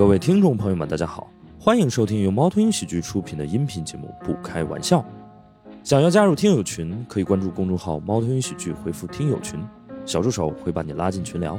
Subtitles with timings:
[0.00, 5.00] 各位听众朋友们，大家好，欢迎收听由猫头鹰喜剧出品的音频节目《不开玩笑》。
[5.84, 9.62] 想要加入听友群，可以关注公众号“猫头鹰喜剧”，回复“听友群”，
[10.06, 11.58] 小助手会把你拉进群聊。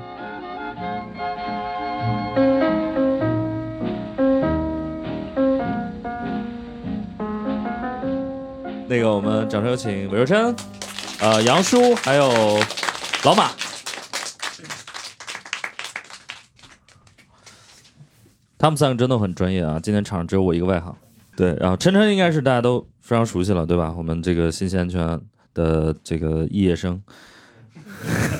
[8.87, 10.55] 那个，我们掌声有请韦若琛、
[11.19, 12.27] 呃杨叔还有
[13.23, 13.51] 老马。
[18.61, 19.79] 他们三个真的很专业啊！
[19.81, 20.95] 今天场上只有我一个外行。
[21.35, 23.91] 对，然后晨晨应该是大家都非常熟悉了，对吧？
[23.97, 25.19] 我们这个信息安全
[25.55, 27.01] 的这个毕业生，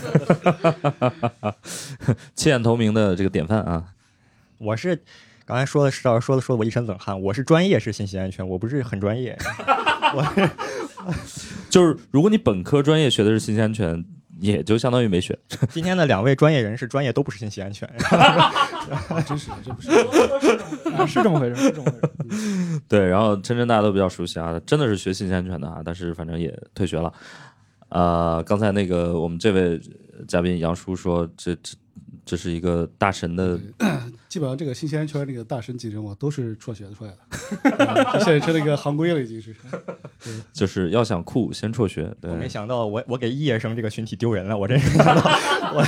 [2.35, 3.83] 弃暗投明的这个典范啊！
[4.59, 5.01] 我是
[5.43, 9.35] 刚才说的石老师说的说的我一身冷汗，我是专业是信息安全，我不是很专业。
[10.13, 10.23] 我
[11.71, 14.05] 就是如果你本科专业学的是信息安全，
[14.41, 15.37] 也就相当于没学。
[15.69, 17.87] 今天的两位专业人士专业都不是信息安全，
[19.25, 19.91] 真是这不是
[20.97, 22.81] 啊是这么回事，是这么回事。
[22.89, 27.13] 对，然后琛琛大家都比较熟悉啊，真的是学信息安全的啊，但是反正也退学了。
[27.89, 29.79] 呃，刚才那个我们这位
[30.27, 31.75] 嘉宾杨叔说，这这
[32.25, 33.59] 这是一个大神的，
[34.29, 39.55] 基本上这个信息安全这个大神级人物都是辍学出来的， 现在成了一个行规了，已经是。
[40.53, 42.13] 就是要想酷先辍学。
[42.21, 45.23] 对我，没想到我我给毕业生这个群体丢人了，我真是没想到
[45.73, 45.83] 我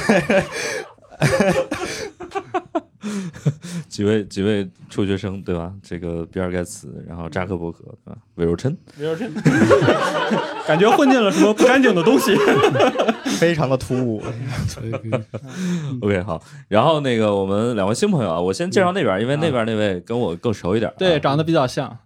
[3.88, 5.72] 几位几位辍学生对吧？
[5.82, 8.18] 这个比尔盖茨，然后扎克伯格，对吧？
[8.36, 9.32] 韦若琛，韦若琛，
[10.66, 12.36] 感觉混进了什么不干净的东西。
[13.40, 14.22] 非常的突兀。
[16.02, 16.42] OK 好。
[16.68, 20.94] 然后那个我们两位新朋友啊，我先介绍那边，因为那边那位跟我更熟一点。
[20.98, 21.98] 对，啊长得比较像。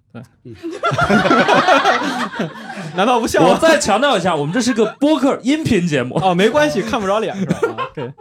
[0.44, 0.54] 对，
[2.96, 3.50] 难道不像吗？
[3.52, 7.56] 我再强调一下，我们这是个播客音频节目，哦，没关系，看不着脸是吧？
[7.78, 8.12] 啊， 对，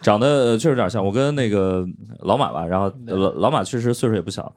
[0.00, 1.04] 长得呃确实有点像。
[1.04, 1.84] 我跟那个
[2.20, 4.52] 老马吧，然后呃老老马确实岁数也不小，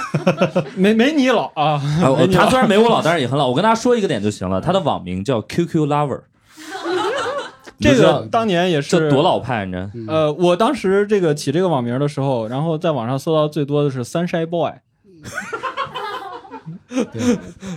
[0.76, 1.80] 没没你老啊。
[2.02, 3.48] 啊，我没你老他虽然没我老，但是也很老。
[3.48, 6.20] 我跟大家说一个点就行了，他的网名叫 QQ Lover，
[7.78, 9.90] 你这知道个当年也是这多老派，你知道？
[10.12, 14.72] 呃，我当时这个起这个网名的时候，然后在网上搜到最多的是 Sunshine Boy，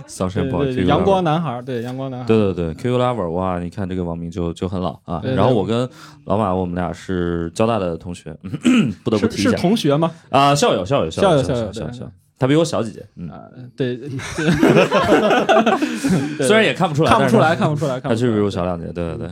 [0.06, 2.26] Sunshine 对 Boy，阳光男孩，对阳光男孩。
[2.26, 5.20] 对对对，QQ Lover，哇，你看这个网名就就很老啊。
[5.24, 5.88] 然后我跟
[6.24, 8.36] 老马，我们俩是交大的同学，
[9.04, 10.10] 不得不是是提一下同学吗？
[10.30, 13.42] 啊，校友校友校友校校友校友，他比我小几届，嗯，啊，
[13.76, 14.08] 对， 对
[16.46, 18.14] 虽然也看不出来，看不出来，看不出来，看不出来。
[18.14, 19.30] 他确实比我小两届，对对对。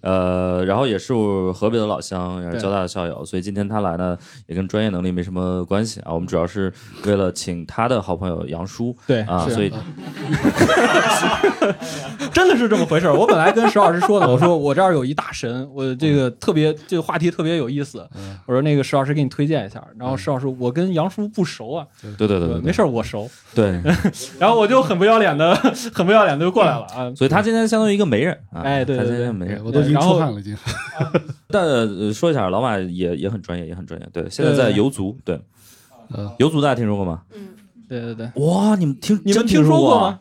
[0.00, 6.12] 呃，然后也是我河北的老乡，也是交大的校友，所以今天他来呢，也跟专业能力没什么关系啊。
[6.12, 6.72] 我们主要是
[7.04, 9.72] 为了请他的好朋友杨叔对啊，所以
[12.32, 13.14] 真的是这么回事儿。
[13.14, 18.06] 我本来跟石老师说的，我说我这儿有一大神，我这个特别这个话题特别有意思。
[18.46, 21.86] 我说那个石老师给你推荐一下，然后石老师我跟杨叔不熟啊，
[22.18, 23.80] 对对对对，没事儿我熟，对，
[24.38, 25.54] 然后我就很不要脸的
[25.92, 27.12] 很不要脸的就过来了啊。
[27.16, 29.62] 所以他今天相当于一个媒人啊，哎对对对他今天媒人。
[29.64, 30.56] 我都已经然后出汗了，已经。
[31.48, 34.08] 但呃说一下，老马也也很专业，也很专业。
[34.12, 35.40] 对，现在在对游族，对
[36.16, 37.22] 嗯，游族大家听说过吗？
[37.34, 37.48] 嗯
[37.88, 40.18] 对对对，哇，你们听你们听说过吗？？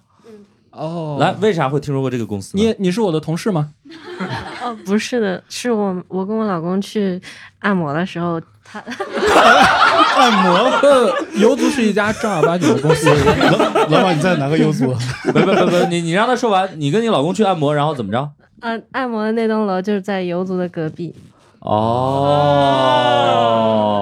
[0.70, 2.52] 哦，来，为啥会听说过这个公司？
[2.58, 3.72] 你你是我的同事吗？
[4.62, 7.20] 哦，不是的，是我我跟我老公去
[7.60, 8.80] 按摩的时候，他
[10.18, 10.54] 按摩？
[10.84, 13.10] 呃，游族是一家正儿八经的公司。
[13.10, 14.94] 老老板你在哪个游族？
[15.24, 18.30] 不不不不，你你让他说完，你跟你老公去按摩，然后怎么着？
[18.62, 21.16] 呃按摩的那栋楼就是在游族的隔壁。
[21.60, 21.74] 哦，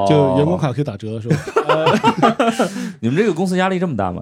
[0.09, 1.38] 就员工卡可以打折是吧？
[3.00, 4.22] 你们这个公司压力这么大吗？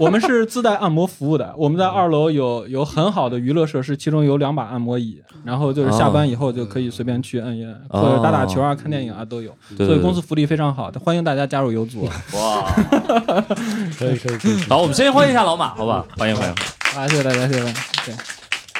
[0.00, 12.64] 我们是自带按摩服务的，我们在二楼有有很好的娱乐设施，其中有两把按摩椅，然后就是下班以后就可以随便去按一摁，哦或者打打球啊、看电影啊都有，对所以公司福利非常好，欢迎大家加入游族 哇，
[13.98, 14.56] 可以可以可以。
[14.70, 16.02] 好，我们先欢迎一下老马，好吧？
[16.16, 16.54] 欢迎欢迎。
[16.96, 17.06] 啊！
[17.08, 17.74] 谢谢大家，谢谢大家。
[18.06, 18.14] 对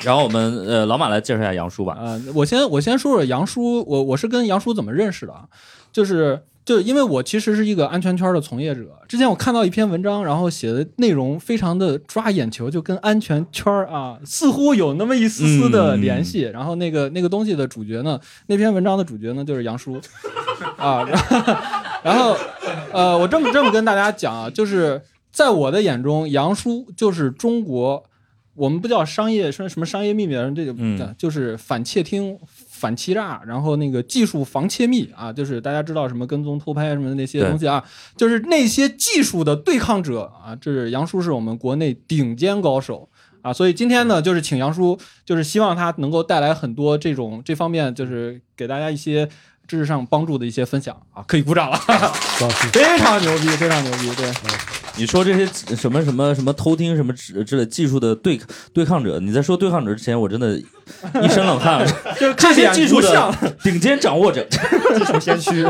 [0.04, 1.96] 然后我们呃，老马来介绍一下杨叔吧。
[2.00, 5.44] 呃、我先我先说说杨叔，我我是跟杨叔怎么认识的啊？
[5.92, 16.42] 就是就因为我其实是一个安全圈的从业者，之前我看到一篇文章，然后写的内容非常的抓眼球，就跟安全圈儿啊似乎有那么一丝丝的联系。
[16.42, 20.00] 然后那个那个东西的主角呢，那篇文章的主角呢就是杨叔
[20.78, 21.04] 啊，
[22.04, 22.36] 然后
[22.92, 25.02] 呃，我这么这么跟大家讲啊，就是
[25.32, 28.04] 在我的眼中，杨叔就是中国。
[28.58, 31.14] 我们不叫商业什么什么商业秘密的人，这个、嗯。
[31.16, 37.82] 就是反窃听、反欺诈，然后那个技术防窃密啊，就是大家知道什么跟踪、偷拍什么的那些东西啊，
[38.16, 43.08] 就是那些技术的对抗者啊，这是杨叔是我们国内顶尖高手
[43.42, 49.28] 啊，所以今天呢，就是请杨叔，就是希望他能够带来很多这种这方面，就是给大家一些
[49.68, 51.78] 知识上帮助的一些分享啊，可以鼓掌了。
[52.72, 54.32] 非常牛逼，非常牛逼，对。
[54.96, 58.40] 你说这些什么什么什么偷听什么之之类技术的对
[58.72, 61.86] 对抗者，你在说对抗者之前，我真的一身冷汗。
[62.18, 63.54] 就是这些技术的。
[63.62, 65.64] 顶尖掌握者，技术先驱。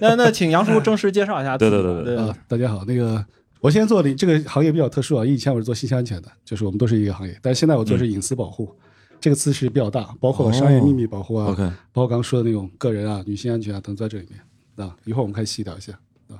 [0.00, 1.76] 那那请杨叔正式介绍一下自己吧。
[1.76, 3.24] 对对对对啊，大家好，那个
[3.60, 8.74] 我现在做的这个行业比较特殊啊，因为以前我是做信息安全的，就是我们都是一个行业，但是现在我做的是隐私保护，
[9.20, 11.46] 这个词是比较大，包括商业秘密保护啊
[11.92, 15.92] 包括刚刚说的那种个人啊、女性安全啊等在这里面啊，一会儿我们可以细聊一下
[16.28, 16.38] 啊。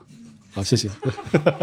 [0.53, 0.89] 好，谢谢。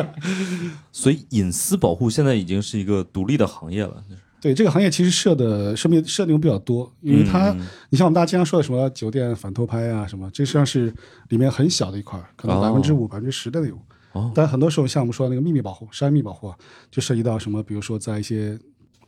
[0.92, 4.04] 所以隐私保护现在已经是一个独立的行业了。
[4.42, 10.94] 对这个行业其实设的设定设定比较多，因为它，嗯你像我们大家经常说的什么酒店反偷拍啊什么，这实际上是
[11.30, 13.80] 里面很小的一块，可能哦百分之五、百分之十的内容。
[14.12, 16.56] 哦但很多时候像我们说的那个秘密保护、商业秘密保护啊，
[16.92, 18.58] 就涉及到什么，比如说在一些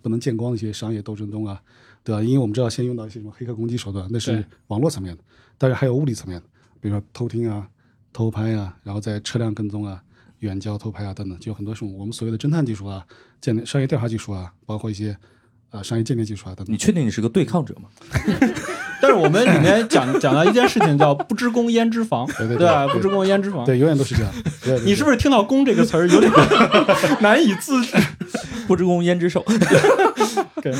[0.01, 1.61] 不能见光的一些商业斗争中啊，
[2.07, 2.23] 对吧？
[2.23, 5.21] 因为我们知道现在用到一些什么黑客攻击手段，那是网络层面的，
[5.57, 6.47] 但是还有物理层面的，
[6.79, 7.67] 比如说偷听啊、
[8.13, 10.01] 偷拍啊，然后在车辆跟踪啊、
[10.39, 13.05] 远焦偷拍啊等等，就有很多种我们所谓的侦探技术啊、
[13.41, 15.17] 间谍商业调查技术啊，包括一些
[15.69, 16.77] 啊、商业鉴定技术啊等等你。
[16.77, 17.89] 确定你是个对抗者吗？
[18.99, 22.85] 但是我们里面讲讲到一件事情叫“不知公焉知防”，对对对吧？
[22.87, 23.63] 对不知公焉知防。
[23.63, 24.33] 对，永远都是这样。
[24.63, 26.31] 对你是不是听到“公”这个词儿有点
[27.21, 27.95] 难以自制？
[28.65, 29.45] 不知公焉知寿。
[30.63, 30.73] 对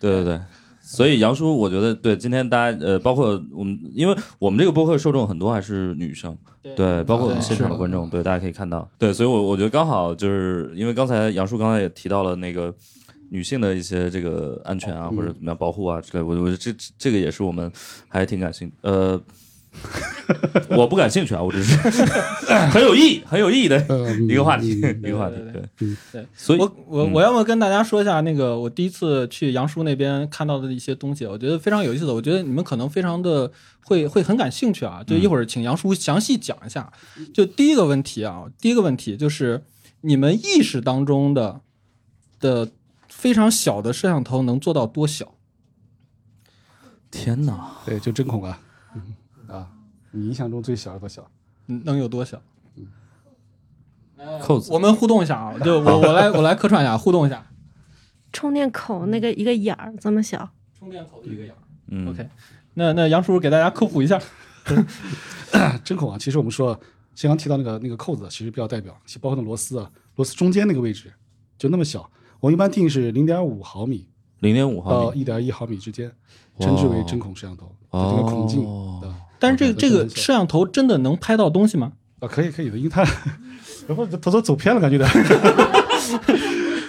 [0.00, 0.40] 对对对，
[0.80, 6.36] 所以杨叔，我觉得对今天大家呃，包括我们，因为我们这个播客受众很多还是女生，
[6.76, 12.74] 对，包括我们现场的观众，对，大家可以看到，对，所以我我觉得刚好就是因为刚才杨叔刚才也提到了那个。
[13.28, 17.68] 女性的一些这个安全啊，或者怎么样保护啊之类，我我觉得这这个也是我们
[18.06, 19.20] 还挺感兴呃，
[20.76, 21.76] 我不感兴趣啊，我只是
[22.72, 27.12] 很有意义、很有意义的嗯 一个话题，嗯一个话题对，对对，所以我我嗯。
[27.12, 33.50] 我要么跟大家说一下那个我第一次去杨叔那边看到的一些东西，我觉得非常有意思的，我觉得你们可能非常的
[33.84, 36.92] 会会很感兴趣啊，就一会儿请杨叔详细讲一下。
[37.32, 39.62] 就第一个问题啊，第一个问题就是
[40.00, 41.60] 你们意识当中的
[42.40, 42.68] 的
[43.08, 45.34] 非常小的摄像头能做到多小？
[47.10, 48.60] 天哪，对，就针孔啊，
[50.16, 51.28] 你印象中最小是多小？
[51.66, 52.40] 嗯能有多小？
[54.40, 57.46] 扣子我们互动一下啊，就我我来我来客串一下，互动一下。
[58.32, 60.48] 充电口那个一个眼儿这么小，
[60.78, 61.58] 充电口的一个眼儿。
[61.88, 62.28] 嗯 OK，
[62.74, 64.20] 那那杨叔叔给大家科普一下。
[65.84, 66.74] 针孔啊，其实我们说，
[67.20, 71.12] 刚刚提到那个那个扣子，其实比较代表，其包括那螺丝啊，螺丝中间那个位置
[71.56, 72.10] 就那么小，
[72.40, 74.08] 我们一般定是零点五毫米
[74.40, 76.10] 零点五毫米，到一点一毫米之间，
[76.58, 79.14] 称之为针孔摄像头，就这个孔径哦的。
[79.38, 81.92] 但是这个这个摄像头真的能拍到东西吗？
[82.20, 83.04] 啊，可以可以的，因为它，
[83.86, 85.06] 然后头头走偏了，感觉的。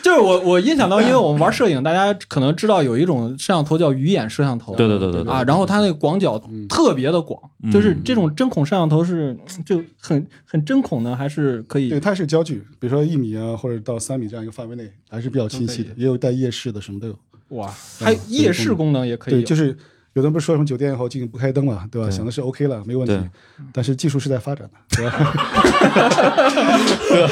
[0.04, 17.20] 就是我我印象到，因为我们玩摄影，大家可能知道有一种摄像头叫鱼眼摄像头，对对对对对啊，然后它那个广角特别的广，嗯就是这种针孔摄像头是就很很针孔呢，还是可以对，它是焦距，比如说一米啊，或者到三米这样一个范围内，还是比较清晰的，也有带夜视的，什么都有。
[17.50, 19.78] 哇，还有夜视功能也可以对，就是
[20.18, 22.08] 有的人不是说什么酒店以后进去不开灯了，对吧？
[22.08, 23.30] 对想的是 OK 了，没问题，
[23.72, 25.12] 但是技术是在发展的，对吧？
[27.08, 27.30] 对吧？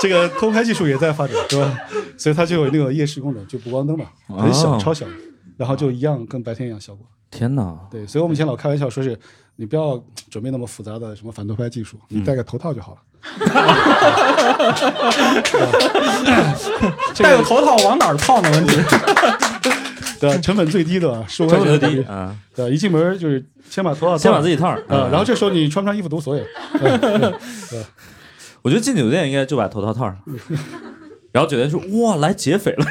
[0.00, 1.76] 这个偷拍技术也在发展，对吧？
[2.16, 5.04] 所以它就有那个夜视功能，就补光灯嘛，很小，哦超小，
[5.56, 7.04] 然后就一样跟白天一样效果。
[7.28, 9.18] 天哪，对，所以我们以前老开玩笑说是，
[9.56, 13.00] 你不要准备那么复杂的什么反偷拍技术，嗯你戴个头套就好了。
[17.18, 18.48] 戴个头套往哪儿套呢？
[18.52, 18.76] 问题
[20.28, 20.38] 对？
[20.40, 22.36] 成本最低的吧，十五块这么低啊！
[22.54, 22.70] 对？
[22.70, 26.44] 一进门就是先把头套先把自己套儿啊，然后这时候你穿不穿衣服都无所谓。
[26.80, 27.32] 嗯
[28.62, 30.16] 我觉得进酒店应该就把头套套上，
[31.32, 32.86] 然后酒店说哇来劫匪了，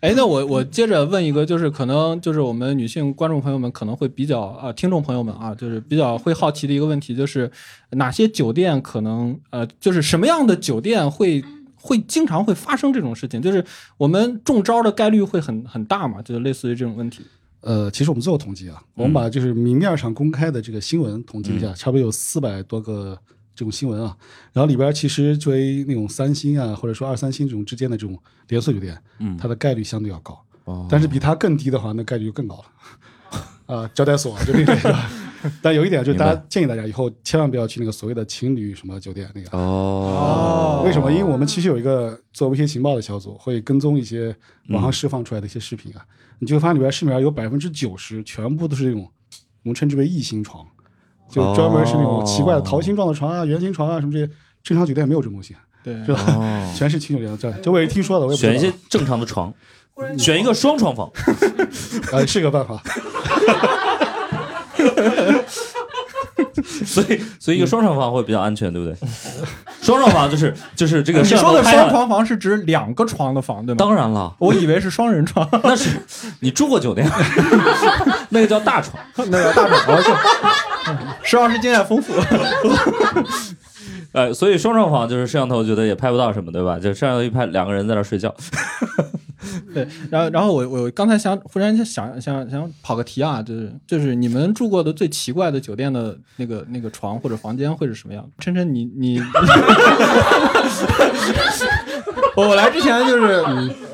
[0.00, 7.50] 哎，那我我接着问一个，就是可能就是我们女性观众朋友们可能会比较啊、听众朋友们啊，就是比较会好奇的一个问题，就是
[7.90, 11.42] 哪些酒店可能呃，就是什么样的酒店会
[11.80, 13.40] 会经常会发生这种事情？
[13.40, 13.64] 就是
[13.96, 16.20] 我们中招的概率会很很大嘛？
[16.22, 17.22] 就是类似于这种问题。
[17.60, 23.18] 呃，其实我们做过统计啊，我们把就是明面上公开的这个新闻统计一下，差不多有四百多个
[23.54, 24.16] 这种新闻啊。
[24.52, 28.16] 然后里边其实作为那种三星啊，或者说二三星这种之间的这种
[28.48, 30.38] 连锁酒店，嗯它的概率相对要高。
[30.64, 32.64] 哦但是比它更低的话，那概率就更高了。
[33.76, 34.96] 啊，招待所就那个？
[35.62, 39.56] 但有一点就是，大家建议大家以后千万不要去那个所谓的情侣什么酒店那个。
[39.56, 40.82] 哦。
[40.84, 41.10] 为什么？
[41.10, 44.34] 因为我们其实有一个做威胁情报的小组，会跟踪一些
[44.68, 46.00] 网上释放出来的一些视频啊，
[46.38, 49.02] 你就会发现里边视频上有百分之九十全部都是这种
[49.64, 50.64] 我们称之为异形床，
[51.28, 54.30] 就专门是那种奇怪的桃心状的床啊、圆形床啊什么这些，
[54.62, 56.20] 正常酒店没有这种东西，对，是吧？
[56.28, 58.52] 哦，全是情酒店，这这我也听说的，我也不知道。
[58.52, 59.52] 选一些正常的床，
[60.16, 60.94] 选一个双床。
[60.94, 61.10] 房，
[62.12, 62.80] 呃是个办法。
[66.86, 68.96] 所以所以一个双床房会比较安全，对不对？
[69.82, 73.76] 双床房就是就是这个你摄像说的双床房是指两个床的房，对吗？
[73.78, 75.98] 当然了，我以为是双人床，那是
[76.40, 77.08] 你住过酒店，
[78.30, 78.96] 那个叫大床。
[79.16, 80.02] 那个大床。
[81.22, 82.14] 石老师经验丰富，
[84.12, 86.78] 呃，所以双床房就是摄像头觉得也拍不到什么，对吧？
[86.78, 88.34] 就摄像头一拍，两个人在那儿睡觉。
[89.72, 98.28] 对，然后然后我我刚才想忽然间想想想跑个题啊，就是就是你们住过的最奇怪的酒店的那个那个床或者房间会是什么样？
[98.38, 99.20] 琛琛，你你，
[102.36, 103.42] 我我来之前就是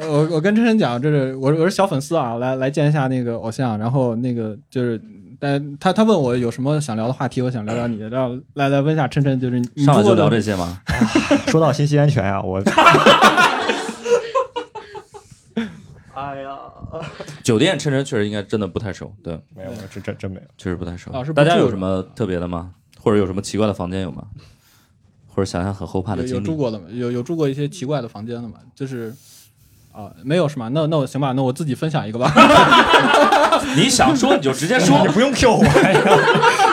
[0.09, 5.01] 我我跟琛琛讲，就是我我是小粉丝啊，来来见一下那个偶像，然后那个就是。
[5.41, 10.81] 但他他问我有什么想聊的话题，我想聊聊你，然后来来问一下琛琛，就是你上来就聊这些吗？
[11.49, 12.63] 说到信息安全啊，我，
[16.31, 16.59] 哎呀，
[17.43, 20.43] 酒店琛琛确实应该真的不太熟，对，没有，没有，这真真没有。
[20.57, 21.11] 确实不太熟。
[21.13, 22.73] 啊大家有什么特别的吗？
[23.01, 24.25] 或者有什么奇怪的房间有吗？
[25.29, 26.47] 或者想想很后怕的有有经历？
[26.47, 26.87] 住过的吗？
[26.91, 28.55] 有有住过一些奇怪的房间的吗？
[28.75, 29.15] 就是
[29.93, 30.69] 啊、没有是吗？
[30.73, 32.33] 那那我行吧，那我自己分享一个吧。
[33.77, 35.13] 你想说你就直接说 你。
[35.13, 35.63] 不用 Q 我。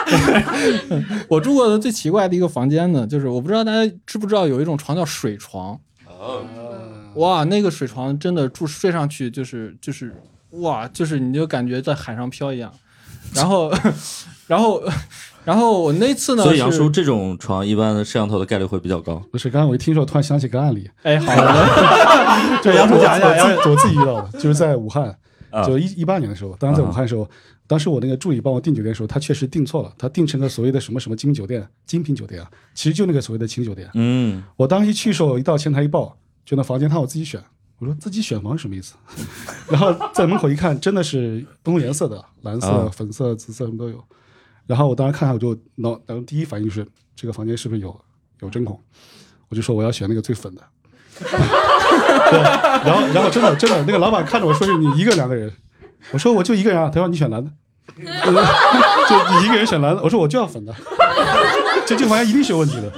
[1.29, 5.79] 我住过的最奇怪的一个房间呢，就是我不知道大家知不知道有一种床叫水床。
[7.15, 10.13] 哇，那个水床真的住睡上去就是就是
[10.51, 12.71] 哇，就是你就感觉在海上漂一样。
[13.33, 13.71] 然后，
[14.47, 14.83] 然后，
[15.45, 19.21] 然后我那次呢，所以杨叔这种床一般摄像头的概率会比较高。
[19.31, 25.15] 不是，刚刚我一听说，突然想起个案例，哎，好的， 就是杨叔讲一下我自己我自己遇到的，就是在武汉，
[25.49, 27.29] 啊就一一八年的时候，当时在武汉的时候，
[27.67, 33.87] 当时我那个助理帮我订酒店的时候，他确实订错了，他订成了所谓的什么什么精酒店、精品酒店啊，其实就那个所谓的轻酒店。
[33.93, 37.43] 嗯，我当时一去的时候，一到前台一报，就那房间他让我自己选，
[37.79, 38.95] 我说自己选房是什么意思？
[39.69, 44.03] 然后在门口一看，真的是不同颜色的，蓝色、啊粉色、紫色什么都有。
[44.67, 47.99] 然后我当时看看，我就脑，然后第一反应就是这个房间是不是有
[48.41, 48.79] 有针孔？
[49.49, 50.61] 我就说我要选那个最粉的。
[51.19, 52.41] 对，
[52.85, 55.51] 然后然后真的真的那个老板看着我说是你一个两个人，
[56.11, 57.51] 我说我就一个人啊，他说你选蓝的，
[57.97, 60.73] 就你一个人选蓝的，我说我就要粉的，
[61.85, 62.91] 这这个房间一定是有问题的。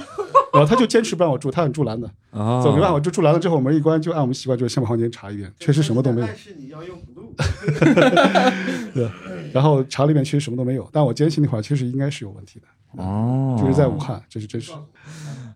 [0.54, 6.26] 然后他就坚持不让我住，他想住蓝的，啊，走没办法，就住蓝了之后门一关，就按我们习惯，就是先把房间查一遍，确实什么都没有。
[6.26, 7.34] 但是你要用 blue，
[8.94, 9.10] 对，
[9.52, 10.88] 然后查了一遍，确实什么都没有。
[10.92, 14.72] 但我坚信那块儿确实应该是有问题的，哦，就是在武汉，这是真实。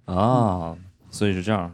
[0.05, 0.77] 啊，
[1.11, 1.71] 所以是这样。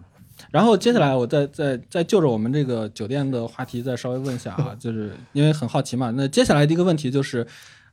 [0.50, 6.12] 然后接下来我再再再就着我们这个酒店的话题再稍微问一下啊，就是因为很好奇嘛。
[6.16, 7.46] 那接下来的一个问题就是，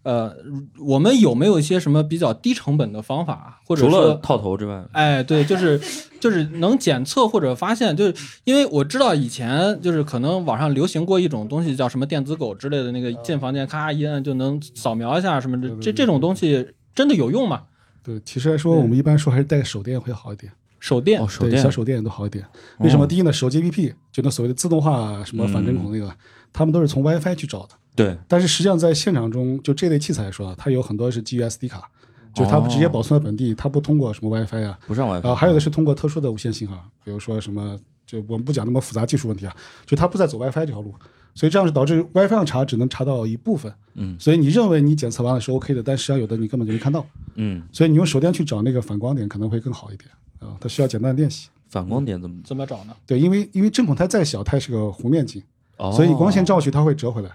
[0.03, 0.35] 呃，
[0.79, 5.79] 我们有没有一些什么比较低成本的方法，或者除了说，套头之外，哎，对，就是
[6.19, 17.63] 就是能检测或者发现，就是因为我知道以前就是可能网上流行过一种东西叫什么电子狗之类的，那个进房间咔一摁就能扫描一下什么这，这这种东西真的有用吗？
[18.03, 20.51] 对，其实来说，我们一般说还是带个手电会好一点。
[20.79, 22.43] 手电哦，手对，电小手电都好一点。
[22.79, 23.05] 为什么？
[23.05, 26.11] 第一呢，手机 APP 就那所谓的自动化什么反针孔那个，
[26.51, 27.75] 他们都是从 WiFi 去找的。
[27.95, 31.89] 对，但是实际上在现场中，就这类器材来说啊，它有很多是基于 SD 卡，
[32.33, 34.79] 就它哦直接保存在本地，它不通过什么 WiFi 啊。
[34.87, 39.55] 不上 WiFi，然后还有的是通过特殊的无线信号，比如说什么，就我们不讲那么复杂技术问题啊，
[39.85, 40.95] 就它不再走 WiFi 这条路，
[41.35, 43.73] 所以这样是导致 WiFi 上查只能查到一部分。
[43.95, 47.05] 嗯所以你认为你检测完了是 OK 的，但实际上有的你根本就没看到。
[47.35, 51.49] 嗯，所以你用手电去找那个反光点可能会更好一点啊，它需要简单的练习。
[51.67, 52.41] 反光点怎么？
[52.43, 52.95] 怎么找呢？
[53.05, 55.41] 对，因为因为针孔它再小，它也是个弧面镜，
[55.77, 57.29] 哦所以光线照去它会折回来。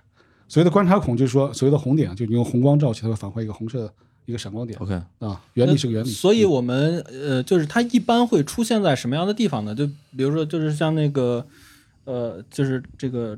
[0.49, 3.93] 所谓的观察孔就是说，所谓的红点，就是你用红光照去，它会返回一个红色的
[4.27, 5.41] 一个闪光点 OK，啊。
[5.55, 6.09] 原理是个原理。
[6.09, 9.75] 所以我们呃，就是它一般会出现在什么样的地方呢？
[9.75, 9.87] 就
[10.17, 11.45] 比如说，就是像那个
[12.05, 13.37] 呃，就是这个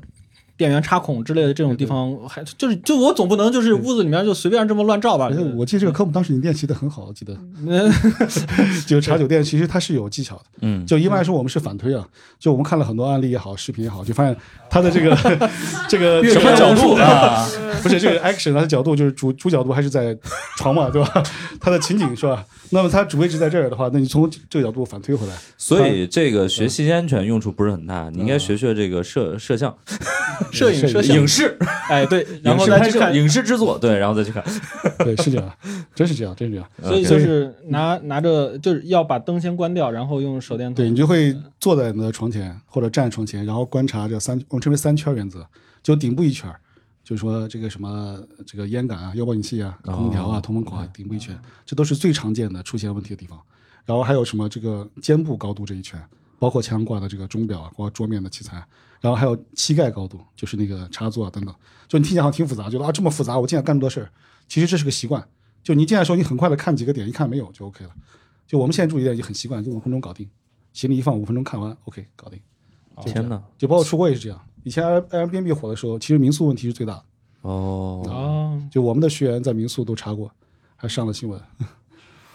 [0.55, 7.89] 电源插孔之类的这种地方，还就是就我总不能就是屋子里面就随便这么乱照吧我记得这个科目当时你练习的很好，我记得那
[8.85, 10.43] 就查酒店，其实它是有技巧的。
[10.61, 12.05] 嗯，就一般来说，我们是反推啊，
[12.37, 14.35] 就我们看了很多案例也好，视频也好，就发现
[14.69, 15.15] 它的这个
[15.89, 17.47] 这个什么角度啊？
[17.81, 20.17] 不是这个 action 它的角度就是主主角度还是在
[20.57, 21.23] 床嘛，对吧？
[21.61, 22.43] 他的情景是吧？
[22.71, 29.75] 那么他主位置在这儿的话，那你从这个角度反推回来，所以这个学信息安全用处不是很大，你应该学学这个摄 摄像、
[30.51, 31.57] 摄影摄像影视、
[31.89, 34.43] 哎对，然后再去看，影视制作，对，然后再去看。
[34.99, 35.51] 对，是这样，
[35.95, 36.69] 真是这样，真是这样。
[36.83, 40.75] 所以就是拿拿着就是要把灯先关掉，然后用手电筒。
[40.75, 45.47] 对你就会坐在你的床前或者站在床前，然后观察这三，我们称为三圈原则，
[45.81, 46.59] 就顶部一圈儿，
[47.01, 53.39] 就是说这个什么这个烟感啊、腰报警器啊、空调啊、通风口啊，顶部一圈，这都是最常见的出现问题的地方。
[53.85, 55.99] 然后还有什么这个肩部高度这一圈，
[56.37, 58.63] 包括墙上挂的这个钟表啊，包括桌面的器材，
[58.99, 61.55] 然后还有膝盖高度，就是那个插座啊等等。
[61.87, 64.11] 就你听起来好像挺复杂，觉得啊这么复杂，我进来干这么多事儿，
[64.47, 65.27] 其实这是个习惯。
[65.63, 67.91] 就你进来的时候，你很快的看几个点，一看没有就 OK 了。
[68.45, 70.29] 就我们现在住酒店也很习惯，就五分钟搞定，
[70.73, 72.39] 行李一放五分钟看完，OK 搞定。
[73.05, 73.41] 天哪！
[73.57, 74.39] 就包括出国也是这样。
[74.69, 77.03] 以前 Airbnb 火的时候，其实民宿问题是最大的。
[77.41, 80.31] 哦，哦，就我们的学员在民宿都查过，
[80.75, 81.41] 还上了新闻。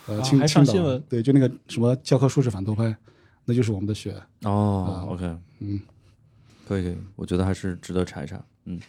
[0.09, 2.93] 呃，还上青岛新闻对，就那个什么教科书式反偷拍，
[3.45, 4.21] 那就是我们的学员。
[4.43, 5.25] 哦，OK，
[5.61, 5.81] 嗯，
[6.67, 8.45] 可以可以，我觉得还是值得查一查。
[8.65, 8.81] 嗯，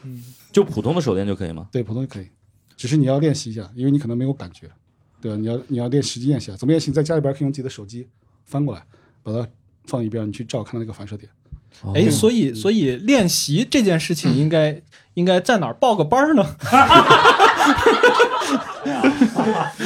[0.51, 1.69] 就普通的手电就可以吗？
[1.71, 2.27] 对，普通就可以，
[2.75, 4.67] 只是你要练习一下，因为你可能没有感觉。
[5.21, 5.37] 对吧？
[5.37, 6.89] 你要你要练实际练习啊，怎么练习？
[6.89, 8.09] 你在家里边可以用自己的手机
[8.43, 8.83] 翻过来，
[9.21, 9.47] 把它
[9.85, 11.31] 放一边，你去照看到那个反射点。
[11.93, 14.81] 哎，所以所以练习这件事情应该
[15.15, 16.45] 应该在哪儿报个班儿呢？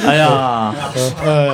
[0.06, 0.74] 哎呀，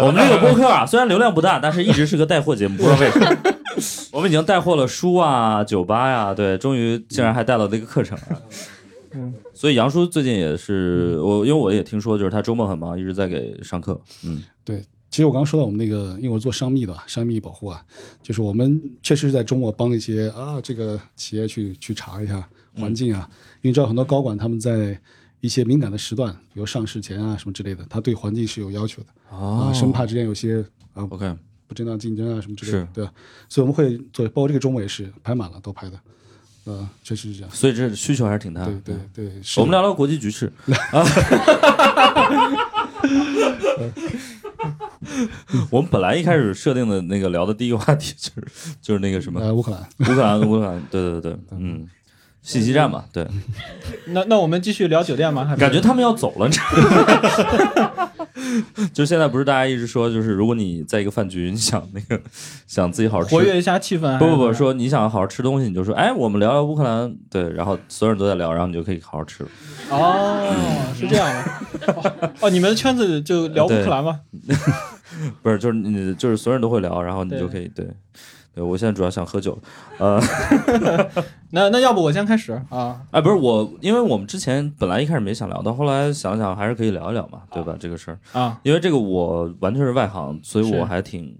[0.02, 3.36] 我们这个播客啊，虽然流量不大，但是一直是个带货节目，不知道为什么。
[4.12, 8.42] 我们已经带货了书啊、酒吧呀，对，终于竟然还带到这个课程了。
[9.12, 14.00] 嗯，所以杨叔最近也是我，因为我也听说，就是他周末很忙，一直在给上课。
[14.24, 14.82] 嗯，对，
[15.16, 17.82] 其实我刚刚说到我们那个，因为我做商密的，商密保护啊，
[18.22, 23.26] 就是我们确实是在中国帮一些啊这个企业去去查一下环境啊，
[23.62, 25.00] 因为知道很多高管他们在
[25.40, 31.34] 一些敏感的时段，比如上市前啊什么之类的，他对环境是有要求的哦啊，生怕之间有些啊 OK，
[31.66, 33.10] 不正当竞争啊什么之类的，对吧？
[33.48, 35.98] 所以我们会做，包括这个周末也是排满了，都排的，
[36.64, 37.50] 呃，确实是这样。
[37.50, 38.72] 所以这需求还是挺大的。
[38.84, 40.52] 对对对，是我们聊聊国际局势
[40.92, 41.02] 啊。
[45.70, 48.46] 我们本来一开始设定的那个聊的第一个话题就是
[48.80, 51.88] 就是那个什么呃乌克兰，乌克兰，乌克兰，对对对，嗯，
[52.46, 53.26] 信息站嘛，对，
[54.06, 55.44] 那那我们继续聊酒店吗？
[55.44, 58.10] 还是感觉他们要走了，你知道吗
[58.94, 62.22] 就现在不是大家一直说，就是如果你在一个饭局，你想那个
[62.68, 64.16] 想自己好好吃，活跃一下气氛？
[64.18, 69.48] 不不不，说你想好好吃东西，你就说，哎，我们聊聊乌克兰，对，然后所有人都在聊，然后你就可以好好吃了。
[69.90, 71.92] 哦，是这样的。
[71.92, 74.20] 哦 哦，你们的圈子就聊乌克兰吗？
[75.42, 77.84] 不是，就是你就是所有人都会聊，然后你就可以对。
[78.56, 79.56] 对，我现在主要想喝酒，
[79.98, 80.18] 呃，
[81.52, 83.02] 那那要不我先开始啊？
[83.10, 87.76] 哎，不是我，因为我们之前本来一开始没想聊，到后来想想还是可以聊一聊嘛，对吧？
[87.78, 91.36] 这个事儿，啊，因为这个我完全是外行，所以我还挺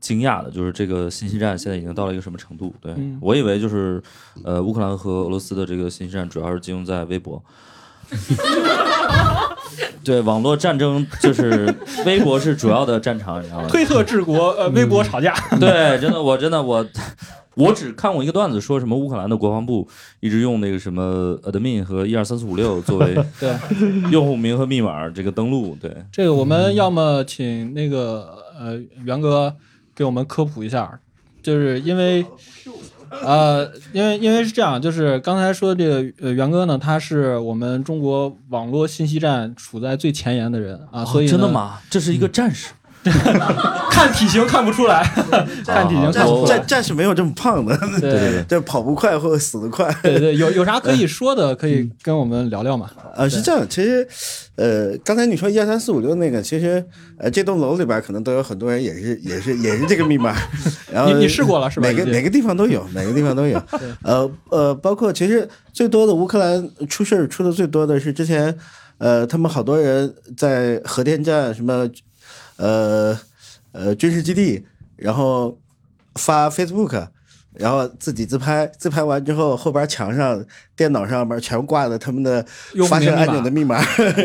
[0.00, 2.74] 惊讶的，就是这个信息战现在已经到了一个什么程度？
[2.80, 4.02] 对、嗯我以为就是
[4.42, 7.44] 呃，乌克兰和俄罗斯的这个信息战主要是集中在微博。
[10.04, 11.72] 对，网络战争就是
[12.06, 13.68] 微博是主要的战场，你知道吗？
[13.68, 15.34] 推特治国，呃，微博吵架。
[15.58, 16.84] 对，真的，我真的我
[17.54, 19.86] 我只看过一个段子，说什么乌克兰的国防部
[20.20, 23.54] 一直用那个什么 admin 和一二三四五六作为 对，
[24.10, 29.54] 用户名和密码这个登录，对，这个我们要么请那个呃袁哥
[29.94, 30.98] 给我们科普一下，
[31.42, 32.24] 就是因为。
[33.10, 41.48] 呃，因为因为是这样，就是刚才说的这个呃袁哥呢，他是我们中国网络信息战处在最前沿的人啊，所以、哦真的？
[41.50, 41.80] 吗？
[41.90, 42.72] 这是一个战士，
[43.90, 45.02] 看体型看不出来，
[45.66, 46.66] 看体型看不出来战。
[46.66, 49.92] 战士没有这么胖的， 对对对这跑不快或者死得快。
[50.02, 52.90] 对对，有有啥可以说的，可以跟我们聊聊嘛？
[53.16, 54.06] 呃，是这样，其实，
[54.56, 56.84] 呃，刚才你说一二三四五六那个，其实，
[57.18, 60.34] 呃，这栋楼里边可能都有很多人也是也是也是这个密码，
[60.92, 63.60] 然后你你试过了是吧已经哪个每个地方都有，每个地方都有。
[64.04, 68.56] 呃呃，包括其实最多的乌克兰出事儿出的最多的是之前，
[68.98, 71.88] 呃，他们好多人在核电站什么，
[72.60, 73.18] 呃
[73.72, 74.64] 呃军事基地，
[74.96, 75.58] 然后
[76.14, 77.08] 发 Facebook。
[77.52, 80.42] 然后自己自拍，自拍完之后，后边墙上、
[80.76, 82.46] 电脑上面全挂的他们的
[82.88, 83.76] 发射按钮的密码。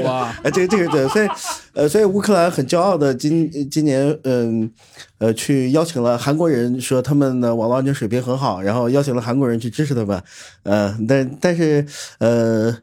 [0.03, 1.27] 哇， 啊，这个这个对，所以
[1.73, 4.71] 呃，所以乌克兰很骄傲的今今年嗯
[5.17, 10.23] 呃去邀请了韩国人，说他们的网络安全水平很好，然后邀请了韩国人去支持他们，
[10.61, 11.83] 呃，但但是
[12.19, 12.77] 呃。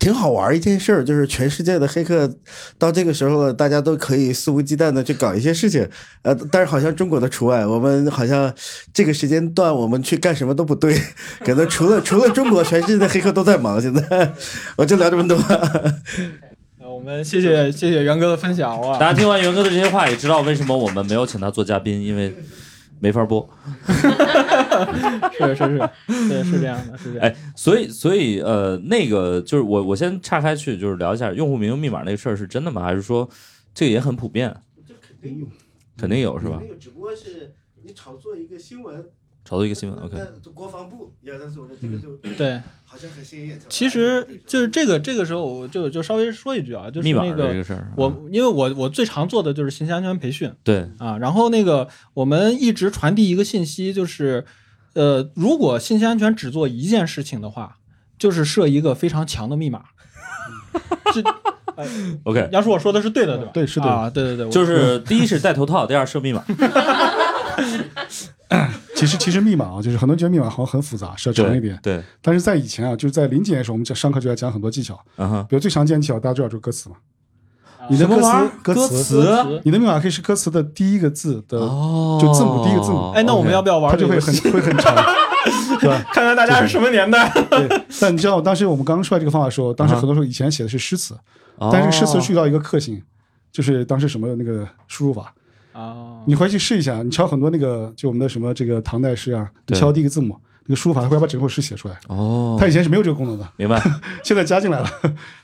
[0.00, 2.28] 挺好玩儿一件事儿，就是全世界的黑客
[2.78, 5.86] 到这个时候了，大家都可以肆无忌惮的去搞一些事情，
[6.22, 8.52] 呃，但是好像中国的除外，我们好像
[8.94, 10.98] 这个时间段我们去干什么都不对，
[11.44, 13.78] 可能除了除了中国，全世界的黑客都在忙。
[13.80, 14.32] 现在
[14.76, 15.38] 我就聊这么多。
[16.78, 18.98] 那 我们谢谢谢谢袁哥的分享哇！
[18.98, 22.34] 大家听完袁哥的这些话，也知道为什么我们没有请他做嘉宾，因为
[22.98, 23.46] 没法播。
[25.36, 25.90] 是是是，
[26.28, 27.28] 对，是这样的，是这样。
[27.28, 32.82] 哎，所以所以呃，那个就是我我先岔开去，就是聊一下用户名密码那个事儿是真的吗？
[32.82, 33.28] 还是说
[33.74, 34.54] 这个也很普遍？
[34.86, 35.46] 这肯定有，
[35.96, 36.62] 肯定有是吧？
[36.68, 39.04] 有，只不过是你炒作一个新闻，
[39.44, 43.66] 炒作一个新闻，OK，那国防部一二三四五，这个就对，好像很吸引眼球。
[43.68, 54.44] 其实就是这个这个时候，我就就稍微说一句啊，就是密码那个这个事儿，我啊因为我我最常做的就是信息安全培训对啊，然后那个我们一直传递一个信息，就是
[54.94, 57.76] 呃，如果信息安全只做一件事情的话，
[58.18, 59.84] 就是设一个非常强的密码。
[61.12, 61.22] 这
[62.24, 63.50] OK，杨叔我说的是对的，对吧？
[63.54, 66.44] 对是对的啊，对对对，我就是第一是戴头套，第二设密码，
[68.94, 71.78] 其实其实密码啊，就是很多人觉得密码好像很复杂，是要长一点。
[71.82, 76.96] 对，但是在以前啊，就是在零几年的时候，我们讲上课就要讲很多技巧，嗯哼，比如最常见的技巧，大家知道就是歌词嘛。
[77.88, 84.20] 你的歌词歌歌词你的密码可以是歌词的第一个字的，哦，就字母第一个字母哎，那我们要不要玩它就会？
[84.20, 84.94] 很会很长，
[85.80, 86.04] 对吧？
[86.12, 87.30] 看看大家是什么年代？
[87.50, 87.68] 对。
[88.00, 91.16] 但你知道，当时我们刚刚出来这个方法的时候，当时很多时候以前写的是诗词，
[91.72, 93.02] 但是诗词是遇到一个克星，
[93.50, 95.32] 就是当时什么那个输入法，
[95.72, 101.98] 哦，你回去试一下，你敲很多那个就我们的什么这个唐代诗啊，敲第一个字母，那个输入法它会把整首诗写出来。
[102.08, 103.82] 哦，它以前是没有这个功能的，明白，
[104.22, 104.90] 现在加进来了，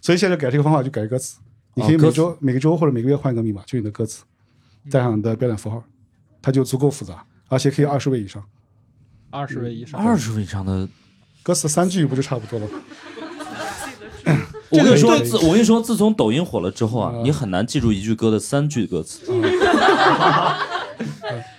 [0.03, 1.39] 所以现在改这个方法就改歌词。
[1.79, 4.25] 你可以每周、每个周或者每个月换一个密码，就你的歌词，
[4.91, 5.85] 带上你的标点符号，
[6.41, 8.43] 它就足够复杂，而且可以二十位以上。
[9.31, 10.89] 二十位以上，二十位以上的，
[11.43, 12.73] 歌词三句不就差不多了吗？
[14.71, 19.31] 我跟你说，自我跟你说，自从抖音火了之后啊，啊你很难记住一句歌的三句歌词。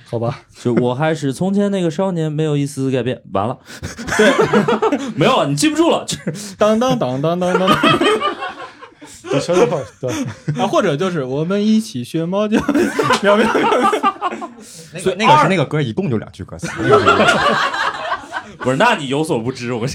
[0.10, 3.22] 好吧，就我还是从前那个少年，没有一丝改变。
[3.34, 3.60] 完了，
[4.18, 6.06] 对， 没有了，你记不住了。
[6.06, 7.70] 就是当当当当当当，
[9.24, 10.12] 对，消消号，对，
[10.62, 12.60] 啊，或者就是我们一起学猫叫，
[13.22, 13.46] 喵喵。
[14.94, 16.68] 那个那个是那个歌，一共就两句歌词。
[18.60, 19.86] 不是，那你有所不知，我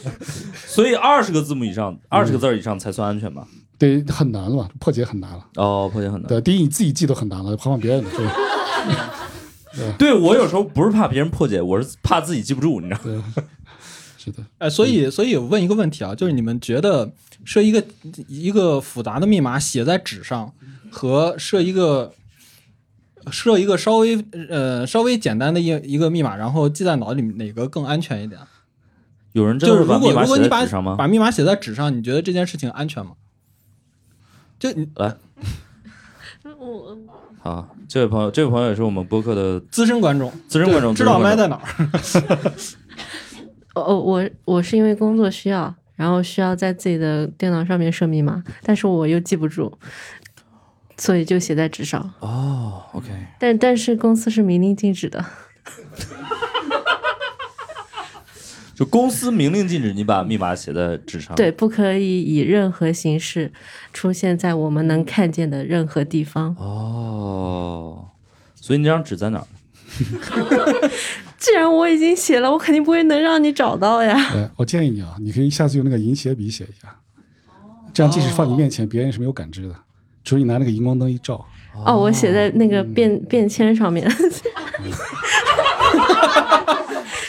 [0.66, 3.46] 所以二十个字母以上，二十个字儿以上才算安全吧？
[3.78, 5.44] 对，很难了，破解很难了。
[5.56, 6.28] 哦，破解很难。
[6.28, 8.10] 对，第一你自己记都很难了，何况别人的，
[9.76, 13.24] 对 对我有时候不是怕别人破解，我是怕自己记不住，你知道吗？
[14.30, 14.44] 对，是的。
[14.58, 17.10] 哎，所以，所以我问一个问题啊，就是你们觉得
[17.44, 17.84] 设一个
[18.28, 20.52] 一个复杂的密码写在纸上，
[20.90, 22.12] 和设一个
[23.30, 28.40] 设一个稍微呃稍微简单的一一个密码，然后记在脑里，哪个更安全一点？
[29.32, 30.66] 有人就是如果如果你把？
[30.96, 33.12] 把密码写在纸上，你觉得这件事情安全吗？
[34.58, 35.16] 就你来，
[36.58, 36.98] 我
[37.42, 41.88] 好，这位朋友，这位朋友也是我们播客的资深观众，资深观众，知道麦在哪儿？
[43.74, 49.72] 哦，我我是因为工作需要，然后需要在自己的电脑上面设密码，但是我又记不住，
[50.96, 52.12] 所以就写在纸上。
[52.20, 55.24] 哦，OK，但但是公司是明令禁止的，
[58.74, 61.36] 就公司明令禁止你把密码写在纸上。
[61.36, 63.52] 对，不可以以任何形式
[63.92, 66.56] 出现在我们能看见的任何地方。
[66.58, 68.08] 哦，
[68.54, 69.46] 所以你这张纸在哪儿？
[71.60, 74.16] 既然我已经写了，我肯定不会能让你找到呀。
[74.32, 76.88] 哎，我建议你啊，你可以下次用那个银写笔写一下，
[77.92, 79.74] 这样即使放你面前，别人是没有感知的，
[80.24, 81.44] 只有你拿那个荧光灯一照。
[81.84, 84.08] 哦，我写在那个便便签上面。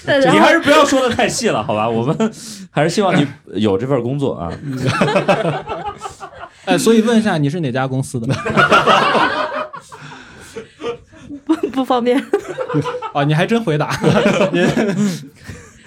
[0.08, 1.90] 你还是不要说的太细了，好吧？
[1.90, 2.34] 我们
[2.70, 4.50] 还是希望你有这份工作啊。
[6.64, 8.34] 哎，所以问一下，你是哪家公司的？
[11.44, 12.18] 不不方便。
[13.14, 13.92] 啊，你还真回答。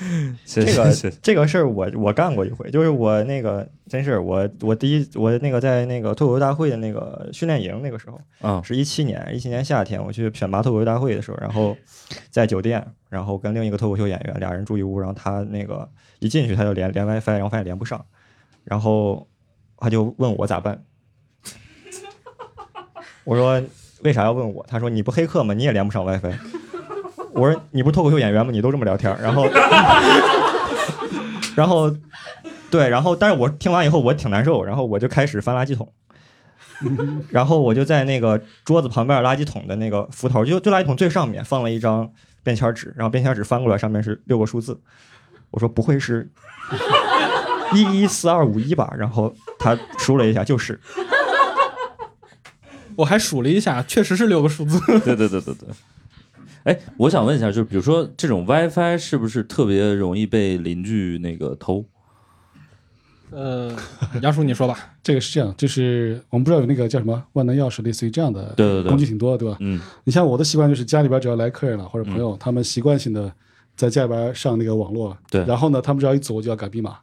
[0.45, 0.93] 谢这个。
[1.23, 11.75] 这个事儿我我干过一回，就是我那个真是我我第一我那个在那个脱口秀大会的那个训练营那个时候啊是一七年一七年夏天我去选拔脱口秀大会的时候，然后
[12.31, 18.05] 在酒店，然后跟另一个脱口秀演员俩人住一屋，然后他那个一进去他就连连 WiFi，然后发现连不上，
[18.65, 19.27] 然后
[19.79, 20.85] 他就问我咋办，
[23.25, 23.63] 我说
[24.03, 24.67] 为啥要问我？
[24.69, 25.55] 他说你不黑客吗？
[25.55, 26.35] 你也连不上 WiFi。
[27.35, 28.53] 我说你不是脱口秀演员吗？
[28.53, 29.47] 你都这么聊天儿，然后，
[31.57, 31.93] 然后，
[32.71, 35.93] 对，然后，但是我听完以后我挺难受，然后我就开始翻垃圾桶，
[37.31, 42.11] 然后我就在那个桌子旁边垃圾桶的那个扶头，就就垃圾桶最上面放了一张
[42.43, 44.81] 便签纸，然后便签纸翻过来上面是六个数字，
[45.51, 46.31] 我说不会是
[47.75, 48.95] 一一四二五一吧？
[48.97, 50.79] 然后他输了一下，就是，
[52.95, 54.79] 我还数了一下，确实是六个数字。
[55.01, 55.69] 对对对对对。
[56.65, 61.85] 哎，我想问一下，就是比如说这种 WiFi 是不是特别容易被邻居那个偷？
[63.31, 63.75] 呃，
[64.23, 64.95] 杨叔你说吧。
[65.03, 69.57] 这个是这样，就是我们不知道有那个叫什么万能钥匙，类似于这样的对对对工具挺多的，对吧？
[69.61, 73.31] 嗯你像我的习惯就是家里边只要来客人了或者朋友，他们习惯性的
[73.77, 76.97] 在家里边上那个网络，对然后呢，他们只要一走就要改密码，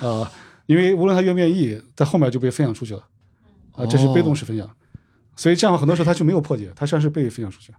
[0.00, 0.28] 啊、
[0.66, 3.04] 因为无论他愿不愿意，在后面就被分享出去了，
[3.72, 4.68] 啊、这是被动式分享，
[5.36, 7.72] 所以这样很多时候他就没有破解，他实际上是被分享出去。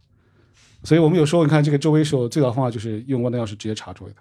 [0.84, 4.18] 所以我们有时候你看这个周围时候最早方法就是用万能钥匙直接查周围的，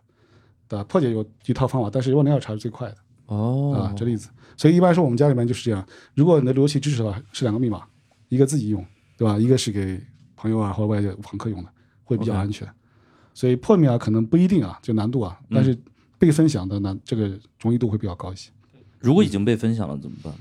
[0.68, 0.84] 对吧？
[0.84, 4.28] 破解有一套方法，但是万能钥匙查是最快的哦啊，这例子。
[4.56, 7.82] 所以一般说我们家里面就是这样，如果你的路由器支持的话，是两个密码，
[8.28, 8.84] 一个自己用，
[9.16, 9.38] 对吧？
[9.38, 10.00] 一个是给
[10.34, 11.68] 朋友啊或者外界访客用的，
[12.04, 12.66] 会比较安全。
[13.34, 15.78] 所以破密码可能不一定啊，就难度啊，但是
[16.18, 18.50] 被分享的难，这个容易度会比较高一些。
[18.98, 20.32] 如果已经被分享了怎么办？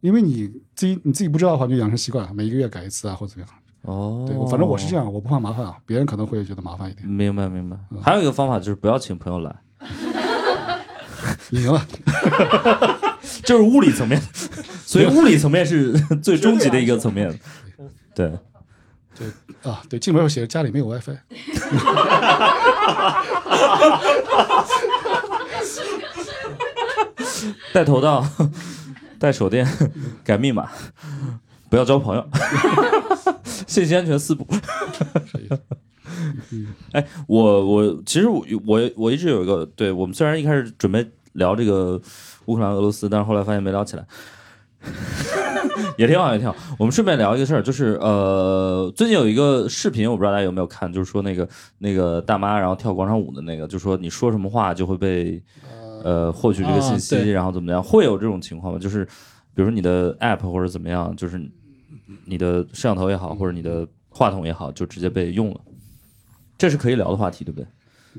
[0.00, 3.61] 因为你自己你自己不知道的话，就养成习惯，每一个月改一次啊，或者怎么样。
[3.82, 7.06] 哦，对，反正我是这样，我不怕麻烦啊，别人可能会觉得麻烦一点。
[7.08, 7.76] 明白明白。
[8.02, 9.54] 还有一个方法就是不要请朋友来，
[11.50, 11.86] 赢了，
[13.44, 14.20] 就是物理层面，
[14.86, 15.92] 所以物理层面是
[16.22, 17.38] 最终极的一个层面。
[18.14, 18.32] 对，
[19.16, 19.26] 对
[19.70, 21.16] 啊，对，进门时候写着家里没有 WiFi，
[27.72, 28.24] 带头道，
[29.18, 29.66] 带手电，
[30.22, 30.68] 改密码，
[31.72, 32.22] 不要交朋友，
[33.66, 34.46] 信息安全四步。
[36.92, 41.98] 哎，我我其实我我我一直有一个，对我们虽然一开始准备聊这个
[42.44, 44.04] 乌克兰俄罗斯，但是后来发现没聊起来，
[45.96, 46.54] 也挺好也挺好。
[46.78, 55.42] 我们顺便聊一个事儿，就是呃，最近有一个视频，我不知道大家有没有看，就是说那个那个大妈然后跳广场舞的那个，就说你说什么话就会被
[56.04, 58.78] 呃获取这个信息，啊然后怎么样，会有这种情况吗？
[58.78, 59.06] 就是
[59.54, 61.38] 比如说你的 app 或者怎么样，就是
[62.24, 65.60] 你的摄像头也好，或者你的话筒也好，就直接被用了。
[66.58, 67.66] 这是可以聊的话题，对不对？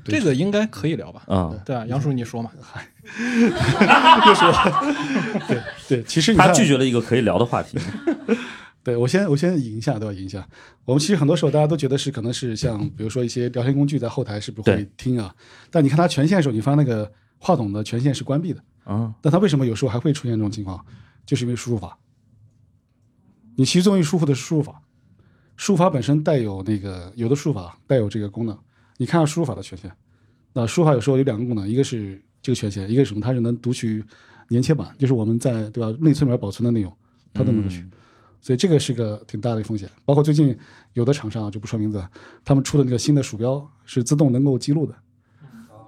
[0.04, 1.22] 对这个应该可以聊吧？
[1.28, 2.50] 啊、对啊，杨叔你说嘛？
[5.48, 7.78] 对对，其实你他拒绝了一个可以聊的话题。
[8.84, 10.14] 对我先我先引一下，对吧？
[10.14, 10.46] 引一下。
[10.84, 15.34] 我们其实很多时候大家都觉得是可能是像比如说一些聊天工具在后台是不是会听啊？
[15.70, 18.60] 但你看它权限的时候，你发现那个话筒的权限是关闭的。
[18.84, 20.84] 啊，但它为什么有时候还会出现这种情况？
[21.26, 21.98] 就是因为输入法。
[23.56, 24.82] 你其实最容易输入的是输入法，
[25.56, 28.58] 输入法本身带有那个有的输入法带有这个功能。
[28.98, 29.92] 你看下输入法的权限，
[30.54, 33.22] 那输入法有时候有两个功能，一个是这个权限，一个是什么？
[33.22, 34.04] 它是能读取
[34.50, 36.96] 粘贴板，就是我们在对吧内存里面保存的内容，
[37.34, 37.86] 它都能读取。
[38.42, 39.90] 所以这个是个挺大的一个风险。
[40.04, 40.58] 包括最近
[40.94, 42.06] 有的厂商啊，就不说名字，
[42.44, 44.96] 他们出的那个新的鼠标是自动能够记录的，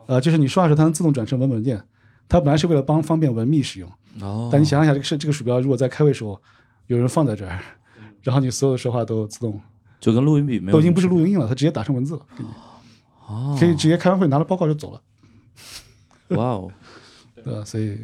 [0.07, 1.83] 呃，就是你刷的时候它能自动转成文本文件。
[2.27, 6.41] 它本来是为了帮方便文秘使用，哦，但你想象一下，这个是这个鼠标如果在开会时候
[6.87, 7.59] 有人放在这儿，
[8.21, 9.59] 然后你所有的说话都自动。
[9.97, 12.49] 就跟录音笔没有，都已经不是录音了，它直接打成文字了，给你
[13.27, 15.01] 哦，可以直接开完会拿了报告就走了，
[16.37, 16.71] 哇哦，
[17.33, 17.65] 对吧？
[17.65, 17.97] 所以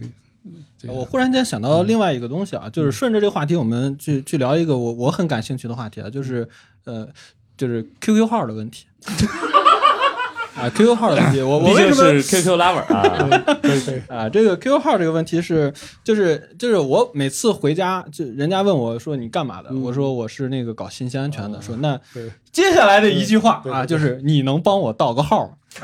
[0.79, 0.93] 这个。
[0.95, 6.47] 我忽然间想到另外一个东西啊，就是顺着这个话题，我们去去聊一个我我很感兴趣的话题啊，就是
[6.85, 7.07] 呃，
[7.55, 8.87] 就是 QQ 号的问题。
[10.53, 21.97] 啊，QQ 号的问题，我我为什么是 QQ lover 啊，可以可以，啊，这个 QQ 号这个问题是，就是就是我每次回家，就人家问我说你干嘛的，嗯我说我是那个搞信息安全的，说那
[22.51, 25.53] 接下来的一句话啊，就是你能帮我盗个号吗？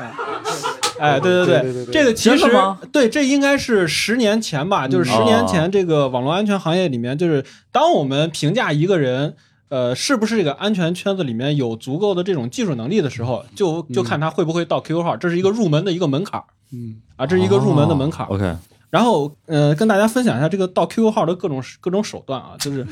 [1.00, 2.44] 哎，哎，对对对这个其实
[2.92, 9.34] 对，这应该是十年前吧，就是十年前这个网络安全行业里面，就是当我们评价一个人。
[9.68, 16.40] 呃，是不是这个安全圈子里面有足够的这种技术能力的时候，就就看他会不会盗 QQ 号，这是一个入门的一个门槛。
[16.40, 16.96] 儿嗯。
[17.16, 18.26] 啊，这是一个入门的门槛。
[18.26, 18.28] 儿。
[18.30, 18.56] OK，
[18.90, 22.86] 然后呃，跟大家分享一下这个盗 QQ 号的各种各种手段啊，就是，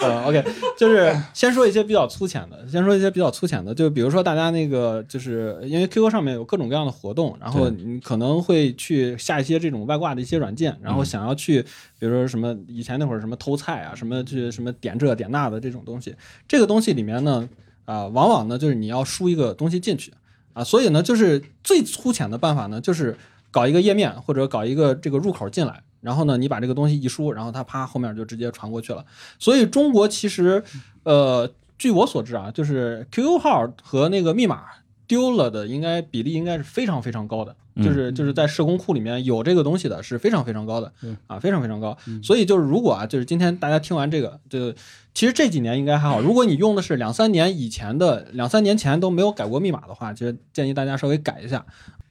[0.00, 0.44] 呃， OK，
[0.76, 11.62] 就是先说一些比较粗浅的，先说一些比较粗浅的，就比如说大家那个，就是因为 QQ 上面有各种各样的活动，然后你可能会去下一些这种外挂的一些软件，然后想要去，
[11.98, 16.14] 比如说什么以前那会儿什么偷菜啊，什么去什么点这点那的这种东西，
[16.48, 17.48] 这个东西里面呢，
[17.84, 20.12] 啊、往往呢就是你要输一个东西进去
[20.52, 23.16] 啊，所以呢，就是最粗浅的办法呢，就是
[23.50, 29.04] 搞一个页面或者搞一个这个入口进来，然后呢，你把这个东西一输，然后它啪后面就直接传过去了。
[29.38, 30.62] 所以中国其实，
[31.04, 34.64] 呃，据我所知啊，就是 QQ 号和那个密码
[35.06, 37.54] 丢了的，应该比例应该是非常非常高的。
[37.76, 41.96] 嗯就是就是在社工库里面有这个东西的是非常非常高的嗯啊，非常非常高。
[42.20, 44.72] 所以就是如果啊，就是今天大家听完这个，就
[45.14, 46.20] 其实这几年应该还好。
[46.20, 51.64] 如果你用的是两三年以前的，两三年前都没有改过密码的话，其实建议大家稍微改一下。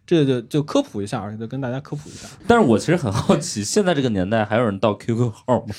[0.10, 2.28] 这就就科普一下，就跟大家科普一下。
[2.48, 5.76] 但是我其实很好奇，现在这个年代还有人盗 QQ 号吗？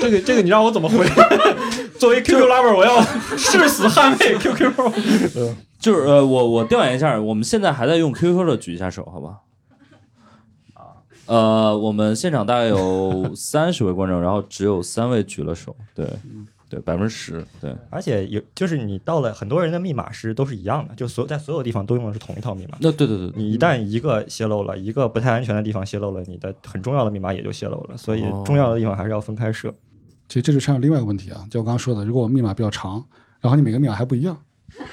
[0.00, 1.06] 这个这个你让我怎么回？
[1.96, 3.00] 作为 QQ lover，我要
[3.36, 4.92] 誓死捍卫 QQ 号。
[5.78, 9.36] 就是呃，我我调研一下，我们现在还在用 QQ 的举一下手，好吧？
[11.26, 16.04] 呃，我们现场大概有三十位观众，然后只有三位举了手，对，
[16.74, 22.76] 对，百分之十，对，而且有就是你到了很多人的密码是都是一样的，就所有在所有地方都用的是同一套密码。
[22.80, 27.96] 那对对对，你一旦一个泄露了，一个不太安全的地方泄露了，你的很重要的密码也就泄露了。
[27.96, 29.72] 所以哦重要的地方还是要分开设。
[30.26, 33.04] 其实这就牵扯另外一个问题啊，就我刚刚说的，如果我密码比较长，
[33.40, 34.36] 然后你每个密码还不一样，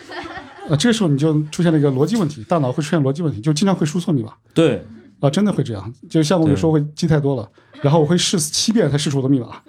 [0.70, 4.84] 呃，这时候你就出现了一个逻辑问题，大脑会出现逻辑问题，就经常会输错密码对，
[5.22, 5.94] 啊，真的会这样。
[6.10, 7.50] 就像我有时候会记太多了，
[7.82, 9.62] 然后我会试七遍才试出我的密码，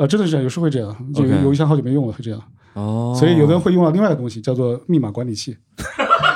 [0.00, 2.42] 呃，真的是这样，有时候会这样，就有一箱好久没用了，会这样。
[2.72, 5.54] 哦，所以有的人会用到另外的东西，叫做密码管理器。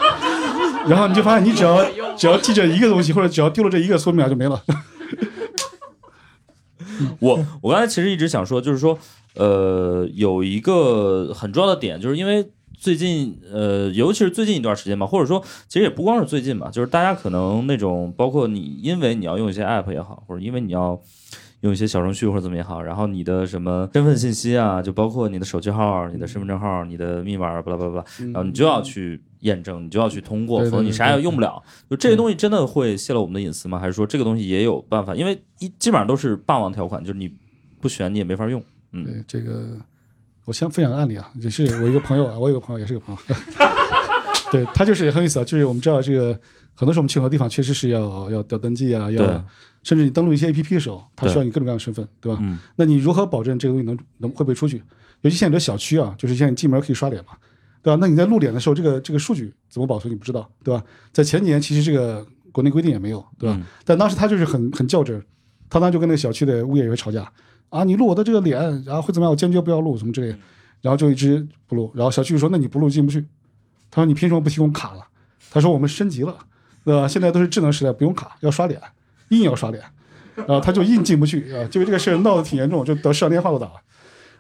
[0.87, 1.83] 然后你就发现，你只要
[2.15, 4.63] 只要记着一个东西，或者只要丢了这一个，所有密码就没了。
[7.21, 8.99] 我我刚才其实一直想说，就是说，
[9.37, 12.47] 呃，有一个很重要的点，就是因为
[12.79, 21.01] 最近，呃，尤其是最近一段时间吧，或者说，其实也不光是最近吧，就是大家可能那种，包括你，因为你要用一些 app 也好，或者因为你要
[21.65, 31.63] 用一些小程序或者怎么也好，然后你的什么身份信息啊，就包括你的手机号、你的身份证号、你的密码，巴拉巴拉巴拉，然后你就要去验证，你就要去通过，否则你啥也用不了。
[31.89, 33.79] 就这些东西真的会泄露我们的隐私吗？
[33.79, 35.15] 还是说这个东西也有办法？
[35.15, 37.35] 因为一基本上都是霸王条款，就是你
[37.81, 38.63] 不选你也没法用。
[38.93, 39.79] 嗯，对这个，
[40.45, 43.37] 我先分享个案例啊，也是我一个朋友啊，我有个朋友也是个朋友，
[44.53, 46.39] 对他就是很有意思啊，就是我们知道这个
[46.75, 49.45] 很多时候我们去很多地方确实是要要要登记啊，要
[49.83, 52.39] 甚至你登录一些 A P P 的时候，它需要你各种各样的身份，对吧？
[52.43, 54.83] 嗯那你如何保证这个东西能能会不会出去？
[55.23, 57.33] 尤其现在有的小区啊，就是现在你进门可以刷脸嘛，
[57.83, 57.99] 对吧？
[58.01, 60.83] 那你在录脸的时候，这个这个数据怎么保存你不知道，对吧？
[61.13, 63.57] 在前几年其实这个国内规定也没有，对吧？
[63.59, 65.23] 嗯但当时他就是很很较真，
[65.71, 67.31] 他当时就跟那个小区的物业也会吵架
[67.69, 69.31] 啊，你录我的这个脸，然后会怎么样？
[69.31, 70.39] 我坚决不要录什么之类的，
[70.81, 71.91] 然后就一直不录。
[71.95, 73.25] 然后小区就说那你不录进不去，
[73.91, 75.07] 他说你凭什么不提供卡了？
[75.51, 76.37] 他说我们升级了，
[76.85, 77.09] 对吧？
[77.09, 78.81] 现在都是智能时代，不用卡，要刷脸，
[79.31, 79.83] 硬要刷脸，
[80.35, 83.75] 然后他就硬进不去啊，就为这个事儿闹得挺严重，就得市长电话都打了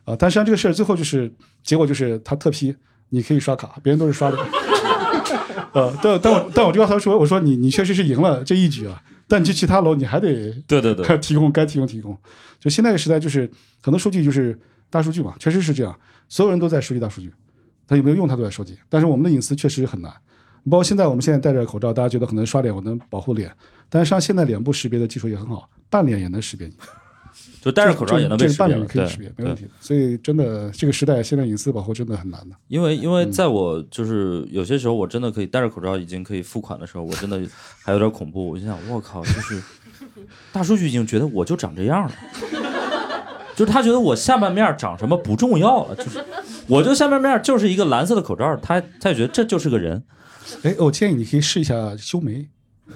[0.05, 0.17] 啊。
[0.19, 2.75] 但实际上这个事儿最后就是结果就是他特批，
[3.09, 4.41] 你可以刷卡，别人都是刷脸。
[5.73, 12.17] 呃，但但我但我就要他说，我说你你确实是赢了这一局啊，但你去其他楼你还得对对对，该提供该提供提供。
[12.61, 13.51] 就现在这个时代，就是
[13.83, 14.57] 很多数据就是
[14.89, 17.33] 大数据嘛，确实是这样，所有人都在收集大数据，
[17.89, 20.13] 他有没有用他都在收集，但是我们的隐私确实很难。
[20.71, 23.51] 包括现在我们现在戴着口罩，大家觉得可能刷脸我能保护脸，
[23.89, 26.75] 但是实际上现在脸部识别的技术也很好，半脸也能识别你，
[27.61, 28.57] 就戴着口罩也能被识别。
[28.57, 29.67] 对半脸也可以识别，没问，题。
[29.81, 32.57] 所以真的这个时代现在隐私保护真的很难的。
[32.69, 37.41] 因为因嗯为在我就是有些时候我真的可以戴着口罩已经可以付款的时候，我真的
[37.83, 38.51] 还有点恐怖。
[38.51, 39.63] 我就想，我靠，就是
[40.53, 42.13] 大数据已经觉得我就长这样了。
[43.55, 46.25] 就是他觉得我下半面长什么不重要了，就是
[46.67, 50.03] 我就下半面就是一个蓝色的口罩，他他也觉得这就是个人。
[50.63, 52.49] 哎，我建议你可以试一下修眉。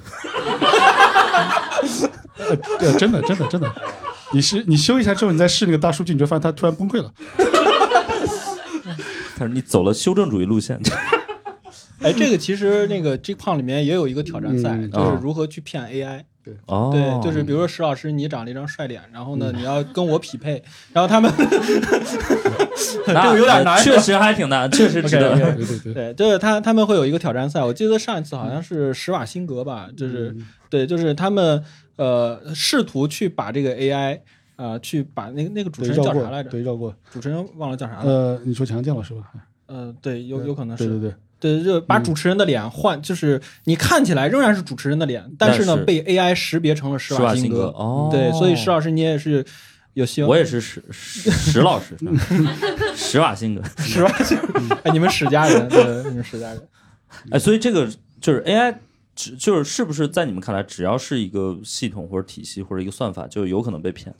[2.39, 2.57] 呃，
[2.99, 3.71] 真的，真的，真的，
[4.33, 7.13] 你是你修一下之后，你再试那个大数据，你就发现它突然崩溃了。
[9.37, 10.81] 他说你走了修正主义路线，
[12.01, 16.25] 哎，这个其实那个 G 胖里面也有一个挑战赛，嗯就是如何去骗 AI。
[16.67, 25.33] 哦，对，就是比如说石老师，你长了一张帅脸，然后呢，你要跟我匹配，然后他们这那个有点难，确实还挺难，确实 值得。
[25.35, 30.35] OK，OK 对对对，对，就是他他们会有一个挑战赛，我记得上一次好像是施瓦辛格吧，就是、
[30.71, 31.63] 对，就是他们
[31.97, 34.21] 呃试图去把这个 AI
[34.57, 36.51] 呃去把那个那个主持人叫啥来，着？
[36.51, 36.95] 对绕过。
[37.11, 38.05] 主持人忘了叫啥了。
[38.05, 39.23] 呃，你说强健了是吧？
[39.67, 49.45] 呃，对，有有可能是对对对，对，就把主持人的脸换，就是你看起来仍然是主持人的脸，但是呢是被 AI 识别成了施施瓦辛辛格哦对，所以施老师你也是
[49.95, 50.29] 有希望。
[50.31, 51.97] 我也是史史史老师，
[52.97, 53.63] 史 瓦辛格。
[53.79, 56.69] 施瓦辛格， 哎，你们史家人，对，你们史家人。
[57.31, 57.89] 哎，所以这个
[58.21, 58.75] 就是 AI，
[59.15, 64.15] 只就是是不是在你们看来，只要是一个系统或者体系或者一个算法，就有可能被骗？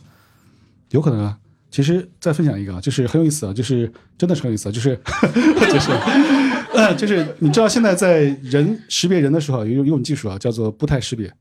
[0.91, 1.37] 有可能啊。
[1.71, 4.97] 其实再分享一个啊，就是很有意思啊，就是真的是很有意思啊，就是
[5.71, 5.91] 就是
[6.79, 11.33] 呃，就是你知道现在在人识别人的时候，有有一种技术啊，叫做步态识别，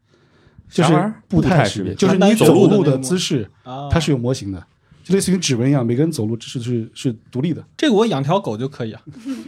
[0.70, 0.92] 就是
[1.28, 4.66] 步步态识别就是你走路的姿势，啊，它是有模型的，
[5.04, 7.64] 就类似于指纹一样，每个人走路姿势是是独立的。
[7.78, 9.02] 这个我养条狗就可以啊。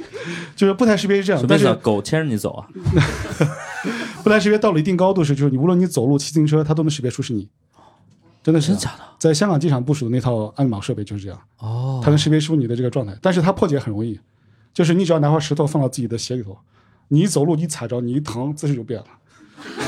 [0.55, 1.73] 就是步态识别是这样，但是？
[1.75, 2.67] 狗牵着你走啊？
[4.23, 7.47] 步态识别到了一定高度时，就是你无论你走路、骑自行车，它都能识别出是你。
[8.41, 9.03] 真的真假的？
[9.19, 14.17] 在香港机场部署的那套安保设备就是这样，哦它能识别出你的这个状态，但是它破解很容易，
[14.73, 16.57] 就是你只要拿块石头放到自己的鞋里头，
[17.07, 19.05] 你一走路你踩着，你一疼姿势就变了。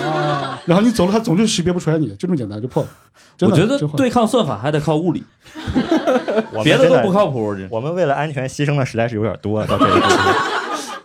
[0.06, 2.90] 啊然后你走路，它总是识别不出来你，就这么简单就破了。
[3.38, 5.24] 真我觉得对抗算法还得靠物理，
[6.64, 7.56] 别的都不靠谱。
[7.70, 10.14] 我们为了安全牺牲的实在是有点多，到这个地步，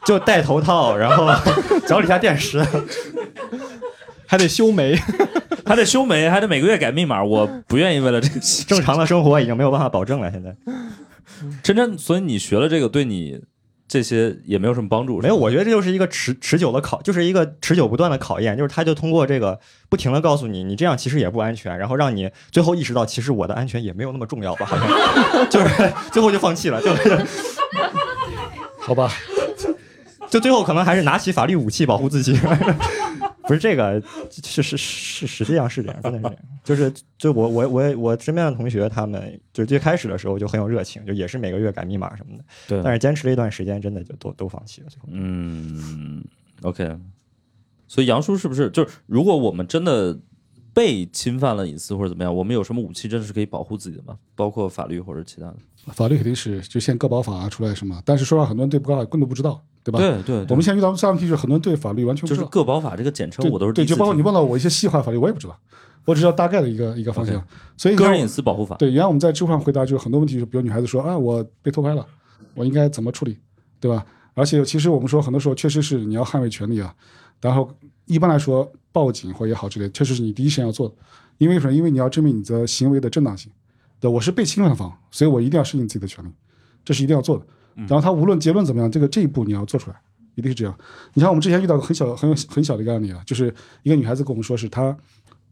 [0.05, 1.27] 就戴头套，然后
[1.87, 2.65] 脚底下垫石，
[4.27, 4.99] 还得修眉，
[5.65, 10.31] 还得修眉，还得每个月改密码，我不愿意为了这个正常的生活已经没有办法保证了。
[10.31, 10.55] 现在
[11.63, 13.41] 真真，所以你学了这个，对你
[13.89, 15.21] 这些也没有什么帮助。
[15.21, 19.59] 没有，我觉得这就是一个持持久的考，就是一个持久不断的考验，就是他就通过这个
[19.89, 27.27] 不停的告诉你，你这样其实也不安全，然后让你最后意识到，其实我的安全也没有那么重要吧，好 像就是 最后就放弃了，就是
[28.81, 29.13] 好吧，
[30.29, 32.39] 就最后可能还是拿起法律武器保护自己。
[33.47, 36.39] 不是这个，是是是，实际上是这样，真的是这样。
[36.65, 42.45] 就是就我我我我身边的同学，他们就最开始的时候就很有热情，就也是每个月改密码什么的。
[42.67, 44.89] 对，但是坚持了一段时间，真的就都都放弃了。
[44.89, 46.25] 最后嗯
[46.63, 46.99] ，OK。
[47.89, 50.19] 所以杨叔是不是就是，如果我们真的
[50.77, 54.15] 被侵犯了隐私或者怎么样，我们有什么武器真的是可以保护自己的吗？
[54.35, 55.57] 包括法律或者其他的？
[55.95, 59.99] 法律肯定是就现在个保法啊出来什么，但是说实话，很多人对个保法根本不知道，对吧？
[59.99, 62.43] 对对，我们现在遇到最大问题就是很多人对法律完全不知道。
[62.43, 65.59] 就是个保法这个简称，对对，我都是第一次就包括你问到我一些细化法律，我也不知道，
[66.05, 67.43] 我只知道大概的一个一个方向。
[67.79, 68.77] 所以个人隐私保护法。
[68.77, 72.07] 对，原来我们在知乎上回答就是很多问题，就比如女孩子说啊，我被偷拍了，
[72.55, 73.39] 我应该怎么处理，
[73.81, 74.05] 对吧？
[74.35, 76.95] 而且其实我们说很多时候确实是你要捍卫权利啊，
[77.41, 77.71] 然后
[78.07, 80.95] 一般来说报警或也好之类，确实是你第一时间要做的，
[81.39, 81.73] 因为什么？
[81.73, 83.51] 因为你要证明你的行为的正当性。
[83.99, 86.29] 对，我是被侵犯方，所以我一定要适应自己的权利，
[86.85, 87.47] 这是一定要做的。
[87.75, 89.97] 然后他无论结论怎么样，这个这一步你要做出来，
[90.35, 90.79] 一定是这样。
[91.15, 94.97] 你像我们之前遇到个很小很有很小的一个案例啊，就是一个女孩子跟我们说是她，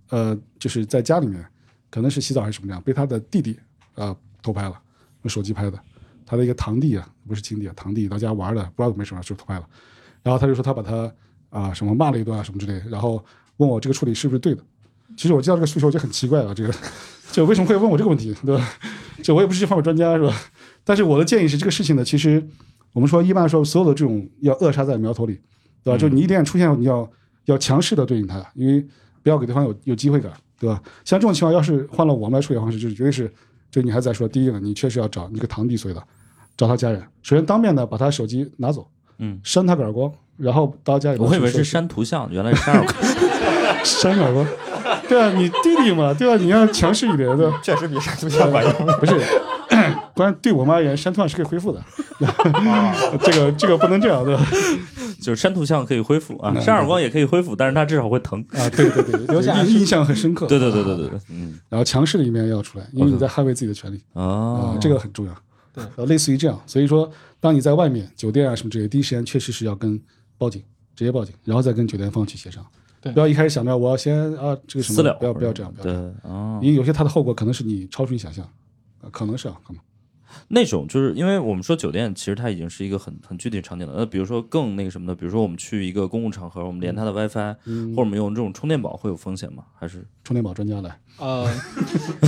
[0.08, 1.44] 呃，就是在家里面
[1.90, 3.52] 可能是洗澡还是什么样，被她的弟弟
[3.94, 4.78] 啊、呃偷拍了，
[5.22, 5.78] 用手机拍的。
[6.26, 9.68] 她的一个堂弟啊，不是亲弟啊，堂弟到家玩的，不知道怎么回事就偷拍了。
[10.22, 11.12] 然后他就说他把他
[11.54, 13.24] 啊、什么骂了一顿啊什么之类的，然后
[13.58, 14.62] 问我这个处理是不是对的。
[15.16, 16.74] 其实我接到这个需求就很奇怪啊，这个
[17.30, 18.68] 就为什么会问我这个问题，对吧？
[19.22, 20.34] 就我也不是这方面专家，是吧？
[20.82, 22.44] 但是我的建议是，这个事情呢，其实
[22.92, 25.38] 我们说一般来说，所有的这种要扼杀在苗头里，
[25.84, 25.98] 对吧？
[25.98, 27.08] 就你一旦出现，你要
[27.44, 28.84] 要强势的对应它，因为
[29.22, 30.82] 不要给对方有有机会感，对吧？
[31.04, 33.32] 像这种情况，要是换了我们来处理方式，就是绝对是
[33.70, 36.02] 这个女孩子来说，第一个，你确实要找你这个堂弟所谓的，
[36.56, 38.88] 找他家人，首先当面呢把他手机拿走，
[39.18, 43.84] 嗯，扇他个耳光，然后到家里边我以为是删图像，原来是删耳光。
[43.84, 44.46] 扇耳光，
[45.08, 46.36] 对啊，你弟弟嘛，对吧？
[46.42, 47.60] 你要强势一点，对吧？
[47.62, 48.72] 确实比删图像管用。
[48.98, 49.12] 不是，
[50.14, 51.82] 关键对我们而言，删图像是可以恢复的，
[53.22, 54.42] 这个这个不能这样，对吧？
[55.20, 58.40] 就是删图像可以恢复啊，嗯删耳光也可以恢复，但是它至少会疼。
[58.52, 60.46] 啊， 对对对，留下印印象很深刻。
[60.46, 65.32] 对对对对对对，嗯然后强势的一面要出来，因为你在捍卫自己的权利哦啊，，这个很重要。
[65.74, 67.10] 对呃，类似于这样，所以说，
[67.40, 70.00] 当你在外面酒店啊什么之类，第一时间确实是要跟
[70.38, 70.62] 报警，
[70.94, 72.64] 直接报警，然后再跟酒店方去协商。
[73.00, 78.44] 对不要一开始想着我要先啊这个什么，私了不要不要这样，不要对这样，哦因，为有些它的后果可能是你超出你想象，
[79.02, 79.82] 啊，可能是啊，可能。
[80.48, 83.94] 那种就是因为我们说酒店，其实它已经是一个很很具体的场景了。
[83.96, 89.64] 那，比如说更那个什么的，比如说我们去一个公共场合，我们连它的 WiFi，、嗯或者我们用这种充电宝会有风险吗？
[89.74, 91.48] 还是充电宝专家来，呃，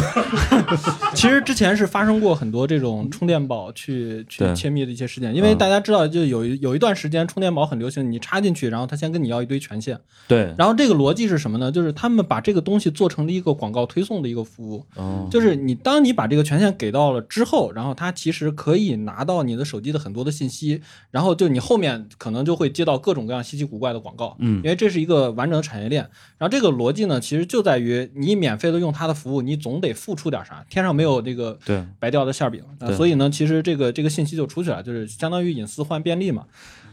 [1.14, 10.54] 其实之前是发生过很多这种充电宝去去窃密的一些事件，因为嗯大家知道，就有一有一段时间充电宝很流行，你插进去，然后他先跟你要一堆权限，对？
[10.56, 11.70] 然后这个逻辑是什么呢？
[11.72, 20.80] 就是他们把这个东西做成了一个广告推送的一个服务，哦，就是你当你把这个权限给到了之后，然后它其实可以拿到你的手机的很多的信息，
[21.10, 26.08] 然后就你后面可能就会接到各种各样稀奇古怪的广告，嗯因为这是一个完整的产业链。
[26.38, 36.44] 然后这个逻辑呢，其实就在于你免费的用他的服务，你总得付出点啥，天上没有这个对白掉的馅饼啊，所以呢，其实这个这个信息就出去了，就是相当于隐私换便利嘛。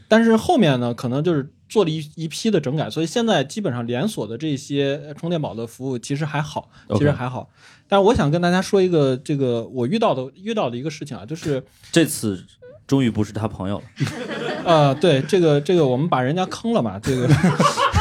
[0.07, 7.49] 但是后面呢，可能就是做了一一批的整改，所以现在基本上连锁的这些呃充电宝的服务其实还好，其实还好。
[7.87, 12.43] 但是我想跟大家说一个这个我遇到的遇到的一个事情啊，就是这次
[12.85, 13.83] 终于不是他朋友了。
[14.65, 17.27] 呃，对这个这个我们把人家坑了嘛，这个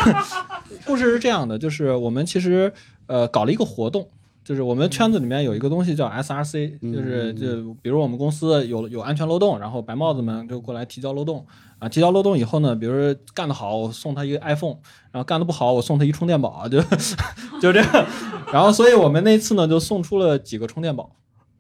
[0.85, 2.73] 故事是这样的，就是我们其实
[3.07, 4.09] 呃搞了一个活动。
[4.45, 11.47] 就是我们圈子里面有一个东西叫 SRC，就是就比如我们公司有有安全漏洞，然后白帽子们就过来提交漏洞
[11.79, 14.75] 啊，提交漏洞以后呢，比如说干得好，我送他一个 iPhone，
[15.13, 16.81] 然后干得不好，我送他一充电宝，就
[17.63, 18.07] 就这样。
[18.53, 21.13] 然后所以我们那次呢就送出了几个充电宝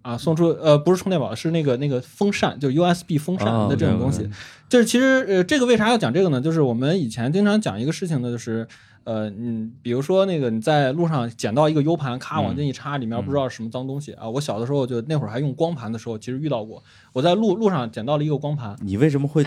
[0.02, 4.28] 啊，送出呃不是充电宝，是那个那个风扇，就 USB 风扇哦的这种东西。
[4.68, 6.40] 就是其实呃，这个为啥要讲这个呢？
[6.40, 8.66] 就是我们以前经常讲一个事情呢，就是
[9.04, 14.28] 呃，你，比如说那个你在路上捡到一个 U 盘，咔往进一插，里面不知道什么脏东西啊。
[14.28, 16.82] 我小的时候就那会儿还用光盘的时候，其实遇到过。
[17.12, 19.44] 我在路路上捡到了一个光盘，你为什么会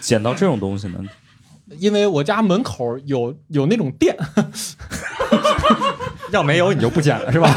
[0.00, 1.04] 捡到这种东西呢？
[1.80, 4.16] 因为我家门口有有那种店，
[6.30, 7.52] 要没有你就不捡了是吧？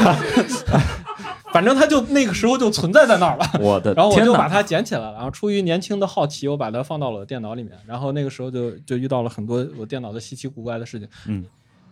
[1.52, 3.44] 反正它就那个时候就存在在那儿了。
[3.60, 4.20] 我的然后我！
[4.24, 7.72] 就把它捡起来了，然后出于年轻的好奇，我把它放到了我电脑里面。
[7.86, 11.08] 然后那个时候就就遇到了很多我电脑的稀奇古怪的事情。
[11.26, 11.44] 嗯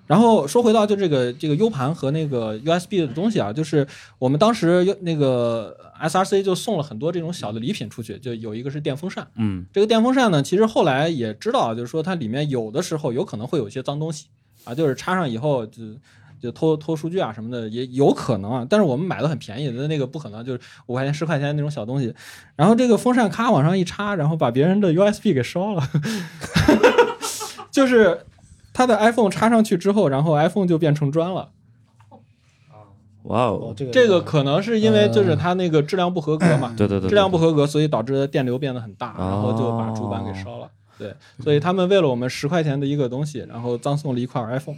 [0.07, 3.87] 然后说回到就这个这个 U 盘和那个 USB 的东西啊，就是
[4.19, 9.29] 我们当时那个 SRC 就送了很多这种小的礼品出去，就有一个是电风扇。
[9.37, 14.29] 嗯这个电风扇呢，其实后来也知道，就是说它里面有的时候有可能会有一些脏东西
[14.65, 15.83] 啊，就是插上以后就
[16.41, 18.67] 就偷偷数据啊什么的也有可能啊。
[18.69, 22.15] 但是我们买的很便宜的那个不可能，就是五块钱十块钱那种小东西。
[22.57, 25.83] 然后这个风扇咔往上一插，然后把别人的 USB 给烧了，
[27.71, 28.25] 就是
[28.73, 31.51] 他的 iPhone 插上去之后，然后 iPhone 就变成砖了。
[33.25, 40.71] 哇哦，，哦这个这个可能是因为就是它那个质量不合格嘛，对对对，质量不合格，所以导致电流变得很大，哦然后就把主板给烧了。
[40.97, 44.77] 对，所以他们为了我们十块钱的一个东西，然后赠送了一块 iPhone。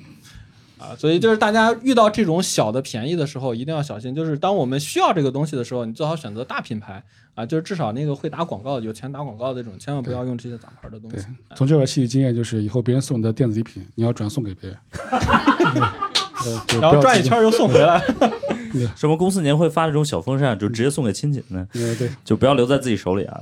[0.81, 4.15] 啊，所以就是大家遇到这种小的便宜的时候，一定要小心。
[4.15, 7.03] 就是当我们需要这个东西的时候，你最好选择大品牌
[7.35, 11.27] 啊，就是至少那个会打广告、有钱打广告的这种，千万不要用这些杂牌的东西。
[11.55, 14.79] 从这边吸取经验，就是以后别人送你的电子礼品，你要转送给别人，
[16.81, 18.03] 然后转一圈又送回来。
[18.97, 23.41] 什么公司年会发这种小风扇，就直接送给亲戚呢，呃对，就不要留在自己手里啊。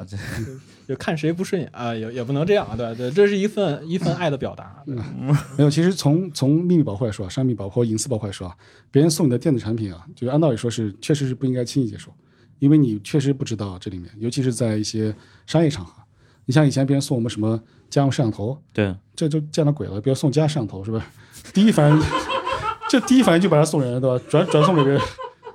[0.89, 4.83] 这就看谁不顺眼啊，也也不能这样啊，对对，这是一份一份爱的表达。
[4.87, 4.97] 对
[5.59, 8.57] 没有，其实从从秘密保护来说啊，商品保护或隐私保护来说啊，
[8.91, 12.11] 别人送你的电子产品啊，就是按道理说是确实是不应该轻易接受，
[12.59, 15.15] 因为你确实不知道这里面，尤其是在一些
[15.47, 15.93] 商业场合。
[16.47, 21.05] 你像以前别人送我们什么家用摄像头，对，这就见到鬼了，别送家摄像头是不是？
[21.53, 22.03] 第一反应，
[22.89, 24.25] 这第一反应就把它送人了，对吧？
[24.31, 25.03] 转转送给别人，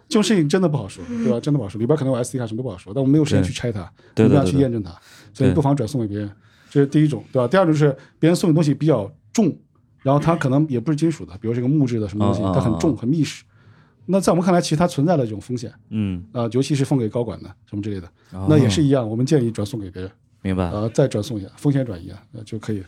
[0.07, 1.39] 这种事情真的不好说，对吧？
[1.39, 4.95] 真的不好说，里边可能有 SD 卡什么都不好说，但我们没有时间去拆它，对对没办法对对去验证它，
[5.33, 6.31] 所以不妨转送给别人，
[6.69, 7.47] 这是第一种，对吧？
[7.47, 9.53] 第二种是别人送的东西比较重，
[10.01, 13.43] 然后它可能也不是金属的，比如这个木质的什么东西它很重啊很密实。
[14.05, 20.11] 那在我们看来，其实它存在的这种风险嗯，啊、尤其是送给高管的什么之类的，哦那也是一样，我们建议转送给别人，
[20.41, 20.69] 明白。
[20.69, 22.83] 呃，再转送一下，风险转移啊，呃就可以。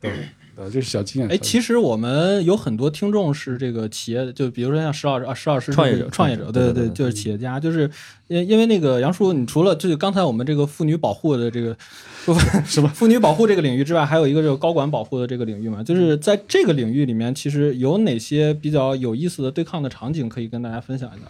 [0.00, 0.12] 对，
[0.56, 1.30] 呃，这是小经验。
[1.30, 7.90] 哎，其实我们有很多听众是这个企业，就比如说像石老师啊，石老师创业者创业者，对对，对就是企业家，就是
[8.28, 11.76] 因因为那个杨叔，你除了就是刚才我们这个妇女保护的这个
[12.24, 12.34] 不
[12.66, 21.26] 是吧妇女保护这个领域之外，还有一个这个高管保护的这个领域嘛，就是在这个领域里面，其实有哪些比较有意思的对抗的场景可以跟大家分享一下？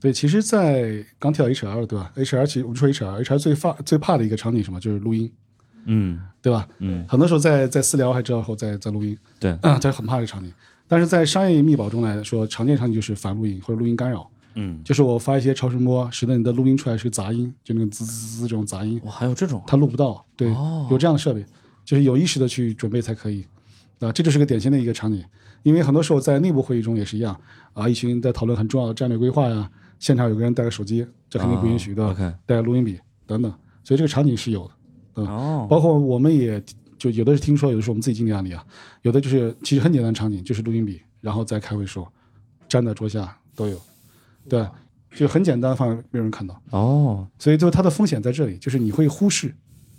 [0.00, 4.78] 对，其实，在刚提到 HR，对吧？HR 其实我们说 HR，HR 最怕最怕的一个场景是什么？
[4.78, 5.28] 就是录音，
[5.88, 6.68] 嗯对吧？
[6.78, 10.52] 嗯，很多时候在在私聊还知道后在在录音，对嗯，这很怕这个场景。
[10.86, 20.24] 但是在商业密保中来说，常见场景就是反录音或者录音干扰，嗯，就是我发一些超声波，使得你的录音出来是个杂音，就那个滋滋滋这种杂音，哇，还有这种，它录不到。
[20.36, 21.44] 对，哦有这样的设备，
[21.84, 23.44] 就是有意识的去准备才可以。
[23.98, 25.24] 啊，这就是个典型的一个场景，
[25.64, 27.38] 因为很多时候在内部会议中也是一样
[27.74, 29.68] 啊，一群人在讨论很重要的战略规划呀，
[29.98, 34.70] 现场有个人带个手机，这肯定不允许的，哦 OK 带个录音笔等等，所以这个场景是有的。
[35.24, 36.62] 哦，包括我们也
[36.98, 38.64] 就有的是听说，有的是我们自己经历案例啊，
[39.02, 42.06] 有的就是其实很简单的场景，就是录音笔，然后在开会时候
[42.68, 43.80] 粘在桌下都有，
[44.48, 44.66] 对，
[45.14, 49.54] 就很简单，放没有人看到，哦，所以就它的风险在这里，就是你会忽视，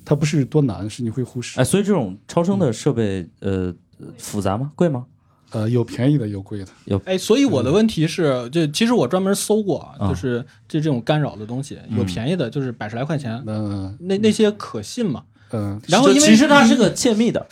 [0.06, 1.64] 它不是多难，是你会忽视哎，。
[1.64, 3.74] 所以这种超声的设备，呃，
[4.18, 4.72] 复杂吗？
[4.76, 5.06] 贵吗？
[5.52, 15.24] 呃，有便宜的，有贵的，有哎，所以我的问题是，就其实我专门搜过就是这这种干扰的东西，有便宜的，就是百十来块钱，嗯那那些可信吗？
[15.52, 17.44] 嗯，然后因为其实它是个窃密的，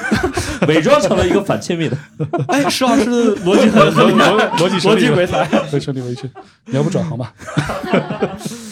[0.66, 1.98] 伪装成了一个反窃密的。
[2.48, 5.44] 哎，石老师的逻辑很逻辑逻辑鬼才。
[5.70, 6.30] 会顺利回去。
[6.64, 7.34] 你要不转行吧？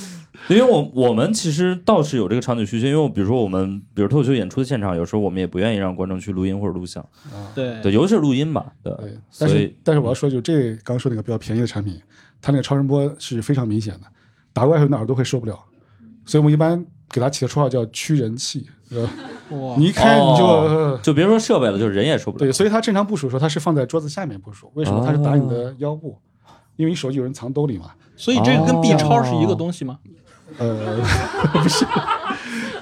[0.49, 7.05] 因为我我们其实倒是有这个场景需求，因为我比如说我们比如脱口秀演出的现场，有时候我们也不愿意让观众去录音或者录像，
[7.55, 7.81] 对。
[7.83, 12.01] 对，尤其是录音吧，对，对，但是所以但是我要说，就这刚说那个比较便宜的产品，
[12.41, 14.01] 它那个超声波是非常明显的，
[14.53, 15.59] 打过来后你的耳朵会受不了，
[16.25, 19.03] 所以我们一般给它起的绰号叫驱人器，呃，
[19.57, 19.77] 哇。
[19.79, 22.41] 你一开你就、就别说设备了，就是人也受不了。
[22.41, 25.05] 对，所以它正常部署的时候，它是放在桌子下面部署，为什么？
[25.07, 26.19] 它是打你的腰部，
[26.77, 29.99] 因为你手机有人藏兜里嘛，所以这个跟 B 超是一个东西吗？
[30.59, 31.01] 呃，
[31.53, 31.85] 不是，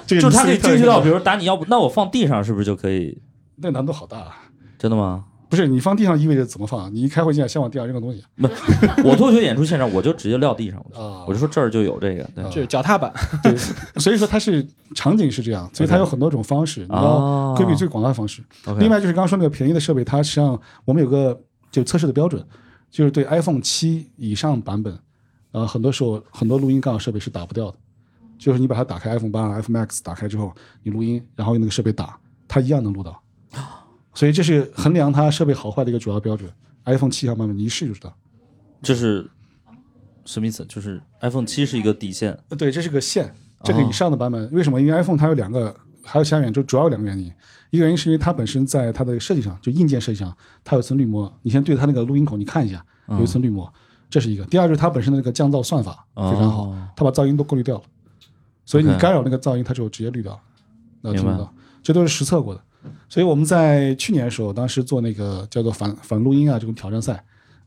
[0.07, 3.21] 这个就它可以精确到，比如打你腰部，那我放地上是不是就可以？
[3.57, 4.37] 那个难度好大啊。
[4.79, 5.25] 真的吗？
[5.51, 6.95] 不是你放地上意味着怎么放？
[6.95, 8.47] 你一开会进来先往地上扔个东西不，
[9.03, 13.13] 我脱口秀演出现场我就直接撂地上，啊我就说这儿就有这个，对，就是脚踏板。
[13.43, 13.57] 对，
[14.01, 14.65] 所以说它是
[14.95, 18.43] 场景是这样，所以它有很多种方式，你哦要规避最广大的方式。
[18.79, 21.37] 另外就是刚刚说那个便宜的设备，它实际上我们有个
[21.73, 22.41] 就测试的标准，
[22.89, 24.97] 就是对 iPhone 七以上版本，
[25.53, 27.77] 呃，很多时候很多录音干扰设备是打不掉的，
[28.39, 33.21] 就是你把它打开 iPhone 八、iPhone Max 打开之后，你录音，然后用那个设备打，它一样能录到。
[34.15, 36.51] 所以这是衡量它设备好坏的一个主要标准。
[36.85, 38.17] iPhone 七以上版本你一试就知道。
[38.83, 39.29] 这是
[40.25, 40.65] 什么意思？
[40.67, 43.33] 就是 iPhone 七是一个底线，呃对，这是个线，
[43.63, 44.81] 这个以上的版本，为什么？
[44.81, 47.33] 因为 iPhone 它有两个还有其他原因，就主要有两个原因。
[47.71, 51.33] 一个原因是因为它本身在它的设计上，就硬件设计上，它有一层滤膜。
[51.43, 53.73] 你先对它那个录音口，你看一下，有一层滤膜，
[54.11, 54.45] 这是一个。
[54.47, 57.83] 第二就是它本身的那个降噪算法非常好，哦它把噪音都过滤掉了，
[58.67, 60.41] 所以你干扰那个噪音，它就直接滤掉了，
[61.03, 61.55] 能听明白得到。
[61.83, 62.61] 这都是实测过的。
[63.09, 67.13] 所以我们在去年的时候，当时做那个叫做反反录音啊这种挑战赛，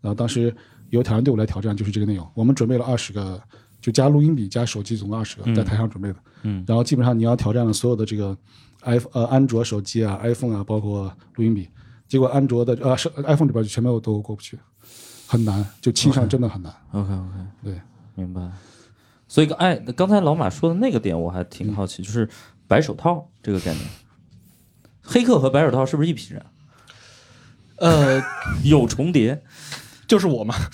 [0.01, 0.53] 然后当时
[0.89, 2.27] 有挑战队伍来挑战，就是这个内容。
[2.33, 3.41] 我们准备了二十个，
[3.79, 6.15] 就加录音笔加手机，总共二十个，在台上准备的。
[6.43, 8.37] 嗯然后基本上你要挑战了所有的这个
[8.81, 11.69] i 呃安卓手机啊、iPhone 啊，包括录音笔，
[12.07, 14.59] 结果安卓的呃是 iPhone 里边就全部都过不去，
[15.27, 16.73] 很难，就气上真的很难。
[16.91, 17.81] OK OK，对，
[18.15, 18.41] 明白。
[19.27, 22.29] 所以刚哎，刚才老马说的那个点我还挺好奇，就是
[22.67, 23.85] 白手套这个概念。
[25.01, 26.45] 黑客和白手套是不是一批人？
[27.77, 28.21] 呃，
[28.63, 29.43] 有重叠？
[30.07, 30.53] 就是我嘛。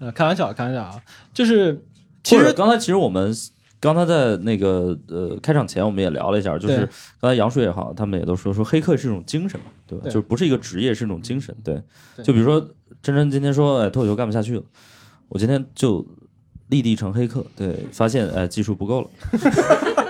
[0.00, 1.00] 呃，开玩笑，开玩笑啊，
[1.32, 1.86] 就是
[2.24, 3.32] 其实刚才其实我们
[3.78, 6.88] 刚才在那个呃开场前我们也聊了一下，就是
[7.20, 10.04] 刚才杨叔也好，他们也都说说黑客是一种精神嘛，对吧？
[10.04, 11.54] 对就是不是一个职业，是一种精神。
[11.62, 11.82] 对，
[12.16, 12.60] 对就比如说
[13.02, 14.62] 真真今天说哎脱口秀干不下去了，
[15.28, 16.06] 我今天就
[16.68, 19.10] 立地成黑客，对，发现哎技术不够了，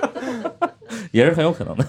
[1.11, 1.85] 也是很有可能的。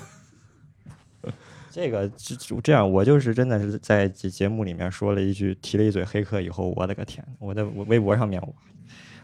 [1.71, 8.53] 这个这这这样，我就是真的是在节节目里面说了一句，提了一嘴黑客以后，我的个天，我在微博上面我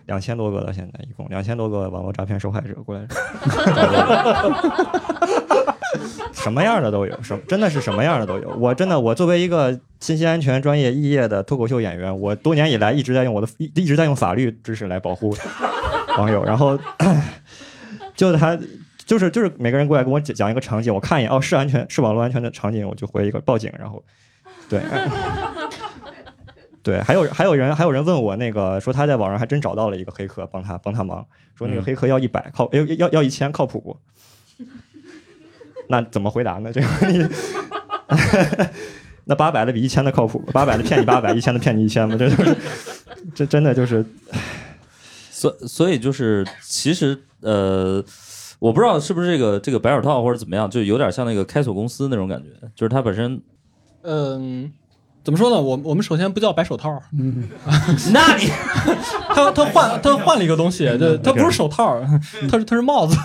[0.07, 3.05] 两千多个了，现在一共两千多个网络诈骗受害者过来
[6.33, 8.49] 什么样的都有，什真的是什么样的都有。
[8.57, 15.35] 我真的，我作为一个信息安全专业肄业的脱口秀演员，我多年以来一直在用我的一一直在用法律知识来保护
[16.17, 16.77] 网友，然后
[18.15, 18.57] 就他
[19.05, 24.03] 就是就是每个人过来跟我讲讲一个场景，我看一眼，哦，是安全是网络安全的场景，我就回一个报警，然后
[24.69, 24.81] 对。
[26.81, 31.23] 对，还有还有人还有人问我那个说他在网上还真找到了一个黑客帮他帮他忙，
[31.53, 33.97] 说那个嗯黑客要一百靠要要要一千靠谱不？
[35.89, 36.71] 那怎么回答呢？
[36.71, 37.35] 这个问题，
[39.25, 42.15] 那八百的比一千的靠谱，八百的骗你八百，一千的骗你一千嘛？
[42.15, 42.57] 这就是
[43.33, 44.05] 这真的就是
[45.31, 48.03] 所所以就是其实呃，
[48.59, 53.41] 我不知道是不是这个这个白手套或者怎么样，就有点像那个开锁公司那种感觉，就是它本身。
[54.01, 54.71] 嗯，
[55.23, 55.59] 怎么说呢？
[55.61, 57.43] 我我们首先不叫白手套，嗯
[58.11, 58.49] 那你
[59.35, 61.99] 他他换他换了一个东西，对，他不是手套，
[62.49, 63.15] 他是他是帽子。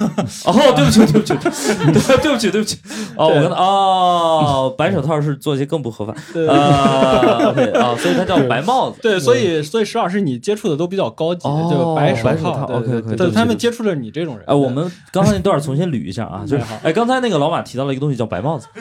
[0.44, 2.78] 哦，对不起，对不起，对对不起，对不起。
[3.16, 7.94] 哦，我跟他哦，白手套是做一些更不合法对啊。
[7.98, 8.98] 所以他叫白帽子。
[9.00, 12.80] 对，所以所以石老师你接触的都比较高级，哦就白白手套套
[13.16, 14.44] 对他们接触的是你这种人。
[14.46, 18.66] 哎，我们刚才那段重新捋一下啊， 就是哎，刚才那个老马提到了一个东西叫白帽子，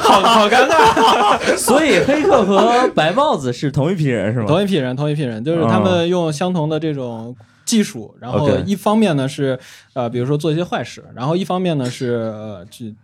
[0.00, 1.56] 好 好尴尬。
[1.56, 4.46] 所以黑客和白帽子是同一批人是吗？
[4.46, 9.58] 同一批人，同一批人，就是他们用相同的这种技术，然后一方面呢是
[9.92, 12.94] 呃，比如说做一些坏事，然后一方面呢是呃去。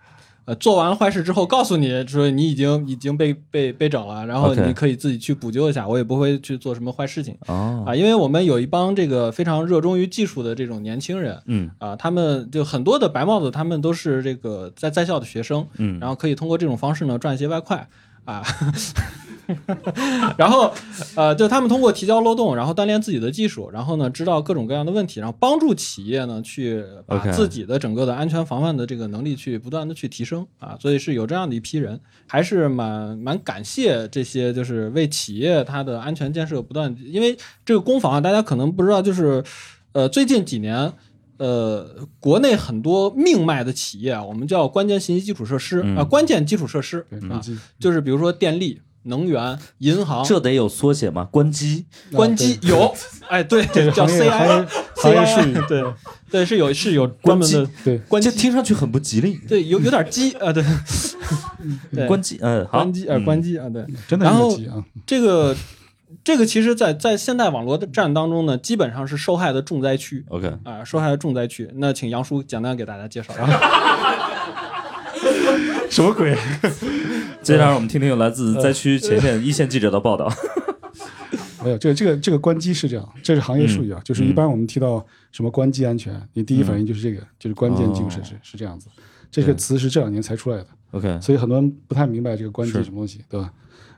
[0.47, 11.71] 呃，做完了坏事之后，告诉你说你已经已经被被被整了，然后你可以自己去补救一下，我也不会去做什么坏事情哦，啊，因为我们有一帮这个非常热衷于技术的这种年轻人嗯。
[11.79, 17.89] 啊，他们就很多的白帽子，他们都是这个在在校的学生，嗯，然后可以通过这种方式呢赚一些外快。
[18.25, 18.43] 啊。
[20.39, 20.73] 然后，
[21.15, 39.43] 呃，就他们通过提交漏洞，然后锻炼自己的技术，然后呢，知道各种各样的问题，然后帮助企业呢去把自己的整个的安全防范的这个能力去不断的去提升啊，所以是有这样的一批人，还是蛮蛮感谢这些就是为企业它的安全建设不断，因为这个攻防啊，大家可能不知道，就是
[39.93, 40.93] 呃最近几年。
[41.41, 46.07] 呃，国内很多命脉的企业啊，我们叫关键信息基础设施啊、嗯。
[46.07, 47.41] 关键基础设施对，啊
[47.79, 51.27] 就是比如说电力、能源、银行、这得有缩写吗？
[51.31, 51.87] 关机。
[52.13, 52.95] 关机有，
[53.29, 55.55] 哎，对，这个叫行业行 CI 业行业术语。
[55.69, 55.85] 对
[56.31, 57.99] 对，是有是有专门的对。
[58.09, 59.41] 关机，听上去很不吉利。
[59.49, 60.63] 对，有有点机啊，对，
[61.95, 63.25] 对，关机，嗯，好，关机啊，嗯。
[63.25, 64.59] 关机啊，对，真的然后
[65.07, 65.57] 这个
[66.23, 70.25] 这个其实在，在现代网络的战当中呢，基本上是受害的重灾区。
[70.29, 71.71] OK，啊，受害的重灾区。
[71.77, 73.47] 那请杨叔简单给大家介绍一下。
[75.91, 76.37] 什么鬼？
[77.43, 80.31] 接下来我们听听来自灾区前线一线记者的报道。
[81.65, 88.89] 没有，这个这个这个关机是这样，这是行业术语啊，就是一般我们提到什么关机安全，你第一反应就是这个，就是关键基础设施是这样子。
[89.31, 93.53] 这个词是这两年才出来的，OK，所以很多人不太明白这个关机什么东西，对吧？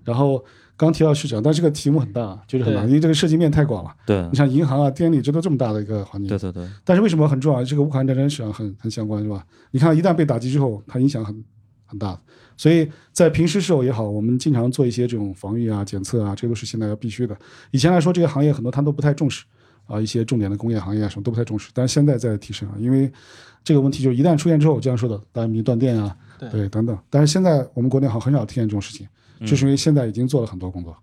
[0.04, 0.44] 然后
[0.76, 3.90] 刚提到市场，但这个题目很大，就是很大，因为这个涉及面太广了。
[4.06, 6.28] 对你像银行啊、电力，这都这么大的一个环境。
[6.28, 7.64] 对对对，但是为什么很重要？
[7.64, 9.44] 这个乌克兰战争实际上很很相关，是吧？
[9.70, 11.44] 你看，一旦被打击之后，它影响很
[11.86, 12.20] 很大的。
[12.62, 17.36] 所以在平时时候也好，我们经常做一些这种防御啊、检测啊，这都是现在要必须的。
[17.72, 19.44] 以前来说，这个行业很多他都不太重视
[19.88, 23.10] 啊，一些重点的工业行业啊什么都不太重视，但是现在在提升啊，因为
[23.64, 26.96] 这个问题就是一旦出现之后，我经常说的，大家民断电啊，对等等。
[27.10, 29.08] 但是现在我们国内好像很少出现这种事情，
[29.44, 30.96] 就是因为现在已经做了很多工作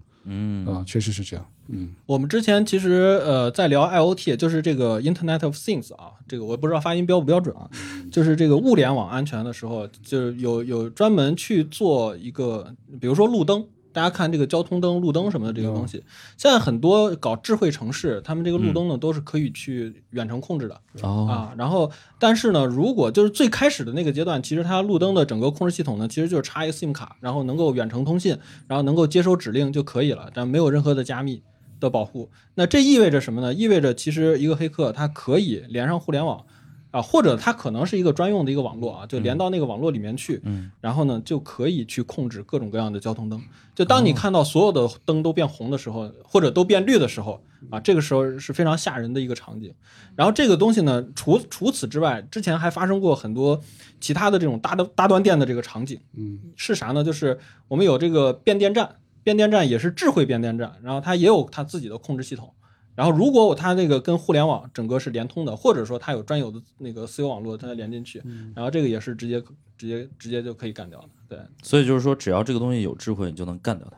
[0.68, 1.46] 啊，确实是这样。
[1.68, 7.70] 嗯，我们之前其实呃在聊 IoT，就是这个 Internet of Things 啊，这个我不知道发音标不标准啊，
[8.12, 13.66] 就是这个物联网安全的时候，就是有有专门去做一个，比如说路灯。
[13.92, 16.04] 大家看这个交通灯、路灯什么的这个东西，
[16.38, 20.80] 现在很多搞智慧城市，他们这个路灯呢都是可以去远程控制的。
[21.02, 28.38] 哦，啊，然后但是呢，如果就是最开始的那个阶段，其实它路灯的整个控制系统呢，其实就是插一个 SIM 卡，然后能够远程通信，
[28.68, 31.42] 然后能够接收指令就可以了，但没有任何的加密
[31.80, 32.30] 的保护。
[32.56, 33.54] 那这意味着什么呢？
[33.54, 36.46] 意味着其实一个黑客他可以连上互联网。
[36.92, 43.40] 啊，或者它可能是一个专用的一个网络啊，就连到那个网络里面去，嗯，然后呢就可以去控制各种各样的交通灯。
[43.76, 49.74] 就当你看到所有的灯都变红的时候，或者都变绿的时候，啊，这个时候是非常吓人的一个场景。
[50.16, 53.62] 然后这个东西呢，除除此之外，之前还发生过很多
[54.02, 56.00] 其他的这种搭的大断电的这个场景。
[56.18, 57.04] 嗯，是啥呢？
[57.04, 62.52] 就是我们有这个变电站，变电站也是智慧变电站，然后它也有它自己的控制系统。
[63.00, 68.22] 然后，如果它那个跟互联网整个是连通的，或者说它有专有的那个私有网络，它连进去，
[68.54, 69.42] 然后这个也是直接
[69.78, 71.08] 直接直接就可以干掉的。
[71.30, 73.98] 对，所以就是说，只要这个东西有智慧，你就能干掉它。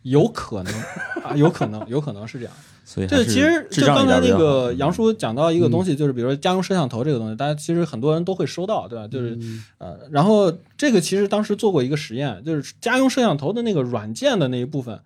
[0.00, 0.72] 有可能
[1.22, 2.54] 啊，有可能，有可能是这样。
[2.94, 9.06] 对，所以这其实就刚才那个杨叔讲到一个东西，就是比如说家用摄像头这个东西，大家其实很多人都会收到，对吧？
[9.06, 9.38] 就是
[9.76, 14.98] 呃，然后这个其实当时做过一个实验，就是家用摄像头的那个软件的那一部分，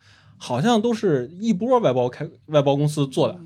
[0.43, 3.38] 好像都是一波外包开外包公司做的。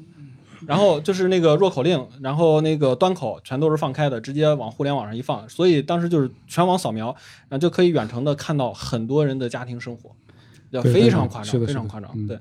[0.66, 7.14] 然后就是那个弱口令，然后那个端口全都是放开的，直接往互联网上一放，所以当时就是全网扫描，
[7.48, 10.10] 然后就可以远程的看到很多人的家庭生活，
[10.70, 12.38] 要非常夸张，非常夸张，嗯对。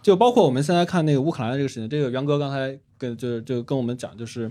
[0.00, 4.50] 就包括我们现在看那个乌克兰的这个事情，这个袁哥刚才跟就就跟我们讲，就是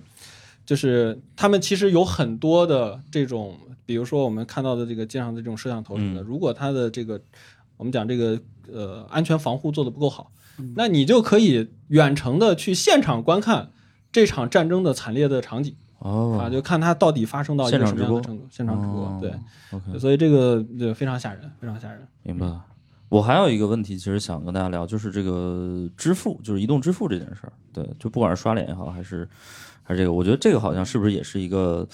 [0.65, 7.19] 就是他们其实有很多的这种，比如说我们看到的这个街上的这种摄像头什么的，嗯如果它的这个
[7.77, 8.39] 我们讲这个
[8.71, 13.71] 呃安全防护做的不够好，嗯那你就可以远程的去现场观看
[14.11, 19.33] 这场战争的惨烈的场景、哦啊，就看它到底发生到一个什么样的现场直播程度，现场直播，哦对
[19.71, 22.07] ，OK，所以这个就非常吓人，非常吓人。
[22.23, 22.47] 明白。
[23.07, 27.53] 我还有一个问题，其实想跟大家聊，就是这个支付，就是移动支付这件事儿。
[27.71, 29.29] 对，就不管是刷脸也好，还是
[29.83, 31.87] 还是这个，我觉得这个好像是不是也是一个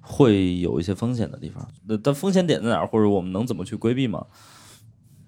[0.00, 1.66] 会有一些风险的地方？
[1.86, 4.24] 那但风险点在哪儿，或者我们能怎么去规避吗？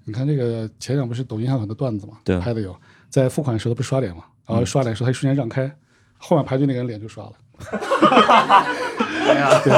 [0.08, 2.74] 你看这个前两不是抖音上很多段子嘛，对拍的有，
[3.10, 5.70] 在付款的时候不是刷脸嘛，然后刷脸的时候他一瞬间让开，
[6.16, 7.32] 后面排队那个人脸就刷了。
[9.62, 9.70] 对，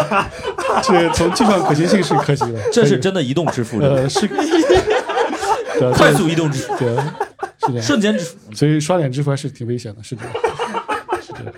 [0.85, 4.29] 这从技术上可行性是可行的，这是真的移动支付，呃是，
[5.81, 7.83] 对快速移动支付，对，是这样。
[7.83, 8.55] 瞬间支付。
[8.55, 10.33] 所以刷脸支付还是挺危险的，是这样，
[11.21, 11.53] 是这样。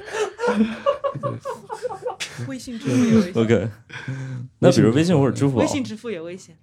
[2.48, 3.68] 微信支付也危险，OK，
[4.60, 6.56] 那比如微信或者支付宝微，信支付也危险。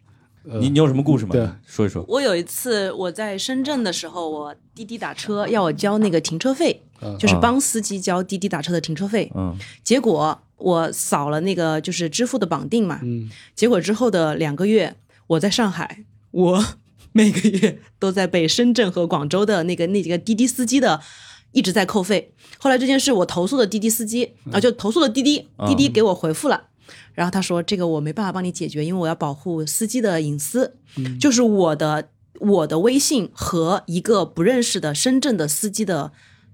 [0.52, 1.32] 呃你你有什么故事吗？
[1.32, 2.04] 对说一说。
[2.08, 9.32] 我有一次我在深圳的时候，我滴滴打车要我交那个停车费，嗯就是帮司机交滴滴打车的停车费。
[9.36, 14.96] 嗯结果我扫了那个就是支付的绑定嘛，嗯，结果之后的两个月，
[15.28, 16.66] 我在上海，我
[17.14, 21.00] 每个月都在被深圳和广州的那个那几个滴滴司机的
[21.52, 22.34] 一直在扣费。
[22.58, 26.66] 后来这件事我投诉了滴滴司机，啊，就投诉了滴滴，滴滴给我回复了。
[27.14, 30.76] 然后他说：“这个我没办法帮你解决，因为我要保护司机的隐私。
[31.20, 32.10] 就是我的
[32.40, 36.12] 我的微信和一个不认识的深圳的司机的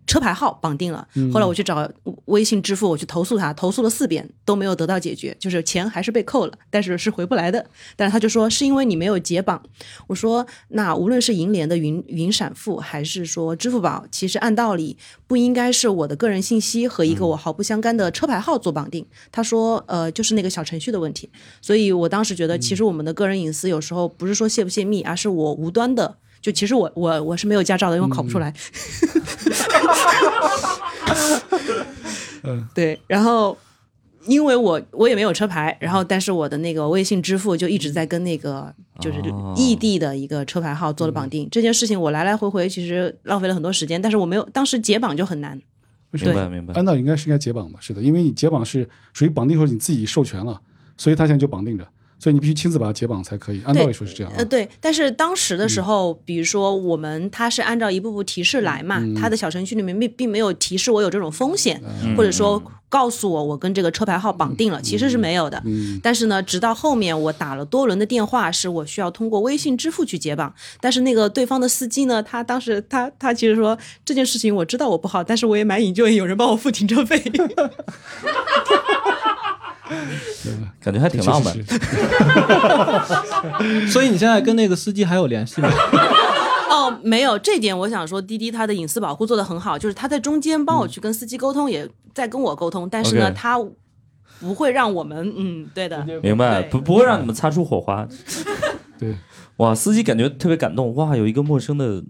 [0.07, 1.07] 车牌号绑定了。
[1.33, 1.89] 后来我去找
[2.25, 7.65] 微信支付，我去投诉他，投诉了四遍都没有得到解决，就是钱还是被扣了，但是是回不来的。
[7.95, 9.61] 但是他就说是因为你没有解绑。
[10.07, 14.97] 我说那无论是银联的云云闪付，还是说支付宝，其实按道理
[15.27, 19.05] 不应该是我的个人信息和一个我毫不相干的车牌号做绑定。
[19.31, 21.29] 他说呃就是那个小程序的问题。
[21.61, 26.17] 所以我当时觉得，其实我们的个人隐私有时候不是说泄不泄密，而是我无端的。
[26.45, 28.53] 就其实我我我是没有驾照的，因为我考不出来。
[32.43, 33.57] 嗯， 对，然后
[34.27, 41.49] 因为我我也没有车牌，然后但是我的那个微信支付就一直在跟那个就是哦异地的一个车牌号做了绑定。
[41.51, 45.59] 这件事情我来来回回其实浪费了很多时间，但是我没有当时解绑就很难。
[46.11, 46.75] 明白明白。
[46.75, 50.61] 按道理应该是应该解绑吧，是的，因为你解绑是属于绑定时候你自己授权了，
[50.95, 51.87] 所以他现在就绑定着，
[52.19, 53.61] 所以你必须亲自把它解绑才可以。
[53.65, 54.45] 按道理说是这样啊呃，。
[54.45, 61.81] 对，但是当时的时候，比如说我们它是按照一步步提示来嘛，它的小程序里面并并没有提示我有这种风险，
[62.17, 65.61] 或者说告诉我我跟这个车牌号绑定了，其实是没有的。
[65.65, 70.53] 嗯，但是呢，直到后面我打了多轮的电话，是我需要通过微信支付去解绑。
[70.79, 77.21] 但是那个对方的司机呢，他当时他他其实说这件事情我知道我不好，但是我也蛮引咎有人帮我付停车费。
[80.81, 81.53] 感觉还挺浪漫。
[83.87, 85.69] 所以你现在跟那个司机还有联系吗？
[86.69, 93.57] 哦，没有这点，我想说滴滴它的隐私保护做得很好，就是他在中间帮我去跟司机沟通，也在跟我沟通，但是呢，他
[94.39, 98.05] 不会让我们，嗯，对的，明白，不不会让你们擦出火花。
[98.99, 99.15] 对，
[99.57, 100.93] 哇，司机感觉特别感动。
[100.95, 102.03] 哇，有一个陌生的，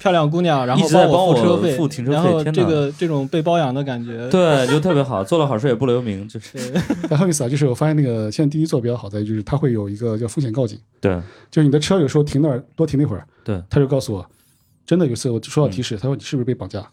[0.00, 6.56] 漂亮姑娘，然后一直在帮我我付车费，付停车费然后这个这种被包养的感觉，对，就特别好，做了好事也不留名，就是
[7.08, 11.20] 对 很有意思啊，就是我发现那个现在滴滴做的比较好在，就是它会有一个叫风险告警，对
[11.50, 14.24] 就是你的车有时候停那儿多停一会儿，对，他就告诉我，
[14.86, 16.86] 真的有一次我收到提示，他说你是不是被绑架，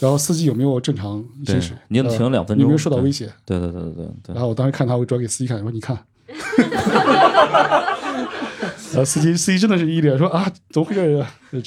[0.00, 3.26] 然后司机有没有正常行驶，你呃停了两分钟，你有没有受到威胁？
[3.44, 3.58] 对？
[3.58, 5.98] 对对对对对然后我当时看他，我转给司机看，我说你看。
[8.92, 11.34] 然后司机司机真的是一脸说啊，怎么回事啊？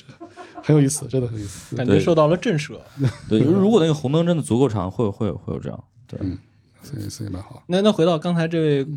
[0.70, 1.76] 很有意思，真的很有意思。
[1.76, 2.80] 感觉受到了震慑。
[3.28, 5.84] 对，如果那个红灯真的足够长，会有会有会有这样。
[6.08, 6.20] 对，
[6.84, 7.64] 所以所以蛮好。
[7.68, 8.88] 那那回到刚才这位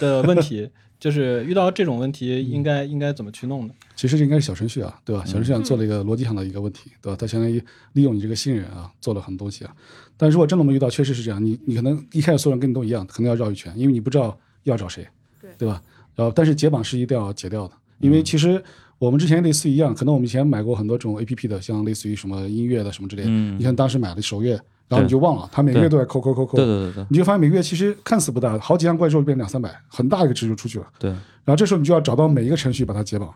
[0.00, 3.74] 呃的问题，就是遇到这种问题，应该应该怎么去弄呢？
[3.94, 5.24] 其实这应该是小程序啊，对吧？
[5.24, 7.16] 小程序上做了一个逻辑上的一个问题，对吧？
[7.18, 9.74] 它相当于利用你这个新人啊，做了很多东西啊。
[10.16, 15.06] 但如果真的我们遇到，确实是这样，你你可能一开始所有人跟你都一样，可能要绕一圈，因为你不知道要找谁，
[15.40, 15.82] 对对吧？
[16.14, 18.62] 然后但是解绑是一定要解掉的，因为其实
[18.98, 30.86] 我们之前类似一样，可能我们以前买过很多种 A P P 的，像类似于什么音乐的什么之类的，嗯你看当时买的首月，然后你就忘了，它每个月都在扣扣扣扣，对对对对你就发现每个月其实看似不大，好几样怪之后变两三百，很大一个值就出去了。
[30.98, 33.28] 对，然后这时候你就要找到每一个程序把它解绑，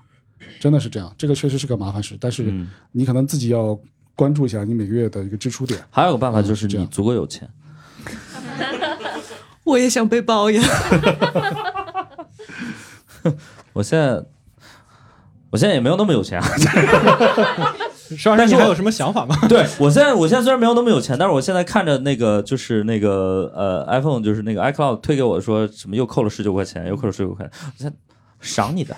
[0.59, 3.79] 真的是这样，这个确实是个麻烦事，但是嗯你可能自己要
[4.17, 5.79] 关注一下你每个月的一个支出点。
[5.91, 7.47] 还有个办法就是你嗯是这样足够有钱。
[9.65, 10.65] 我也想被包养。
[13.73, 14.23] 我现在，
[15.51, 16.47] 我现在也没有那么有钱啊。
[18.11, 19.37] 但是我你还有什么想法吗？
[19.49, 27.97] 对我现在，我现在虽然没有那么有钱，但是我现在看着那个就是那个呃 iPhone，就是那个 iCloud 推给我说什么又扣了十九块钱，又扣了十九块钱，我现在
[28.41, 28.97] 赏你的，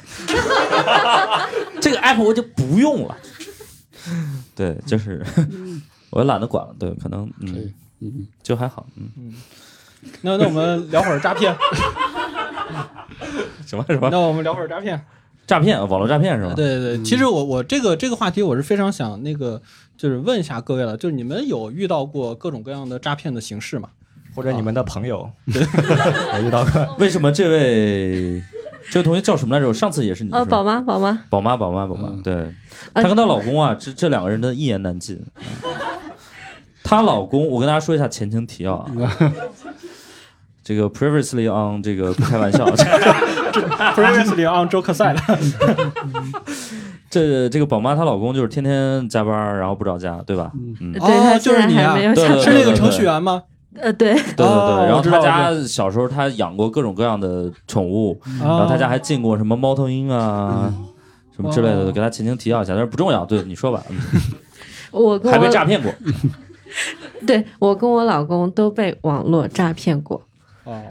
[1.81, 3.15] 这个 app 我就不用了。
[4.55, 5.23] 对，就是
[6.11, 6.75] 我也懒得管了。
[6.79, 7.55] 对，可能嗯，
[8.01, 8.87] 嗯嗯，就还好。
[8.97, 9.35] 嗯，
[10.23, 11.55] 那那我们聊会儿诈骗，
[13.67, 15.05] 什么什么那我们聊会儿诈骗。
[15.53, 16.55] 诈骗，网络诈骗是吧？
[16.55, 19.61] 对对对，其实我我这个这个话题我是非常想那个
[19.99, 23.91] 就是问一下各位了，就是你们有遇到过各种各样的诈骗的形式吗？
[24.35, 26.97] 或者你们的朋友，我 遇到过。
[26.99, 28.43] 为什么这位
[28.91, 29.69] 这位同学叫什么来着？
[29.69, 32.23] 我上次也是你呃，是宝妈，宝妈，宝妈，宝妈，宝妈，嗯。
[32.23, 32.35] 对，
[32.95, 35.21] 呃她跟她老公啊，这这两个人真的一言难尽。
[36.83, 38.91] 她老公，我跟大家说一下前情提要啊，
[40.65, 42.65] 这个 previously on 这个不开玩笑，
[43.53, 45.19] Previously on Joke Side，
[47.11, 50.51] 这这个宝妈她老公就是天天加班，然后不着家，对吧？
[50.81, 51.97] 嗯，对他就是你啊。
[51.97, 53.43] 是那个程序员吗？
[53.81, 60.73] 呃，对，对对对，哦然后他家小时候他养过各种各样的宠物，然然后他家还进过什么猫头鹰啊。
[61.35, 61.91] 什么之类的，哦。
[61.91, 63.25] 给他前情提要一下，但是不重要。
[63.25, 63.97] 对，你说吧，嗯
[64.93, 65.91] 我跟还被我诈骗过。
[67.27, 70.21] 对我跟我老公都被网络诈骗过，
[70.65, 70.83] 哦，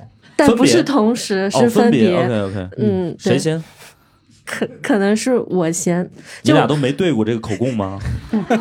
[0.48, 2.16] 但不是同时，哦，是分别。
[2.16, 3.64] OK OK，嗯，谁先？
[4.44, 6.10] 可可能是我先，
[6.42, 8.00] 你俩都没对过这个口供吗？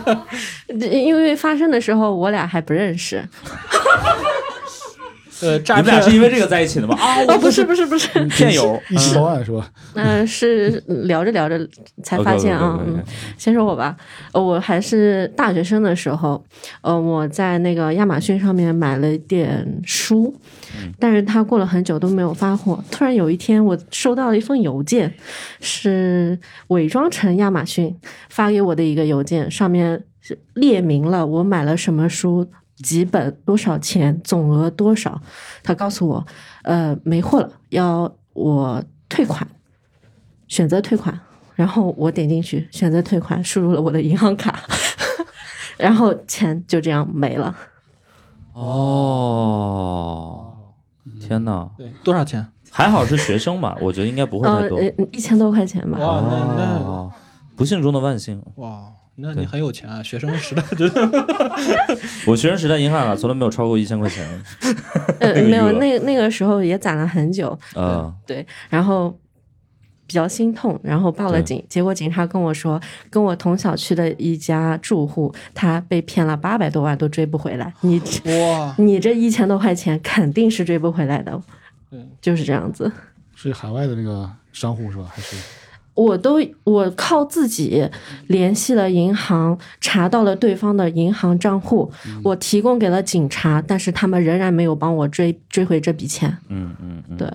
[0.68, 3.26] 因为发生的时候我俩还不认识。
[5.40, 6.94] 呃，你诈们俩是因为这个在一起的吗？
[7.00, 9.70] 啊，哦，不是不是不是， 骗友一起报案是吧？
[9.94, 11.58] 嗯、是聊着聊着
[12.02, 12.78] 才发现啊。
[13.38, 13.96] 先说我吧，
[14.32, 16.44] 呃我还是大学生的时候，
[16.82, 20.34] 呃，我在那个亚马逊上面买了一点书，
[20.98, 22.82] 但是它过了很久都没有发货。
[22.90, 25.12] 突然有一天，我收到了一封邮件，
[25.60, 26.38] 是
[26.68, 27.94] 伪装成亚马逊
[28.28, 32.46] 发给我的一个邮件，上面是列明了我买了什么书。
[32.82, 35.20] 几本多少钱，总额多少？
[35.62, 36.26] 他告诉我，
[36.62, 39.46] 呃，没货了，要我退款，
[40.48, 41.20] 选择退款。
[41.56, 44.60] 然后我点进去选择退款，输入了我的银行卡，
[45.76, 47.54] 然后钱就这样没了。
[48.54, 48.96] 哦，
[51.20, 51.68] 天哪！
[51.76, 52.46] 对多少钱？
[52.70, 54.78] 还好是学生吧，我觉得应该不会呃太多。
[54.78, 55.98] 呃，一千多块钱吧。
[55.98, 57.12] 哇，那那哦，
[57.56, 58.42] 不幸中的万幸。
[58.54, 58.90] 哇，
[59.20, 60.02] 那你很有钱啊！
[60.02, 61.26] 学生时代真的
[62.26, 64.26] 我学生时代银行卡从来没有超过一千块钱。
[65.20, 69.16] 呃， 没有，那那个时候也攒了很久，啊，对，然后
[70.06, 71.64] 比较心痛，然后报了警。
[71.68, 77.72] 结果警察跟我说，跟我同小区的一家住户，他被骗了八百多万都追不回来。
[77.82, 81.40] 你哇，你这一千多块钱肯定是追不回来的，
[81.90, 82.90] 对，就是这样子。
[83.34, 85.04] 是海外的那个商户是吧？
[85.14, 85.36] 还是
[85.94, 87.88] 我都我靠自己
[88.28, 91.92] 联系了银行，查到了对方的银行账户，
[92.24, 96.36] 我提供给了警察，但是他们仍然没有帮我追追回这笔钱。
[96.48, 97.28] 嗯嗯嗯，对，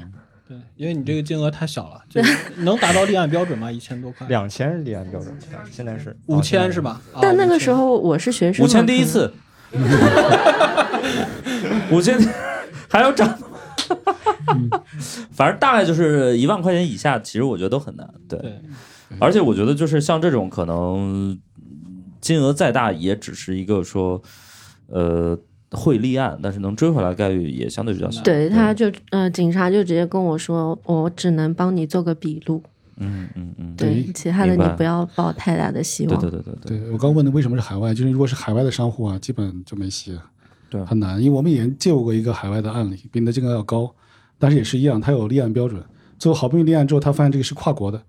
[0.48, 3.72] 对，因为你这个金额太小了，就是能达到立案标准吗？
[3.72, 5.36] 一千多块， 两千立案标准，
[5.72, 6.82] 现在是五千是？
[6.82, 7.00] 吧？
[7.14, 9.32] 啊但那个时候我是学生， 五千第一次，
[11.92, 12.18] 五千
[12.90, 13.38] 还要涨，
[15.32, 18.08] 反正大概就是一万块钱以下，其实我觉得都很难。
[18.28, 18.62] 对，对，
[19.20, 21.38] 而且我觉得就是像这种可能
[22.22, 24.22] 金额再大，也只是一个说，
[24.88, 25.38] 呃，
[25.72, 28.22] 会立案，但是能追回来概率也相对比较小。
[28.24, 32.64] 对，他就呃，警察就直接跟我说，我只能帮你做个笔录，
[32.98, 36.22] 嗯嗯嗯，对，其他的你不要抱太大的希望。
[36.22, 40.14] 对对对对对，对我刚问的为什么是海外，就是如果是海外的商户啊，基本就没戏。
[40.14, 40.24] 了，
[40.70, 40.84] 对。
[40.86, 43.94] 很难，因为我们也借过一个海外的案例，比你的金额要高，
[44.38, 45.84] 但是也是一样，它有立案标准，
[46.18, 48.02] 最后好不容易立案之后，他发现这个是跨国的，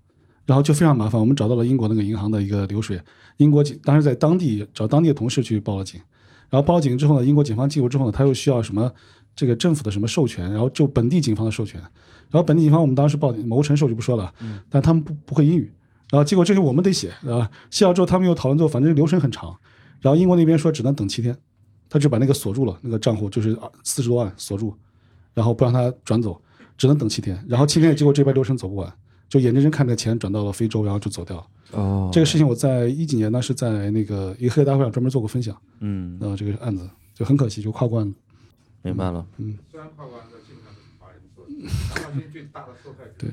[0.45, 2.99] 然后就非常麻烦，我们找到了英国那个银行的一个流水，
[3.37, 5.99] 英国警当时在当地找当地的同事去报了警，
[6.49, 8.91] 然后报了警之后呢，英国警方介入之后呢，他又需要什么
[9.35, 11.79] 这个政府的什么授权，然后就本地警方的授权，
[12.29, 14.33] 然后本地警方我们当时报警，谋臣授就不说了，
[14.69, 15.71] 但他们不不会英语，
[16.09, 19.55] 然后结果这些我们得写啊，写好之后他们又讨论之后，反正流程很长，
[20.01, 21.37] 然后英国那边说只能等七天，
[21.89, 24.75] 他就把那个锁住了，那个账户就是四十多万锁住，
[25.33, 26.41] 然后不让他转走，
[26.77, 28.93] 只能等七天，然后七天结果这边流程走不完，
[29.29, 31.47] 就眼睁睁看着钱转到了非洲，然后就走掉了。
[31.71, 38.13] 哦这个事情我在一几年呢是在那个一个黑客大会上专门做过分享，嗯，呃，这个案子就很可惜，就跨关了。
[38.83, 39.25] 明白了。
[39.37, 41.53] 嗯虽然跨国案在基本上都是华人做的，
[42.01, 43.11] 亚马逊最大的受害者。
[43.17, 43.29] 对，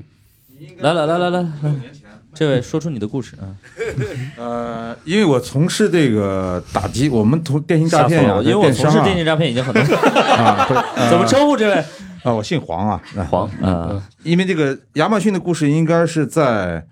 [0.78, 1.46] 来来来来来
[2.34, 3.54] 这位说出你的故事啊！
[4.36, 10.80] 呃，因为我从事这个打击，我们从电信诈骗呀、因为我从事电信诈骗已经很多年， 啊，不是
[11.10, 11.74] 怎么称呼这位？
[12.24, 12.32] 啊？
[12.32, 16.84] 我姓黄啊，啊黄啊，因为这个亚马逊的故事应该是在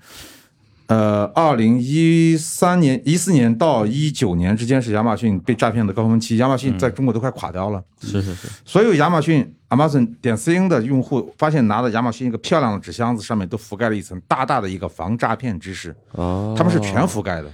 [0.87, 7.83] 呃二零一三年、一四年到一九年之间是亚马逊被诈骗的高峰期，亚马逊在中国都快垮掉了。
[8.01, 17.51] 是是是，所有亚马逊 Amazon 点 cn 的用户发现拿的亚马逊一个漂亮的纸箱子上面都覆盖了一层大大的一个防诈骗知识，哦，他们是全覆盖的。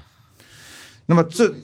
[1.07, 1.55] 那么这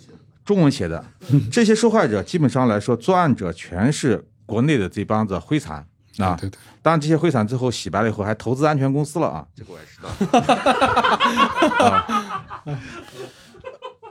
[0.44, 1.04] 中文写的
[1.50, 5.84] 这些受害者基本上来说，作案者全是国内的这帮子灰产
[6.18, 6.36] 啊。
[6.40, 10.08] 对对，当然，这些灰产最后洗白了以后，还投资安全公司了啊，这个我也知道。
[11.84, 12.06] 啊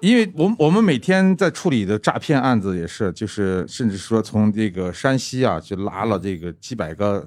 [0.03, 7.25] 因为我们我们每天在处理的诈骗案子也是，就是甚至说从这个山西啊，就拉了这个几百个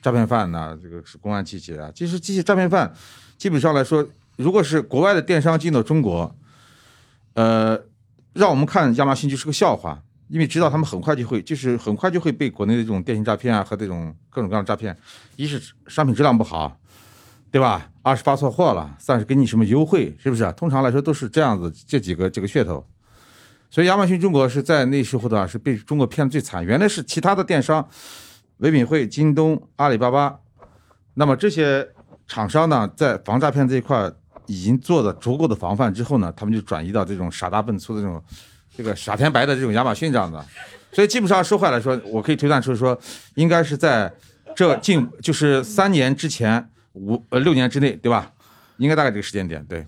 [0.00, 1.90] 诈骗犯呐、这个是公安集结啊。
[1.92, 2.94] 其实这些诈骗犯
[3.36, 6.32] 基本上来说，如果是国外的电商进到中国，
[7.34, 7.76] 呃，
[8.34, 14.96] 让我们看亚马逊就是个笑话，因为知道他们很快就会，就是很快就会被国内的这种电信诈骗啊和这种各种各样的诈骗，
[15.34, 16.78] 一是商品质量不好，
[17.50, 17.88] 对吧？
[18.02, 20.52] 二是发错货了，三是给你什么优惠，是不是？
[20.52, 22.84] 通常来说都是这样子，这几个这个噱头。
[23.70, 26.64] 所以亚马逊中国是在那时候的话是被中国骗的最惨。
[26.64, 27.88] 原来是其他的电商，
[28.58, 30.38] 唯品会、京东、阿里巴巴，
[31.14, 31.88] 那么这些
[32.26, 34.10] 厂商呢，在防诈骗这一块
[34.46, 38.22] 已经做了足够的防范之后呢，他们就转移到这种傻大笨粗的这种
[38.76, 40.44] 这个傻天白的这种亚马逊这样的。
[40.92, 42.98] 所以基本上说话来说，我可以推断出说，
[43.36, 44.12] 应该是在
[44.54, 48.32] 这近就是三年之前五呃六年之内，对吧？
[48.78, 49.86] 应该大概这个时间点，对。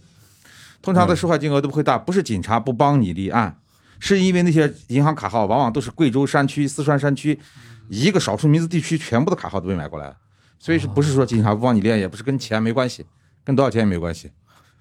[0.83, 3.59] 通常的受害金额都不会大，不是警察不帮你立案，
[3.99, 7.41] 是因为那些银行卡号往往都是贵州山区、四川山区
[7.89, 10.17] 一个少数民族地区全部的卡号都被买过来了，
[10.59, 13.07] 所以是不是说警察不帮你立案，也不是跟钱没关系，
[13.43, 14.31] 跟多少钱也没关系，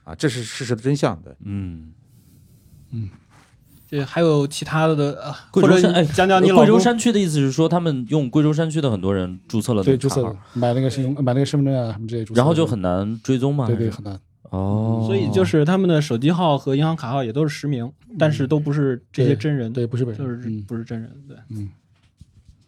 [0.04, 1.34] 啊，这是事实的真相，对。
[1.46, 1.94] 嗯，
[3.94, 13.68] 这还有其他的的，呃贵州山哎，讲讲你老公贵州山区的意思是说，他们用贵州山区的很多人注册了对，注册了，买那个信用，买那个身份证啊什么这些，然后就很难追踪嘛。
[13.68, 14.20] 对对很难。
[14.50, 21.70] 哦，所以就是他们的手机号和银行卡号也都是实名，但是都不是这些真人，对，不是本就是人，嗯不是真人，对，嗯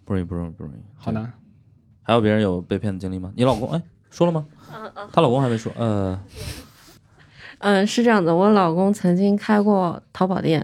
[0.04, 0.76] 不容易，不容易，不容易。
[0.96, 1.34] 好难。
[2.04, 3.32] 还有别人有被骗的经历吗？
[3.36, 4.46] 你老公哎说了吗？
[5.12, 5.72] 她老公还没说。
[5.76, 6.20] 呃，
[7.66, 10.64] 嗯，是这样的，我老公曾经开过淘宝店，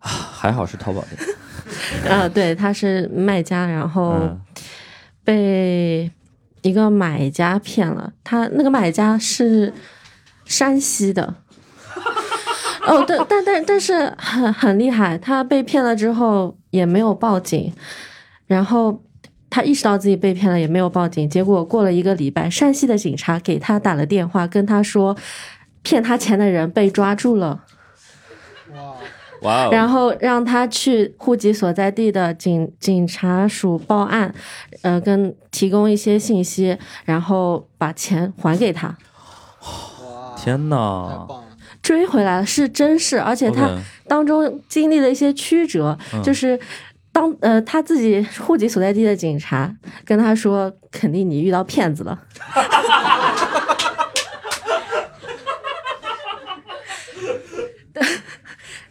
[0.00, 1.28] 还好是淘宝店。
[2.04, 4.40] 呃，对，他是卖家，然后嗯
[5.22, 6.10] 被
[6.62, 8.12] 一个买家骗了。
[8.24, 9.72] 他那个买家是
[10.44, 11.36] 山西的，
[12.86, 17.72] 哦，但但但但是很很厉害，他被骗了之后也没有报警，
[18.48, 19.00] 然后
[19.48, 21.30] 他意识到自己被骗了，也没有报警。
[21.30, 25.16] 结果过了一个礼拜，山西的警察给他打了电话，跟他说，
[25.84, 27.60] 骗他钱的人被抓住了。
[29.42, 34.34] 哇哦，然后让他去户籍所在地的警警察署报案，
[34.82, 38.96] 呃，跟提供一些信息，然后把钱还给他，
[40.36, 41.26] 天太哪！
[41.28, 41.44] 棒了！
[41.82, 43.68] 追回来了，是真事，而且他
[44.08, 46.58] 当中经历了一些曲折，嗯就是。
[47.14, 49.72] 当呃他自己户籍所在地的警察
[50.04, 52.20] 跟他说，肯定你遇到骗子了，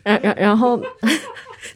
[0.04, 0.80] 然然然后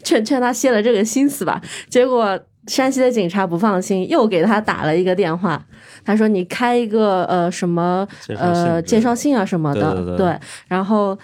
[0.04, 1.62] 劝劝他歇了这个心思吧。
[1.90, 5.66] 结果山西的警察不放心，又给他打了一个电话。
[6.04, 11.18] 他说：“你开一个呃什么呃介绍信啊什么的，对对对然后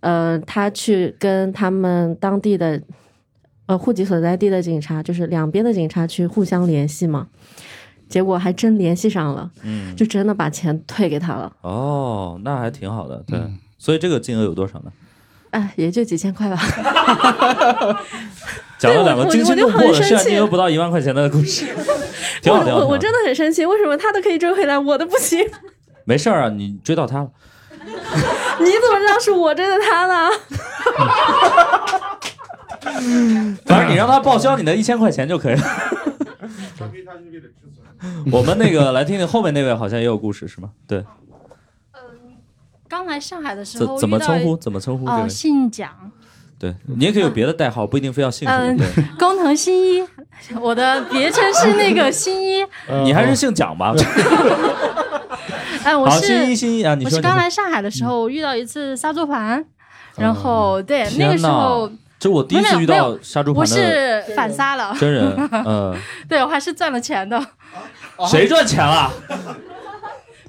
[0.00, 2.80] 呃他去跟他们当地的
[3.66, 7.26] 呃户籍所在地的警察，就是两边的警察去互相联系嘛。
[8.08, 11.52] 结果还真联系上了，嗯，就真的把钱退给他了。
[11.60, 13.38] 哦，那还挺好的，对。
[13.38, 14.90] 嗯所以这个金额有多少呢？
[15.58, 16.56] 哎，也就几千块吧。
[18.78, 21.66] 讲了两个我惊心动魄的，我就很生气虽然金额不到一万块钱的故事，
[22.40, 22.64] 挺好，挺好。
[22.64, 25.44] 挺好我我我真的很生气，为什么他的可以追回来，我的不行？
[26.06, 27.28] 没事儿啊，你追到他了。
[27.84, 30.30] 你怎么知道是我追的他呢？
[33.66, 35.62] 反正你让他报销你的一千块钱就可以了。
[38.30, 40.70] 我们那个来听听后面那位，好像也有故事是吗？
[40.86, 41.04] 对，
[42.88, 44.56] 刚来上海的时候，怎么称呼？
[44.56, 45.28] 怎么称呼这哦，位？
[45.28, 45.90] 姓蒋，
[46.58, 48.72] 对你也可以有别的代号，不一定非要姓什么。
[48.72, 50.04] 嗯对， 工藤新一，
[50.60, 52.64] 我的别称是那个新一。
[53.04, 53.94] 你还是姓蒋吧？
[55.84, 59.64] 哎，我，是新一新一啊，我是刚来上海的时候遇到一次杀猪盘，
[60.16, 65.96] 然后对那个时候哪这我第一次遇到杀猪盘我是反杀了，真人，嗯，
[66.28, 67.40] 对我还是赚了钱的。
[68.26, 69.12] 谁赚钱了？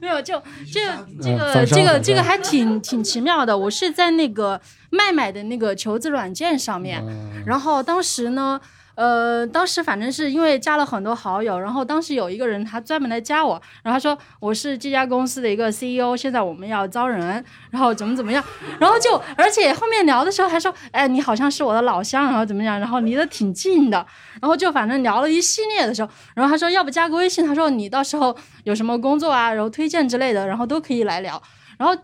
[0.01, 0.41] 没有，就
[0.71, 3.57] 这个这嗯个这个这个还挺挺奇妙的。
[3.57, 8.59] 我是在那个卖买的那个求职软件上面，嗯然后当时呢，
[8.99, 18.43] 呃，当时反正是因为加了很多好友，然后当时有一个人他专门来加我，然后他说我是这家公司的一个 CEO，现在我们要招人，然后怎么怎么样，
[18.77, 24.05] 然后就而且后面聊的时候还说，哎，你好像是我的老乡，然后怎么样，然后离得挺近的，
[24.41, 28.35] 然后就反正聊了一系列的时候，然后他说要不加个微信，他说你到时候
[28.65, 31.41] 有什么工作啊，然后推荐之类的，然后都可以来聊。
[31.77, 31.95] 然后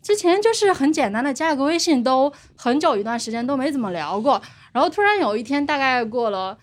[0.00, 4.40] 之前就是很简单的加个微信，都很久一段时间都没怎么聊过。
[4.72, 6.56] 然后突然有一天，大概过了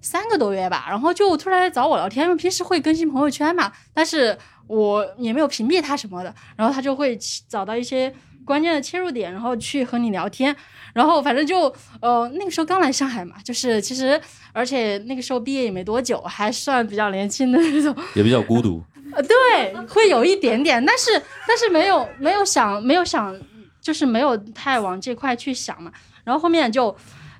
[0.00, 4.36] 三个多月吧，然后就突然来找我聊天，因为平时会更新朋友圈嘛，但是
[4.66, 10.54] 我也没有屏蔽他什么的，然后他就会找到一些关键的切入点，然后去和你聊天。
[10.94, 14.20] 然后反正就呃那个时候刚来上海嘛，就是其实
[14.52, 18.82] 而且那个时候毕业也没多久，还算比较年轻的那种，也比较孤独。
[19.12, 21.10] 呃，对，会有一点点，但是
[21.46, 23.34] 但是没有没有想没有想，
[23.80, 25.92] 就是没有太往这块去想嘛。
[26.24, 26.94] 然后后面就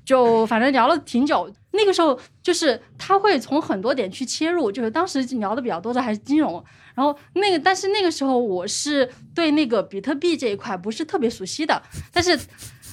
[0.09, 6.65] 就反正聊了挺久，那个时候就是他会从很多点去切入，就是当时聊的比较多的还是金融。
[6.95, 12.41] 然后那个，但是那个时候我是对那个比特币这一块不是特别熟悉的，但是，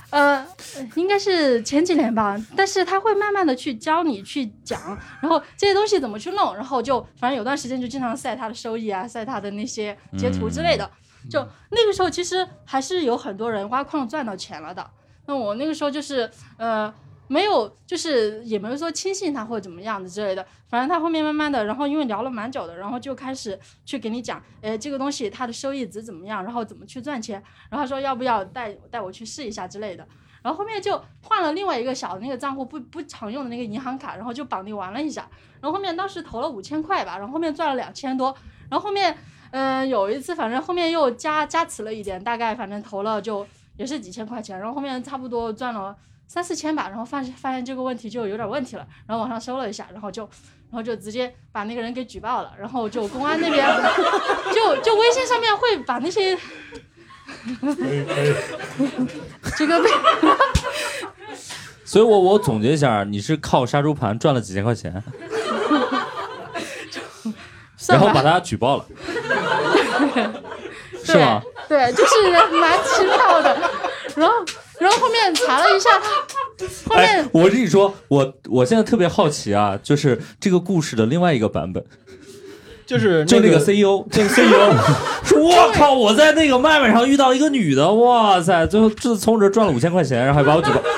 [0.09, 0.45] 呃，
[0.95, 2.37] 应该是前几年吧。
[2.53, 4.77] 但是他会慢慢的去教你去讲，
[5.21, 10.91] 然后这些东西怎么去弄，然后就反正有段时间就经常晒他的收益啊，晒他的那些截图之类的。
[11.31, 11.39] 就
[11.71, 14.85] 那个时候其实还是有很多人挖矿赚到钱了的。
[15.27, 16.93] 那我那个时候就是呃。
[17.27, 30.07] 没有，就是也没有说轻信他或者怎么样的之类的，反正他后面慢慢的，然后因为聊了蛮久的，然后就开始去给你讲，哎，这个东西它的收益值怎么样，然后怎么去赚钱，然后说要不要带带我去试一下之类的，
[30.43, 35.27] 然后后面就换了另外一个小的那个账户，不不常用的那个银行卡，然后就绑定玩了一下，
[35.61, 38.35] 然后后面当时投了五千块吧，然后后面赚了两千多，
[38.69, 39.17] 然后后面
[39.51, 43.47] 嗯、有一次反正后面又加加持了一点，大概反正投了就
[43.77, 45.95] 也是几千块钱，然后后面差不多赚了。
[46.27, 53.65] 三四千吧，然后发现发现这个问题就有点问题了，然后网上搜了一下，然后就，然后就直接把那个人给举报了，然后就公安那边，
[54.53, 56.37] 就就微信上面会把那些，
[59.55, 59.89] 这个被，
[61.85, 64.91] 所以我我总结一下，你是靠杀猪盘赚了几千块钱，
[67.87, 68.85] 然后把他举报了，
[71.03, 71.41] 是吗？
[71.69, 73.57] 对，就是蛮奇妙的，
[74.15, 74.33] 然后
[74.79, 81.83] 然后后面查了一下他，后面哎，我跟你说，我我现在特别好奇啊，就是这个故事的另外一个版本，
[82.85, 84.73] 就是就那个个 CEO，这个 CEO
[85.23, 90.81] 说： “我靠，我在那个麦麦上遇到一个女的，哇塞，最后就从我这赚了五千块钱，然后还把我举报。”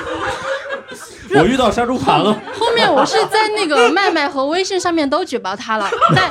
[1.38, 2.32] 我遇到杀猪盘了。
[2.58, 6.30] 后面我是在那个麦麦和微信上面都举报他了，但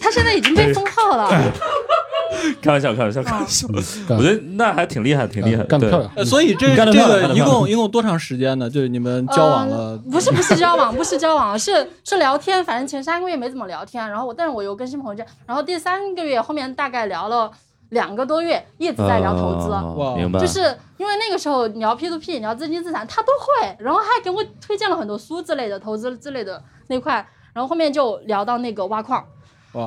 [0.00, 1.30] 他现在已经被封号了。
[2.60, 3.66] 开玩笑，开玩笑，开玩笑。
[3.70, 6.10] 我觉得那还挺厉害，挺厉害，对干得漂亮。
[6.16, 8.68] 呃所以这这个一共一共多长时间呢？
[8.68, 12.62] 就是你们交往了呃，不是不是交往，不是交往，是是聊天。
[12.64, 17.50] 反正前三个月没怎么聊天，然后我但是我有更新朋友圈，然后第三个月后面大概聊了
[17.90, 19.72] 两个多月，一直在聊投资。
[19.72, 20.40] 啊哇明白。
[20.40, 20.60] 就是
[20.98, 27.14] 因为那个时候聊 P to P、聊资金资产，他都会，然后还给我推荐了很多书之类的、投资之类的那块，
[27.54, 29.26] 然后后面就聊到那个挖矿，哇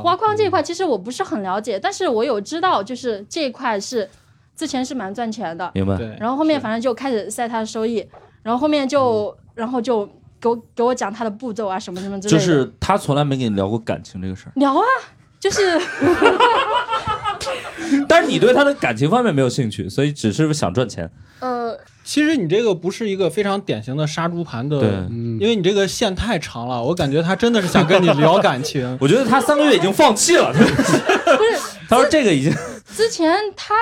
[0.03, 4.09] 挖矿这一块其实我不是很了解，但是我有知道，就是这一块是
[4.55, 5.97] 之前是蛮赚钱的，明白。
[5.97, 8.05] 对，然后后面反正就开始晒他的收益，
[8.43, 10.05] 然后后面就然后就
[10.39, 14.51] 给我给我讲他的步骤啊什么什么之类的，就是他从来没跟你聊过感情这个事儿。
[14.55, 14.83] 聊啊，
[15.39, 15.79] 就是
[18.07, 21.09] 但是你对他的感情方面没有兴趣，所以只是想赚钱。
[21.39, 21.77] 呃
[22.09, 25.07] 其实你这个不是一个非常典型的杀猪盘的，
[25.39, 28.83] 因为你这个线太长了，我感觉他真的是想跟你聊感情。
[28.99, 30.51] 我觉得他三个月已经放弃了。
[30.51, 32.51] 不是 他说这个已经
[32.87, 33.75] 之前他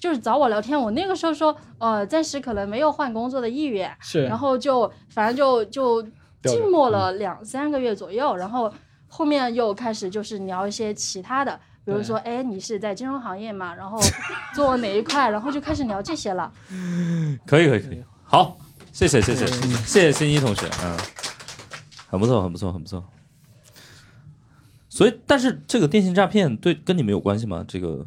[0.00, 6.02] 就是找我聊天，我那个时候说呃暂时可能没有换工作的意愿，是，然后就反正就就
[6.42, 8.72] 静默了两三个月左右，然后
[9.08, 14.00] 后面又开始就是聊一些其他的，比如说哎你是在金融行业嘛，然后
[14.54, 16.50] 做哪一块，然后就开始聊这些了。
[17.46, 18.02] 可以，可以，可以。
[18.24, 18.58] 好，
[18.92, 20.96] 谢谢，谢谢，谢谢新一同学，嗯，
[22.08, 23.04] 很不错，很不错，很不错。
[24.88, 27.64] 所以，但是这个电信诈骗对跟你们有关系吗？
[27.66, 28.06] 这个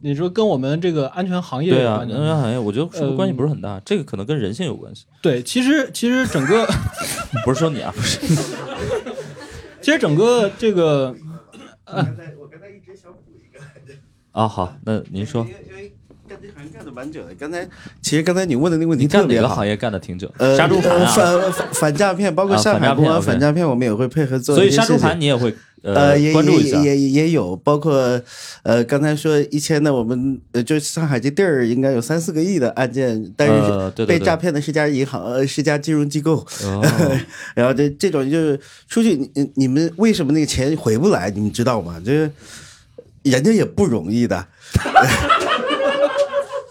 [0.00, 3.80] 你说跟我们这个安全行业对啊，有关系能源行业，我觉得是不是关系不是很嗯大？
[3.84, 5.06] 这个可能跟人性有关系。
[5.20, 6.64] 对，其实其实整个
[7.44, 8.18] 不是说你啊，不是。
[9.80, 11.16] 其实整个这个
[12.38, 13.62] 我刚才一直想补一个，
[14.32, 15.92] 啊，好，那您说，因为因为
[16.28, 17.34] 干这行干的蛮久的。
[17.34, 17.66] 刚才
[18.02, 19.66] 其实刚才你问的那个问题特别好哪个行。
[19.66, 20.30] 业干的挺久？
[20.38, 24.98] 呃，杀猪盘反反反诈骗，包括啊上海公安反诈骗我们也会配合做所以杀猪。
[24.98, 26.96] 盘你也会呃，也关注一下也。
[26.96, 28.20] 也也有，包括
[28.62, 36.84] 呃，刚才说一千的，我们呃，就上海这地儿应该有三四个亿的案件，但是被诈骗的是家银行，呃，是家金融机构，哦
[37.54, 41.30] 然后这这种就是出去，你你你们为什么那个钱回不来？
[41.30, 42.00] 你们知道吗？
[42.04, 42.30] 就是
[43.22, 44.46] 人家也不容易的。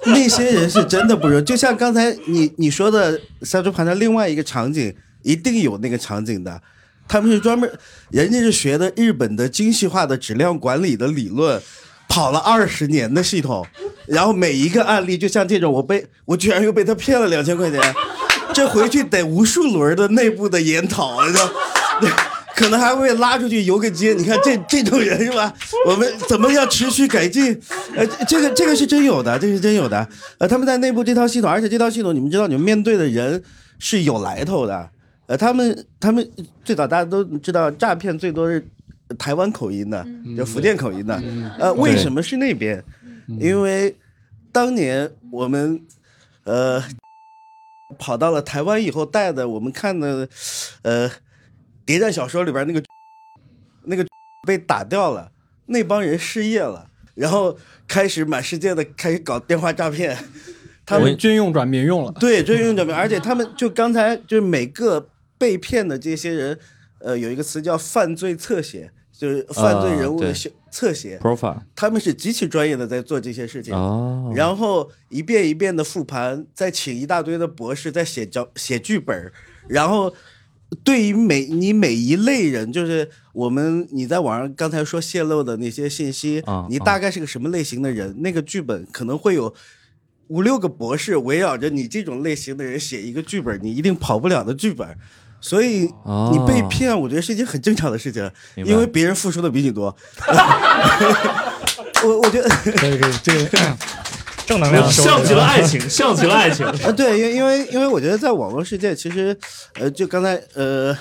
[0.05, 6.61] 那些人是真的不容易，就像刚才你你说的杀猪盘的另外一个场景，一定有那个场景的。
[7.07, 7.71] 他们是专门，
[8.11, 11.61] 人家是学的日本的精细化的质量管理的理论，
[12.07, 13.65] 跑了二十年的系统，
[14.05, 17.81] 然后每一个案例，就像这种，我被我居然又被他骗了两千块钱，
[18.53, 21.49] 这回去得无数轮的内部的研讨，你知道。
[22.55, 25.53] 可能还会拉出去游个街，你看这这种人是吧？
[25.85, 27.55] 我们怎么样持续改进？
[27.95, 30.07] 呃，这个这个是真有的，这是真有的。
[30.39, 33.43] 呃，他们在内部这套系统，而且这套系统你们知道，你们面对的人
[33.77, 34.89] 是有来头的。
[35.27, 36.29] 呃，他们他们
[36.63, 38.65] 最早大家都知道，诈骗最多是
[39.17, 40.05] 台湾口音的，
[40.35, 41.21] 就福建口音的。
[41.59, 42.83] 呃，为什么是那边？
[43.39, 43.95] 因为
[44.53, 45.81] 当年我们
[46.45, 46.81] 呃
[47.99, 50.27] 跑到了台湾以后带的，我们看的
[50.81, 51.11] 呃
[51.85, 52.81] 谍战小说里边那个
[53.83, 54.05] 那个
[54.47, 55.31] 被打掉了，
[55.65, 60.17] 那帮人失业了，然后开始满世界的开始搞电话诈骗。
[60.87, 65.05] 他们军用转民用了，对，军用转民，而且他们就刚才就是每个
[65.37, 66.59] 被骗的这些人，
[66.99, 70.33] 呃，有一个词叫犯罪侧写，就是犯罪人物的
[70.71, 73.73] 侧写，profile 他们是极其专业的在做这些事情。
[73.73, 79.31] 哦，然后一遍一遍的复盘，再请一大堆的博士在写脚写剧本，
[79.67, 80.13] 然后
[80.83, 89.53] 对于每你每一类人，就是我们你在网上刚才说泄露的那些信息，啊你大概是个什么类型的人，那个剧本可能会有。
[90.29, 94.85] 五六个博士围绕着你这种类型的人写一个剧本，你一定跑不了的剧本，
[95.39, 99.95] 所以哦你被骗，我觉得是一件很正常的事情，因为别人付出的比你多。
[102.03, 103.77] 我我觉得可以可以，这个
[104.45, 106.65] 正能量 像极了爱情，像极了爱情。
[106.65, 109.35] 啊，对，因因为因为我觉得在网络世界，其实，
[109.79, 110.95] 呃，就刚才呃，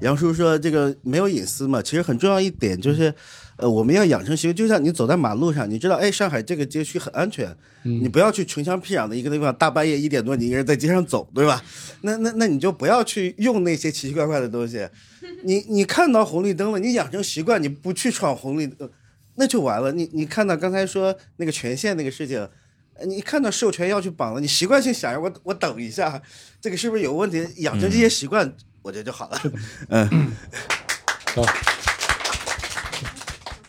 [0.00, 3.12] 杨叔说这个没有隐私嘛，其实很重要一点就是，
[3.56, 11.62] 呃，我们要养成习惯，就像你走在马路上，你知道，哎，上海这个街区很安全，你不要去穷乡僻壤的一个地方，大半夜一点多你一个人在街上走，对吧？
[12.02, 14.88] 那那那你就不要去用那些奇奇怪怪的东西，
[15.44, 18.90] 你你看到红绿灯了，你养成习惯，你不去闯红绿灯，
[19.36, 19.92] 那就完了。
[19.92, 22.48] 你你看到刚才说那个权限那个事情。
[22.96, 26.22] 呃你看到授权要去绑了，你习惯性想着我我等一下，
[26.60, 27.44] 这个是不是有问题？
[27.56, 29.40] 养成这些习惯，我觉得就好了。
[29.90, 30.30] 嗯，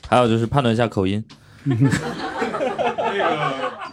[0.10, 1.24] 还有就是判断一下口音，
[1.64, 2.00] 那个看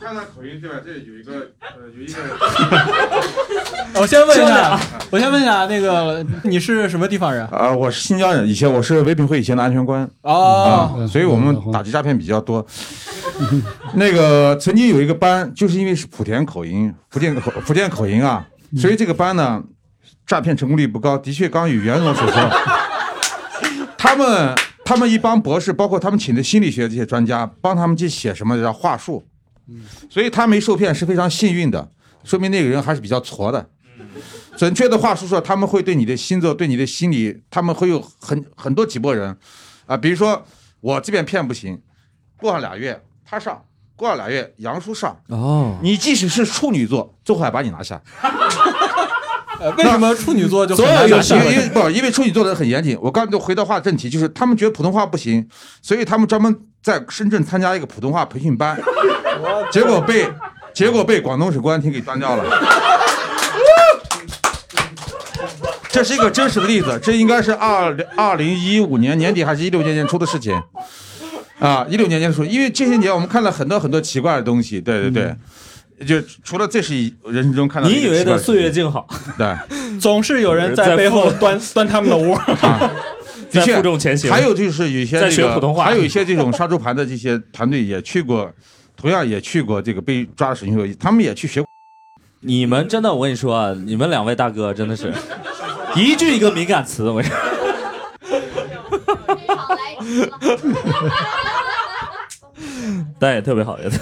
[0.00, 0.76] 江南口音对吧？
[0.84, 2.18] 这有一个呃有一个，
[4.00, 4.78] 我先问一下，
[5.10, 7.46] 我先问一下，那个你是什么地方人？
[7.46, 12.66] 啊，我是新疆人，以前我是唯品会以前的安全官哦啊，所以我们打击诈骗比较多。
[13.94, 18.44] 那个曾经有一个班，就是因为是莆田口音、福建口福建口音啊，
[18.76, 19.62] 所以这个班呢，
[20.26, 21.16] 诈骗成功率不高。
[21.16, 22.50] 的确，刚刚与袁总所说，
[23.96, 29.24] 他们他们一帮博士，包括他们请的心理学这些专家，帮他们去写什么叫话术，
[30.10, 31.90] 所以他没受骗是非常幸运的，
[32.24, 33.68] 说明那个人还是比较矬的。
[34.56, 39.34] 准确的话术说，他们会对你的星座、对你的心理，他们会有很很多几拨人，
[39.86, 40.44] 啊，比如说
[40.80, 41.80] 我这边骗不行，
[42.36, 43.64] 过上俩月他上，
[43.96, 48.00] 过上俩月杨叔上，哦，你即使是处女座，最后还把你拿下。
[49.62, 52.98] 呃， 为什么处女座就很所有有因为不因为处女座的人很严谨。
[53.00, 55.46] 我刚就回到话正题，就是他们觉得普通话不行，
[55.80, 58.76] 所以他们专门在深圳参加一个普通话培训班，
[59.70, 60.28] 结果被
[60.74, 62.44] 结果被广东省公安厅给端掉了。
[65.90, 70.60] 这是一个真实的例子，这应该是二二零一五年年底还是一六年年初的事情
[71.58, 75.36] 啊，一六年年初，因为这些年我们看了很多很多奇怪的东西，对对对。
[76.06, 79.06] 就除了这是一人生中看到的你以为的岁月静好，
[79.38, 79.54] 对，
[80.00, 82.40] 总是有人在背后端端他们的窝。
[83.52, 84.30] 的确负重前行。
[84.32, 85.84] 还有就是有一些在这个学普通话。
[85.84, 88.50] 还有一些这种杀猪盘的这些团队也去过，
[88.96, 91.62] 同样也去过这个被抓的审讯他们也去学。
[92.40, 95.12] 你们真的，我跟你说啊，你们两位大哥真的是
[95.94, 97.36] 一句一个敏感词，我跟你说，
[103.18, 103.98] 但也特别好，也特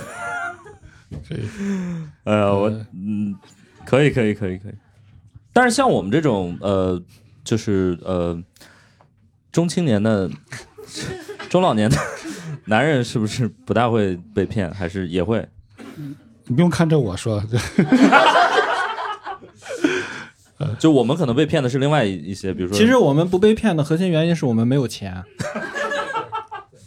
[1.31, 1.41] 可以。
[2.25, 3.35] 哎 呀，我嗯，
[3.87, 4.73] 可以，可以，可以，可以。
[5.53, 7.01] 但是像我们这种呃，
[7.45, 8.39] 就是呃，
[9.53, 10.29] 中青年的、
[11.49, 11.97] 中老年的
[12.67, 15.47] 男人，是不是不大会被骗，还是也会？
[16.47, 17.43] 你不用看着我说，
[20.79, 25.23] 就我们可能被骗的是另外一一些，比如说，其实我们不被骗的核心原因是我们没有钱。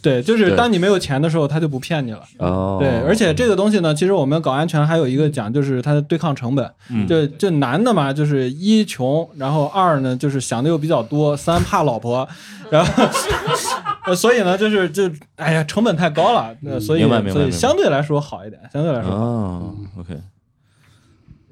[0.04, 2.20] 对，就是当你没有钱的时候，他就不骗你了。
[2.38, 6.70] 哦，对，而且这个东西呢，其实我们搞安全还有一个讲，就是它的对抗成本。
[6.90, 12.28] 嗯就就男的嘛，就是一穷，然后二呢就是想的又比较多，三怕老婆，
[12.70, 13.04] 然后
[14.06, 19.16] 呃所以呢就是就哎呀成本太高了，呃所以所以明白明白明白相对来说好一点，相对来说好。
[19.16, 20.14] 哦，OK。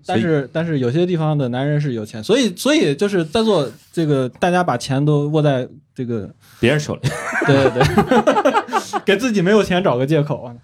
[0.07, 7.01] 但是但是有些地方的男人是有钱，所以所以就是在座这个大家把钱都握在这个别人手里，
[7.47, 10.55] 对对对， 给自己没有钱找个借口啊。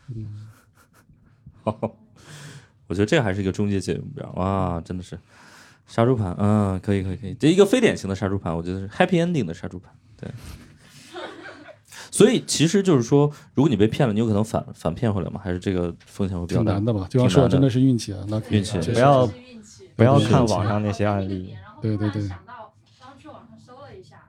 [2.87, 5.19] 我觉得这还是一个终极解决目标哇，真的是
[5.87, 10.31] 杀猪盘，嗯，可以可以可以，这一个非典型的杀猪盘，我觉得是 happy ending 的杀猪盘，对。
[12.19, 15.41] 所以其实就是说，如果你被骗了，你有可能反反骗回来吗？
[15.41, 16.73] 还是这个风险会比较大？
[16.73, 17.07] 挺难的吧？
[17.09, 19.25] 就像说，真的是运气啊，那运气不要
[19.95, 21.55] 不要看网上那些案例。
[21.81, 22.29] 对对对，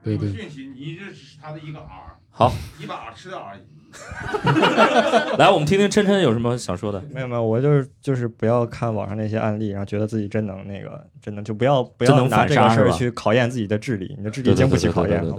[0.04, 1.82] 对对，运气，你这只是他的一个饵，
[2.30, 3.60] 好，你把饵吃掉而已。
[5.36, 7.02] 来，我们听听琛琛有什么想说的？
[7.12, 15.34] 没有没有，我就是就是不要看网上那些案例，然后觉得自己真能那个，真的就不要不要拿这个事儿去考验自己的智力，你的智对对力经不起对对考验的。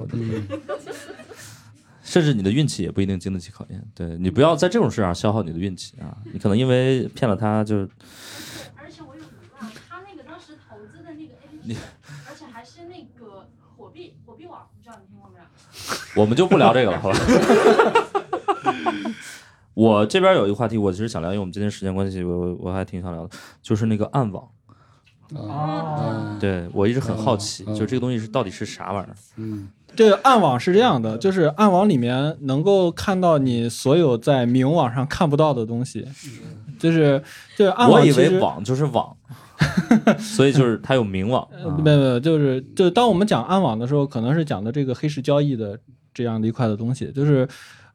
[2.12, 3.82] 甚至你的运气也不一定经得起考验。
[3.96, 6.18] 对你不要在这种事上消耗你的运气啊！
[6.34, 7.78] 你可能因为骗了他，就
[8.76, 11.78] 而且我有疑问，他那个当时投资的那个 APP，
[12.28, 13.48] 而且还是那个
[13.78, 16.22] 火币火币网，不知道你听过没有？
[16.22, 17.18] 我们就不聊这个了，好吧？
[19.74, 24.46] 我这边有一个话题，我其实想聊，因为我们今天时间关系，我我我还挺想聊的，就是那个暗网。
[25.34, 29.16] 啊，对我一直很好奇，嗯就这个东西是到底是啥玩意儿？
[29.38, 36.08] 嗯，这个暗网是这样的，就是暗网里面能够看到你所有在明网上看不到的东西，
[36.80, 37.22] 就是
[37.58, 39.16] 就是暗我以网其实为网就是网，
[40.18, 41.48] 所以就是它有明网。
[41.52, 45.78] 呃，没有没有，就是就当我们讲暗网的时候，可能是讲的这个黑市交易的
[46.14, 47.48] 这样的一块的东西，就是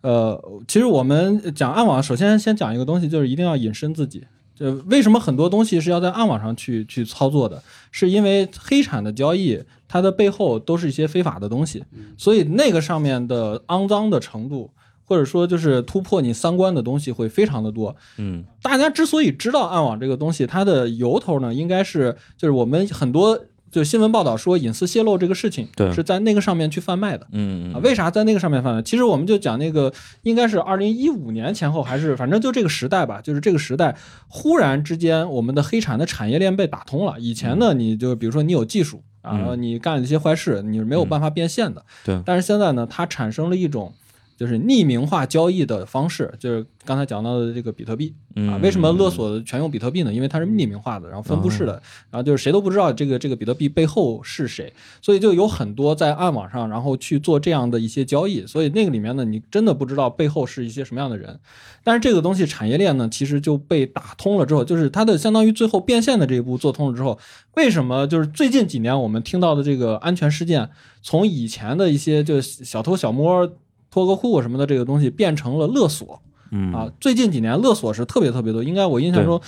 [0.03, 4.25] 呃，其实我们讲暗网，首先先讲一个东西，就是一定要隐身自己。
[4.59, 11.85] 就为什么很多东西是要在暗网上去去操作的，是因为黑产的交易，它的背后都是一些非法的东西，
[12.17, 14.71] 所以那个上面的肮脏的程度，
[15.05, 17.95] 或者说就是突破你三观的东西会非常的多。
[18.17, 18.45] 嗯。
[18.63, 23.39] 大家之所以知道暗网这个东西，它的由头呢，应该是就是我们很多
[23.71, 27.27] 就新闻报道说隐私泄露这个事情，对是在那个上面去贩卖的。
[27.33, 28.81] 嗯啊，为啥在那个上面贩卖？
[28.83, 33.95] 其实我们就讲那个，应该是二零一五年前后，还是反正就这个时代吧，就是这个时代，
[34.29, 37.17] 忽然之间我们的黑产的产业链被打通了。
[37.19, 41.85] 以前呢，你就比如说你有技术啊，嗯你干了一些坏事，你是没有办法变现的。
[42.05, 43.93] 对但是现在呢，它产生了一种
[44.37, 48.61] 就是匿名化交易的方式，就是刚才讲到的这个比特币啊嗯。
[48.61, 50.13] 为什么勒索全用比特币呢？
[50.13, 51.73] 因为它是匿名化的，然后分布式的，
[52.11, 58.47] 然后就是谁都不知道这个这个比特币背后是谁，所以就有很多在暗网上，然后去做这样的一些交易。
[58.47, 61.39] 所以那个里面呢，你真的不知道背后是一些什么样的人。
[61.83, 67.19] 但是这个东西产业链呢，其实就被打通了之后，就是它的相当于最后变现的这一步做通了之后，
[67.55, 70.69] 为什么就是最近几年我们听到的这个安全事件，
[71.01, 73.49] 从以前的一些就小偷小摸、
[73.97, 76.21] 脱个裤什么的这个东西，变成了勒索
[76.51, 76.93] 嗯啊？
[77.01, 79.41] 最近几年勒索是特别特别多，应该我印象中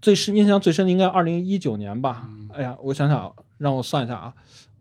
[0.00, 2.28] 最深印象最深的应该二零一九年吧？
[2.52, 4.34] 哎呀，我想想，让我算一下啊。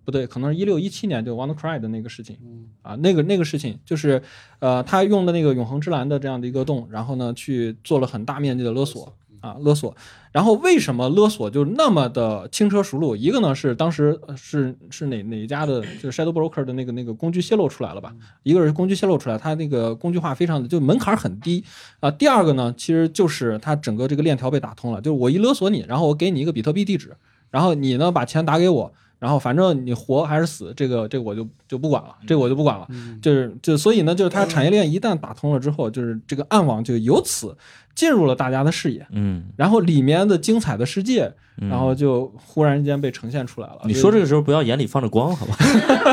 [0.03, 2.35] 不对，可能是一六一七年就 WannaCry 的那个事情
[2.81, 4.19] 啊，那个那个事情就是，
[4.57, 9.93] 呃，他用的那个永恒之蓝的这样的一个洞，然后呢去做了很大面积的勒索啊，勒索。
[10.31, 13.15] 然后为什么勒索就那么的轻车熟路？
[13.15, 18.13] 一个呢是当时呃是是哪哪一家的，就是 Shadow Broker 的那个那个工具泄露出来了吧？
[18.43, 21.63] 一个是工具泄露出来，它那个工具化非常的就门槛很低
[21.99, 22.09] 啊。
[22.09, 27.17] 第二个呢，其实就是它整个这个链条被打通了，就是我一勒索你，然后我给你一个比特币地址，
[27.49, 28.93] 然后你呢把钱打给我。
[29.21, 32.87] 然后反正你活还是死，这个这个我就就不管了，这个我就不管了，
[33.21, 37.55] 就是就所以呢，就是它产业链一旦打通了之后，就是这个暗网就由此
[37.93, 41.31] 进入了大家的视野，嗯，然后里面的精彩的世界，
[41.61, 43.81] 嗯然后就忽然间被呈现出来了。
[43.85, 45.55] 你说这个时候不要眼里放着光，好吧？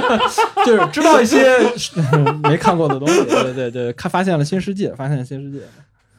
[0.67, 1.41] 就是知道一些
[2.45, 5.65] 没看过的东西，对对对，看发现了新世界，发现了新世界。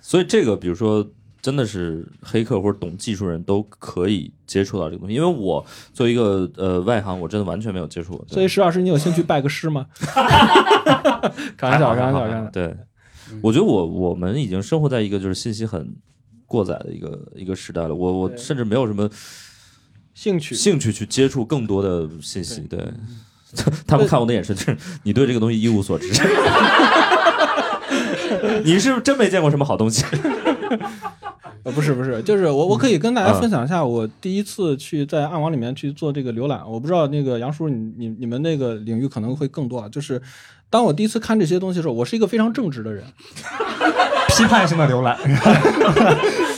[0.01, 1.05] 所以这个，比如说，
[1.41, 5.15] 真的是黑客或者懂技术人都可以接触到这个东西。
[5.15, 8.25] 因为我作为一个呃外行，我真的完全没有接触过。
[8.27, 9.85] 所以石老师，你有兴趣 拜个师吗？
[11.57, 12.49] 开玩笑，开玩笑，开玩笑。
[12.51, 12.75] 对，
[13.41, 15.95] 我觉得我我们已经生活在一个就是信息很
[16.45, 17.95] 过载的一个一个时代了。
[17.95, 19.09] 我我甚至没有什么
[20.13, 22.61] 兴趣兴趣去接触更多的信息。
[22.61, 22.85] 对，
[23.87, 26.07] 他们看我的眼神就是你对这个东西一无所知。
[28.63, 30.03] 你是不是真没见过什么好东西？
[31.63, 36.61] 呃，不是不是，就是我我可以跟大家嗯分享一下我第一次去在暗网里面去做这个浏览。
[36.67, 39.89] 我不知道那个杨叔，你你你们那个领域可能会更多啊。
[39.89, 40.21] 就是
[40.69, 43.03] 当我第一次看这些东西的时候，我是一个非常正直的人，
[44.37, 45.17] 批判性的浏览，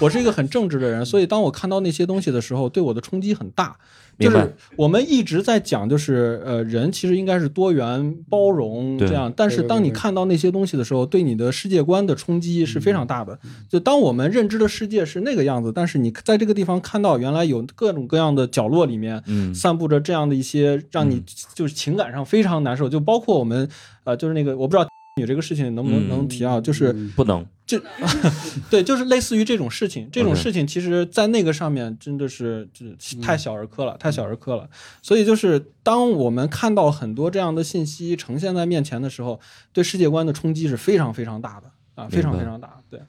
[0.00, 3.76] 我是一个很正直的人，所以当我看到那些东西的时候，对我的冲击很大。
[4.18, 13.38] 就明白是我们一直在讲，就是呃，人其实应该是多元包容这样，但是当你看到那些东西的时候，对你的世界观的冲击是非常大的。
[13.66, 21.22] 就当我们认知的世界是那个样子，但是你在这个地方看到原来有各种各样的角落里面，嗯散布着这样的一些让你
[21.54, 23.66] 就是情感上非常难受，就包括我们
[24.04, 27.44] 呃，就是那个我不知道女这个事情能不能嗯能提啊，就是不能。
[27.66, 27.80] 就
[28.68, 34.68] 对，就是类似于这种事情，这种事情其实，在那个上面真的是就是太小儿科了，太小儿科了。
[35.02, 39.38] 所以就是当我们看到很多这样的信息呈现在面前的时候，
[39.72, 42.80] 对世界观的冲击是非常非常大的啊，非常非常大。
[42.90, 43.00] 对，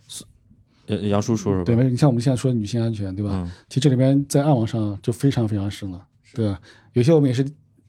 [0.88, 1.66] 呃杨叔说说吧。
[1.66, 3.32] 对，没事你像我们现在说女性安全，对吧？
[3.34, 6.06] 嗯其实这里边在暗网上就非常非常深了，
[6.36, 6.60] 对吧？
[6.94, 7.44] 有些我们也是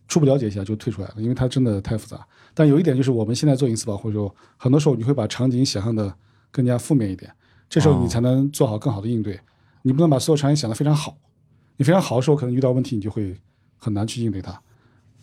[0.09, 2.27] 初步了解一下就退出来了，因为它真的太复杂。
[2.55, 6.15] 但有一点就是，我们现在做隐私保护的时候，很多时候你会把场景想象的
[6.51, 7.33] 更加负面一点，
[7.69, 9.39] 这时候你才能做好更好的应对。
[9.83, 11.17] 你不能把所有场景想得非常好，
[11.77, 13.37] 你非常好的时候，可能遇到问题你就会
[13.77, 14.61] 很难去应对它，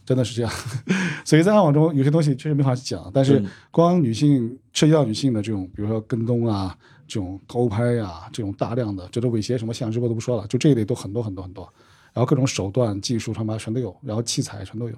[0.05, 0.51] 真的是这样。
[1.23, 6.75] 所以在暗网中有些东西确实没法去讲，但是嗯光女性涉及到女性的这种，比如说跟踪啊、
[7.07, 11.71] 这种偷拍啊、这种大量的这种猥亵什么现场直播都不说了，就这一类都很多很多很多。
[12.11, 14.95] 然后各种手段、技术、他妈全都有，然后器材全都有，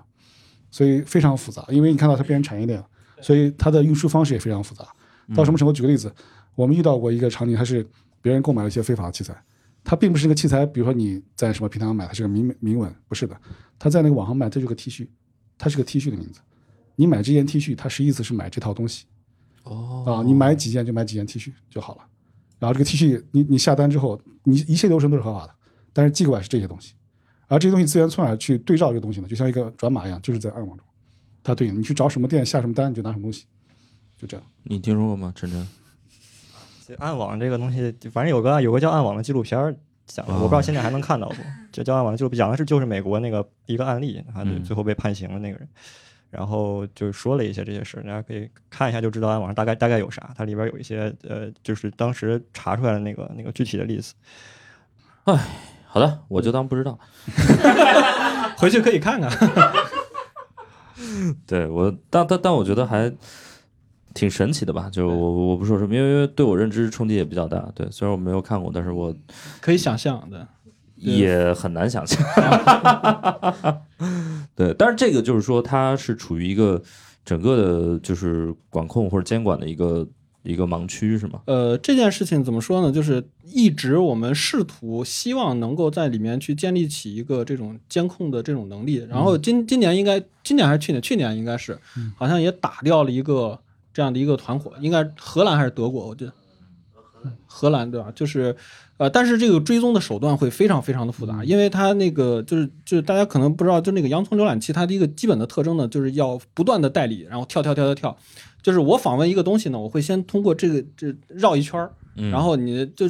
[0.72, 1.64] 所以非常复杂。
[1.70, 2.88] 因为你看到它变成产业链了，
[3.22, 4.88] 所以它的运输方式也非常复杂。
[5.36, 5.72] 到什么程度？
[5.72, 6.12] 举个例子，
[6.56, 7.88] 我们遇到过一个场景，它是
[8.22, 9.40] 别人购买了一些非法的器材，
[9.84, 13.40] 它并不是那个器材，比如说你在什么平台上买，它是个明明文，不是的，
[13.78, 15.08] 它在那个网上卖，这就是个 T 恤，
[15.58, 16.42] 它是个 T 恤的名字。
[16.96, 19.06] 你买这件 T 恤，它实意思是买这套东西。
[19.64, 22.02] 哦啊，你买几件就买几件 T 恤就好了。
[22.60, 25.54] 然后这个 T 恤你你下单之后，你一切流程都是合法的，
[25.94, 26.94] 但是寄过来是这些东西，
[27.52, 29.28] 而这些东西资源从哪儿去对照这个东西呢？
[29.28, 30.86] 就像一个转码一样，就是在暗网中，
[31.44, 33.46] 它对应你去找什么店下什么单，你就拿什么东西，
[34.18, 34.46] 就这样。
[34.64, 35.34] 你听说过吗？
[35.36, 35.68] 晨晨？
[36.98, 39.76] 暗网这个东西，反正有个有个叫暗网的纪录片儿
[40.06, 41.36] 讲的，我不知道现在还能看到不？
[41.74, 45.68] 这叫暗网的纪录片，讲的是就是美国那个一个案例，他嗯最后被判刑的那个人，
[46.30, 54.14] 然后就说了一些这些事，大家可以看一下就知道暗网上大概大概有啥，它里边有一些呃，就是当时查出来的那个那个具体的例子。
[55.94, 56.98] 好的，我就当不知道。
[58.56, 59.30] 回去可以看看。
[61.46, 63.12] 对我，但但但我觉得还
[64.14, 64.90] 挺神奇的吧。
[64.90, 67.60] 就我我不说什么，因为因为对我认知冲击也比较大。
[67.76, 69.14] 对，虽然我没有看过，但是我
[69.60, 70.48] 可以想象的。
[70.96, 72.24] 也很难想象。
[74.56, 76.80] 对，但是这个就是说，它是处于一个
[77.26, 80.08] 整个的就是管控或者监管的一个
[80.44, 81.42] 一个盲区是吗？
[81.46, 82.92] 呃，这件事情怎么说呢？
[82.92, 89.06] 就是一直我们试图希望能够在里面去建立起一个这种监控的这种能力。
[89.10, 91.02] 然后今今年应该今年还是去年？
[91.02, 91.78] 去年应该是，
[92.16, 93.60] 好像也打掉了一个
[93.94, 96.08] 这样的一个团伙，应该荷兰还是德国？
[96.08, 96.34] 我记得
[97.46, 98.12] 荷兰对吧？
[98.16, 98.56] 就是
[98.98, 108.18] 呃，但是这个追踪的手段会非常非常的复杂，因为它那个就是就是大家可能不知道，就那个洋葱浏览器它的一个基本的特征呢，就是要不断的代理，然后跳跳跳跳跳。
[108.62, 113.10] 就是我访问一个东西呢，我会先通过这个这绕一圈儿，嗯然后你就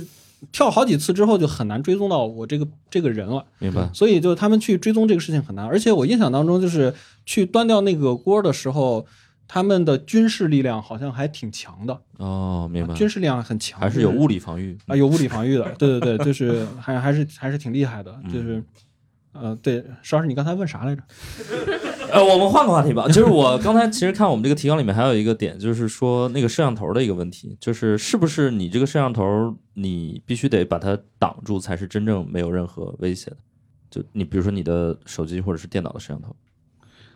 [0.52, 3.46] 跳好几次之后，就很难追踪到我这个这个人了。
[3.60, 3.90] 明白？
[3.94, 6.94] 所以就他们去追踪这个事情很难，而且我印象当中，就是
[7.26, 9.06] 去端掉那个锅的时候，
[9.48, 12.94] 他们的军事力量好像还挺强的，哦，明白。
[12.96, 18.64] 军事力量很强，还是有物理防御啊，有物理防御的，对对对，就是还还是还是挺厉害的，就是。
[19.34, 21.02] 呃，对，邵老师，你刚才问啥来着？
[22.12, 23.08] 呃，我们换个话题吧。
[23.08, 33.38] 就是我刚才其实看我们这个提纲里面还有一个点，就是说那个摄像头的一个问题，就是是不是你这个摄像头你必须得把它挡住，才是真正没有任何威胁的？
[33.90, 36.36] 就你比如说你的手机或者是电脑的摄像头，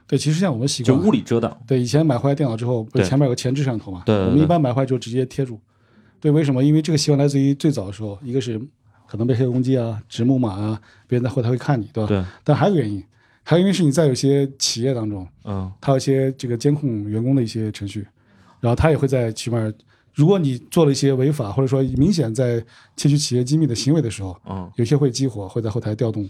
[0.08, 1.58] 对，其实像我们习惯就物理遮挡。
[1.68, 4.04] 对，以前买回来电脑之后，不是对前面有个前置摄像头嘛？
[4.06, 5.60] 对对对我们一般买回来就直接贴住。
[6.22, 6.64] 对，为什么？
[6.64, 8.60] 因为这个习惯来自于最早的时候，一个是
[9.08, 12.08] 可能被黑客攻击啊、指木马啊，别人在后台会看你，对吧？
[12.08, 12.24] 对。
[12.44, 13.04] 但还有个原因，
[13.44, 18.06] 还有因为是你在有些企业当中，嗯，它有一些这个监控员工的一些程序，
[18.60, 19.72] 然后它也会在起码，
[20.14, 22.64] 如果你做了一些违法或者说明显在
[22.96, 26.24] 窃取企业机密的行为的时候，嗯，有些会激活，会在后台调动，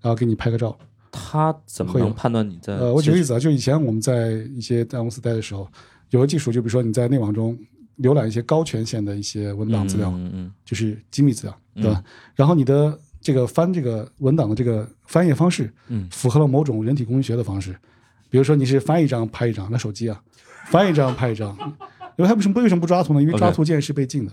[0.00, 0.76] 然后给你拍个照。
[1.12, 2.74] 他怎么能判断你在？
[2.76, 5.66] 呃，我举个例子啊，就以前我们在一些大公司待的时候，
[6.10, 7.58] 有个技术，就比如说你在内网中
[8.02, 12.02] 浏览一些高权限的一些文档资料，嗯嗯就是机密资料，嗯对吧？
[12.34, 17.76] 然后你的这个翻这个文档的这个翻页方式，嗯符合了某种人体工学的方式，
[18.30, 20.20] 比如说你是翻一张拍一张，那手机啊，
[20.66, 21.54] 翻一张拍一张，
[22.16, 23.20] 因为它为什么为什么不抓图呢？
[23.20, 24.32] 因为抓图键是被禁的。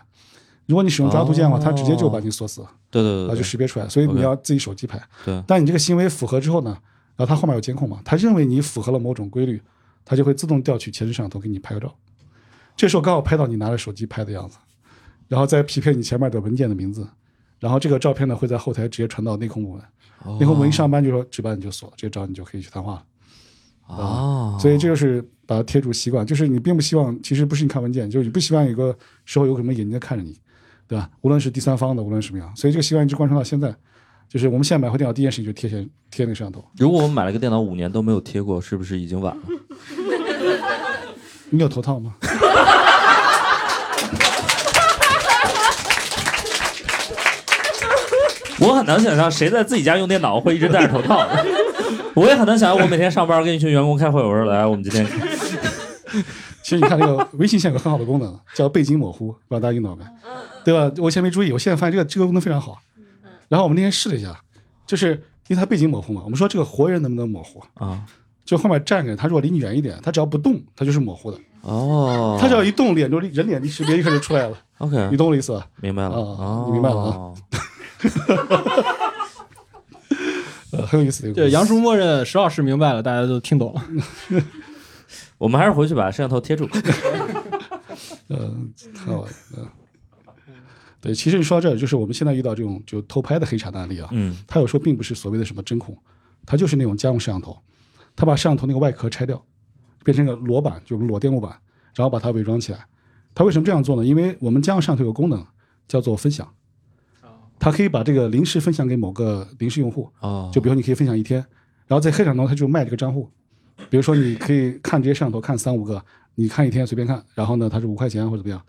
[0.65, 5.01] 如果你使用抓图键的话，哦它直接就把你锁死了，啊，对对对啊，就识别出来，所以你要自己手机拍。
[5.25, 6.77] 对但你这个行为符合之后呢，
[7.15, 9.61] 然后它后面有监控嘛，它认为你符合了某种规律，
[10.03, 11.93] 它就会自动调取前置摄像头给你拍个照。
[12.77, 14.57] 这时候刚好拍到你拿着手机拍的样子，
[15.27, 17.05] 然后再匹配你前面的文件的名字，
[17.59, 19.81] 然后这个照片呢会在后台直接传到内控部门，
[20.39, 23.03] 内控部门一上班就说值班你就锁了，这个照你就可以去谈话了。
[23.87, 28.95] 哦，所以这就是把它贴住习惯，就是你并不希望，其实不是你看文件，就是你不希望有个
[29.25, 30.37] 时候有什么眼睛在看着你，
[30.87, 31.09] 对吧？
[31.21, 33.75] 无论是第三方的，无论什么样，所以这个习惯一直贯穿到现在。
[34.29, 36.61] 就是我们现在买回电脑第一件事情就贴前贴那个摄像头。
[36.77, 39.43] 如果我们买了个电脑五年都没有贴过，是不是已经晚了？
[41.49, 42.13] 你有头套吗？
[48.59, 51.25] 我很难想象谁在自己家用电脑会一直戴着头套。
[52.15, 55.05] 我也很难想象，我每天上班跟一群员工开会，我说来，我们今天
[56.63, 60.03] 其实你看这个微信现在有个很好的功能，叫背景模糊，不知道大家用到没？
[60.65, 60.91] 对吧？
[60.97, 62.79] 我以前没注意，我现在发现这个这个功能非常好。
[63.47, 64.35] 然后我们那天试了一下，
[64.85, 65.11] 就是
[65.47, 67.63] 因为它背景模糊嘛，我们说这个活人能不能模糊？
[67.75, 68.01] 啊，
[68.47, 71.37] 就后面站着，他如果离你远一点，他只要不动，他就是模糊的。
[71.61, 74.57] 哦，他只要一动，脸就人脸识别立刻就出来了。
[74.77, 75.67] OK，你懂我的意思吧？
[75.81, 77.33] 明白了啊哦，你明白了啊？
[80.71, 83.83] 呃，很有意思对，杨叔默认石老师明白了，大家都听懂了。
[85.37, 86.67] 我们还是回去把摄像头贴住。
[88.29, 89.31] 嗯， 很好玩。
[89.57, 89.67] 嗯，
[91.01, 95.97] 对，其实你说到这儿，就是我们现在遇到这种就偷拍的黑产的案例啊，嗯，它有时候并不是所谓的什么针孔，
[96.45, 97.57] 他就是那种家用摄像头，
[98.17, 99.41] 它把摄像头那个外壳拆掉，
[100.03, 101.51] 变成个裸板，就是裸电路板，
[101.95, 102.85] 然后把它伪装起来。
[103.33, 104.03] 他为什么这样做呢？
[104.03, 105.45] 因为我们家用摄像头有个功能
[105.87, 106.51] 叫做分享，
[107.59, 111.39] 它可以把这个临时分享给某个临时用户，哦，就比如你可以分享一天，
[111.85, 113.29] 然后在黑场中他就卖这个账户，
[113.91, 116.03] 比如说你可以看这些摄像头看三五个，
[116.33, 118.59] 你看一天随便看，然后呢它是五块钱或者怎么样，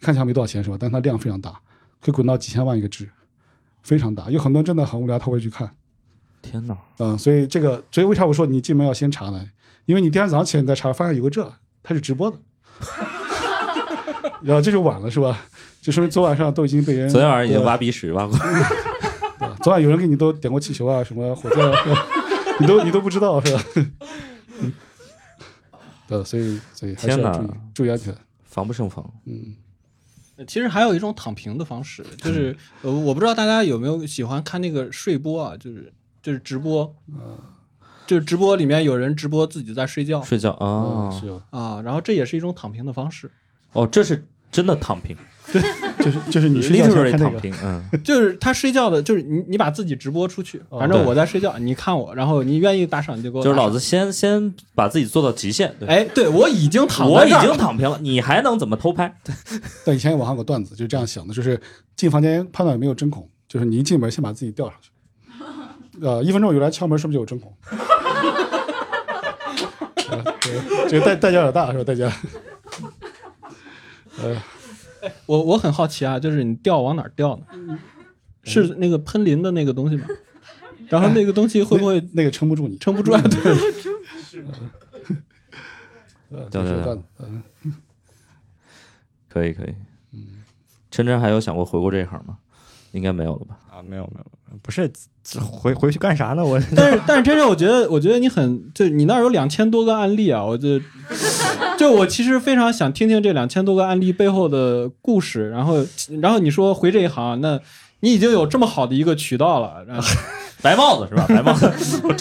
[0.00, 0.78] 看起来没多少钱是吧？
[0.80, 1.50] 但它量非常大，
[2.00, 3.06] 可以滚到几千万一个值，
[3.82, 4.30] 非常大。
[4.30, 5.70] 有很多人真的很无聊，他会去看，
[6.44, 6.76] 天哪！
[6.98, 9.48] 嗯，所以这个，所以为啥我说你进门要先查呢？
[9.86, 11.52] 因为你第二天早上起来你再查，发现有个这，
[11.82, 12.38] 它是直播的，
[14.42, 15.46] 然后这就晚了是吧？
[15.80, 18.38] 就说明昨晚上都已经被人昨天晚上已经挖鼻屎挖过。
[19.62, 22.06] 昨晚有人给你都点过气球啊，什么火箭啊，
[22.60, 23.64] 你都你都不知道是吧？
[24.60, 24.72] 嗯
[26.06, 28.14] 对，所以所以还是天哪要注意注意安全。
[28.44, 29.04] 防不胜防。
[29.24, 29.54] 嗯，
[30.46, 35.92] 其实还有一种躺平的方式，就是呃，我不知道大家有没有喜欢看那个睡播啊，就是
[36.24, 37.36] 就是直播，嗯
[38.06, 43.30] 就是直播里面有人直播自己在睡觉，睡觉啊嗯是啊，然后这也是一种躺平的方式。
[43.72, 45.16] 哦，这是真的躺平，
[45.52, 45.62] 对
[45.98, 53.42] 就是就是你睡觉前 literally 看这个，躺平，嗯， 就是他睡觉的，就是你你把自己直播出去，哦反正我在睡觉，你看我，然后你愿意打赏你就给我。
[53.42, 59.12] 就是老子先先把自己做到极限，对，哎，对我已经躺我已经躺平了，你还能怎么偷拍？
[59.84, 61.60] 但以前网上有个段子，就是这样想的，就是
[61.96, 64.90] 进房间判断有没有针孔，就是你一进门先把自己吊上去，
[66.00, 67.54] 呃，一分钟有人来敲门，是不是就有针孔？
[70.10, 71.84] 呃 对这个代代价有点大，是吧？
[71.84, 72.12] 代价。
[74.22, 74.36] 呃，
[75.26, 77.78] 我我很好奇啊，就是你掉往哪儿吊呢？
[78.44, 80.06] 是那个喷淋的那个东西吗？
[80.88, 82.76] 然后那个东西会不会那个撑不住你？
[82.78, 83.20] 撑不住啊？
[83.22, 83.40] 对，
[86.30, 87.42] 呃对对对这是段子嗯
[89.28, 89.74] 可以 可以，
[90.12, 90.44] 嗯
[90.90, 92.38] 琛琛还有想过回过这一行吗？
[92.92, 93.58] 应该没有了吧？
[93.70, 94.26] 啊，没有没有，
[94.62, 94.90] 不是
[95.22, 96.44] 这回回去干啥呢？
[96.44, 100.80] 我 但是但是真是我觉得，我觉得你很，就你那儿有两千多个案例啊，我就
[101.78, 105.84] 就我其实非常想听听这两千多个案例背后的故事，然后
[106.20, 107.58] 然后你说回这一行，那
[108.00, 110.02] 你已经有这么好的一个渠道了，然后
[110.60, 111.24] 白帽子是吧？
[111.28, 111.70] 白帽子，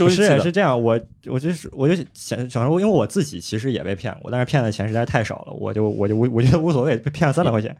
[0.10, 7.76] 是是这样，我我就是我就想想说，因为我自己其实也被骗过，但是骗的钱实在太少了，我就我就我我觉得无所谓，被骗了三百块钱，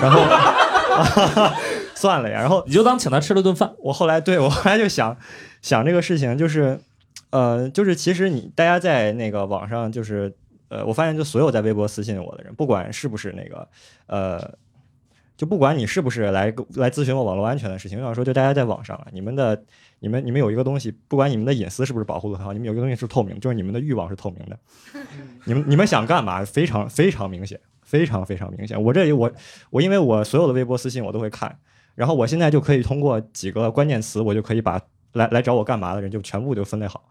[0.00, 0.20] 然后、
[1.94, 3.72] 算了呀，然后你就当请他吃了顿饭。
[3.78, 5.16] 我后来对我后来就想
[5.60, 6.78] 想这个事情，就是
[7.30, 10.34] 呃，就是其实你大家在那个网上就是
[10.68, 13.68] 呃，我发现就所有在微博私信我的人，不管是不是那个
[14.06, 14.58] 呃。
[15.34, 19.60] 就不管你是不是来来咨询我网络安全的事情，我想说，就大家在网上啊，你们的、
[19.98, 24.56] 你们、你们有一个东西，不管你们的隐私是不是保护的很好，你们有一个东西是透明，就是你们的欲望是透明的。
[25.44, 27.58] 你们你们想干嘛，非常非常明显，
[27.92, 28.82] 非常非常明显。
[28.82, 29.30] 我这里我
[29.68, 31.54] 我因为我所有的微博私信我都会看，
[31.94, 34.80] 然后我现在就可以通过几个关键词，我就可以把
[35.12, 37.04] 来来找我干嘛的人就全部就分类好，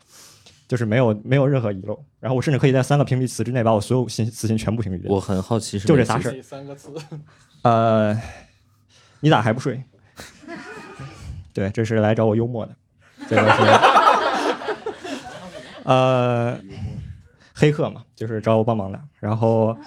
[0.68, 2.04] 就是没有没有任何遗漏。
[2.20, 5.12] 然后我甚至可以在三个屏蔽词之内把我所有信私信全部屏蔽掉。
[5.14, 6.36] 我很好奇是就这仨事儿。
[6.42, 6.90] 三个词，
[7.62, 8.20] 呃，
[9.20, 9.84] 你咋还不睡？
[11.54, 12.76] 对，这是来找我幽默的，
[13.30, 13.62] 这个是
[15.84, 16.60] 呃
[17.54, 19.00] 黑客嘛，就是找我帮忙的。
[19.20, 19.78] 然后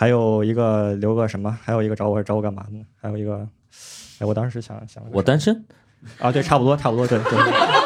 [0.00, 2.78] 还有一个留个什么，还有一个找我找我干嘛呢？
[2.98, 3.46] 还有一个，
[4.18, 5.62] 哎，我当时想想我单身，
[6.18, 7.38] 啊，对，差不多差不多，对对。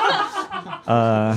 [0.87, 1.37] 呃，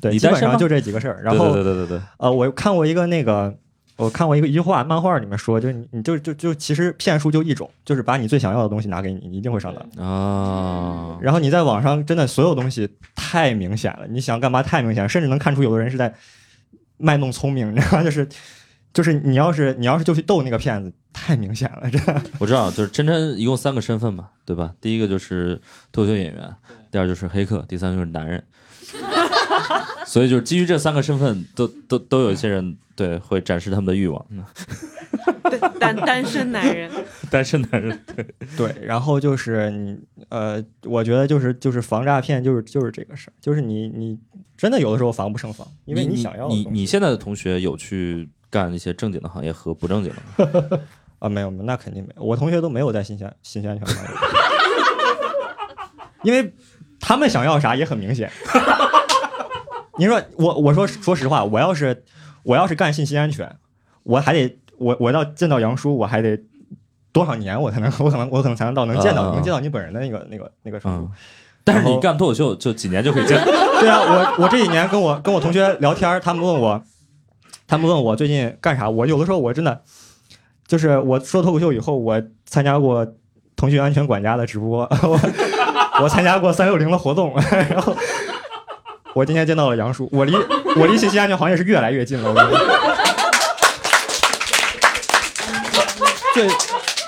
[0.00, 1.20] 对，基本上就这几个事儿。
[1.20, 3.52] 然后对对对对对，呃，我看过一个那个，
[3.96, 10.06] 我看过一个一句话，漫画里面说，就是你你就就就其实骗术就一种，就是把你最想要的东西拿给你，你一定会上当。
[10.06, 16.14] 啊，然后你在网上真的所有东西太明显了，你想干嘛太明显，甚至能看出有的人是在
[16.98, 18.04] 卖弄聪明，你知道吗？
[18.04, 18.28] 就是
[18.92, 21.98] 就是你要是你要是就去逗那个骗子，太明显了，这。
[22.38, 24.74] 我知道，就是真真一共三个身份嘛，对吧？
[24.80, 25.60] 第一个就是
[25.92, 26.54] 脱口秀演员，
[26.90, 28.42] 第二就是黑客，第三就是男人。
[30.06, 34.24] 所以就是基于这三个身份，都都都有一些人对会展示他们的欲望。
[34.30, 34.44] 嗯
[35.78, 36.90] 单单身男人，
[37.30, 38.26] 单身男人，对
[38.56, 39.96] 对，然后就是你
[40.28, 44.18] 呃，我觉得就是就是防诈骗，就是就是这个事儿，就是你你
[44.56, 50.80] 真的有的时候防不胜防，因为你想要的你你现在的同学有去干一些正经的行业和不正经的？
[51.20, 54.10] 啊，没有没有，那肯定没有，我同学都没有在信息安信息安全行业，
[56.22, 56.54] 因为
[56.98, 58.30] 他们想要啥也很明显。
[59.98, 62.04] 您说我我说说实话，我要是
[62.42, 63.56] 我要是干信息安全，
[64.02, 66.38] 我还得我我要见到杨叔，我还得
[67.12, 71.04] 多少年我才能我可能我可能才能到能见到、能见到你本人的那个那个那个程度。
[71.06, 71.12] 嗯，
[71.64, 73.42] 但是你干脱口秀就几年就可以见。
[73.80, 76.82] 对啊，我我这几年跟我跟我同学聊天，他们问我，
[77.66, 79.82] 他们问我最近干啥，我有的时候我真的
[80.66, 83.06] 就是我说脱口秀以后，我参加过
[83.56, 85.20] 腾讯安全管家的直播，我
[86.02, 87.34] 我参加过三六零的活动，
[87.70, 87.96] 然后
[89.14, 90.32] 我今天见到了杨叔，我离
[90.76, 92.28] 我离信息安全行业是越来越近了。
[92.28, 92.58] 我跟你说
[96.34, 96.48] 最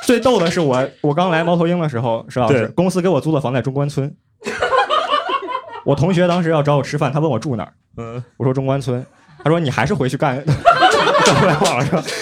[0.05, 4.13] 最逗的是我我刚来猫头鹰的时候，石老师对公司给我租的房在中关村。
[5.85, 9.05] 我同学当时要找我吃饭，他问我住哪儿，嗯，我说中关村，
[9.43, 12.03] 他说你还是回去干干互联网上。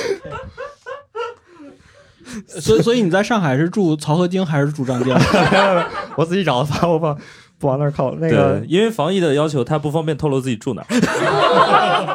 [2.61, 5.19] 所以所以你在上海是住漕河泾还是住张江？
[6.17, 7.17] 我自己找的房，我不
[7.59, 8.15] 不往那儿靠。
[8.17, 10.87] 那个对，因为防疫的要求，他不方便透露自己住哪儿。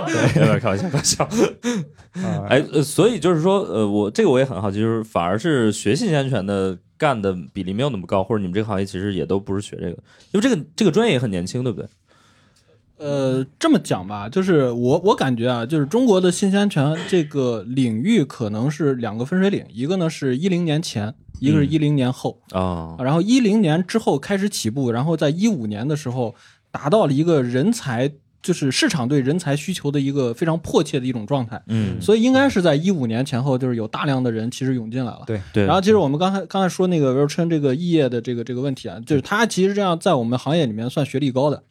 [0.06, 1.24] 对，有点开玩笑，开玩笑。
[1.24, 9.98] 啊哎，呃，所以就是说，呃，我这个我也很好奇，就是反而是学信息安全的干的比例没有那么高，或者你们这个行业其实也都不是学这个，
[10.34, 11.90] 因为这个这个专业也很年轻，对不对？
[13.02, 22.40] 呃，这么讲吧，就是我我感觉啊，就是中国的信息安全这个领域可能是两个分水岭，一个呢是一零年前，一个是嗯一零年后。
[22.52, 26.36] 啊，然后一零年之后开始起步，然后在一五年的时候
[26.70, 28.12] 达到了一个人才
[28.44, 31.60] 就是市场对人才需求的一个非常迫切的一种状态。
[31.68, 35.24] 嗯所以应该是在一五年前后，就是有大量的人其实涌进来了。
[35.26, 41.64] 对对，然后，其实我们刚才刚才说那个刘琛这个异业的这个这个问题啊，就是他其实这样在我们行业里面算学历高的，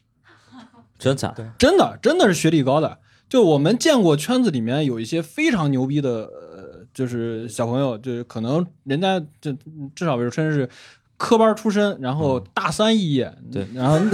[1.00, 2.98] 真假的，真的真的是学历高的。
[3.28, 9.52] 就我们见过圈子里面有一些非常牛逼的，呃，就是小朋友，就是可能人家就
[9.94, 10.68] 至少比如琛是
[11.16, 13.98] 科班出身，然后大三肄业，对 然后。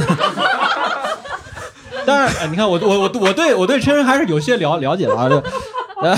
[2.06, 5.42] 当然，呃你看我我我我对我对琛还是有些了了解的啊，就
[6.00, 6.16] 呃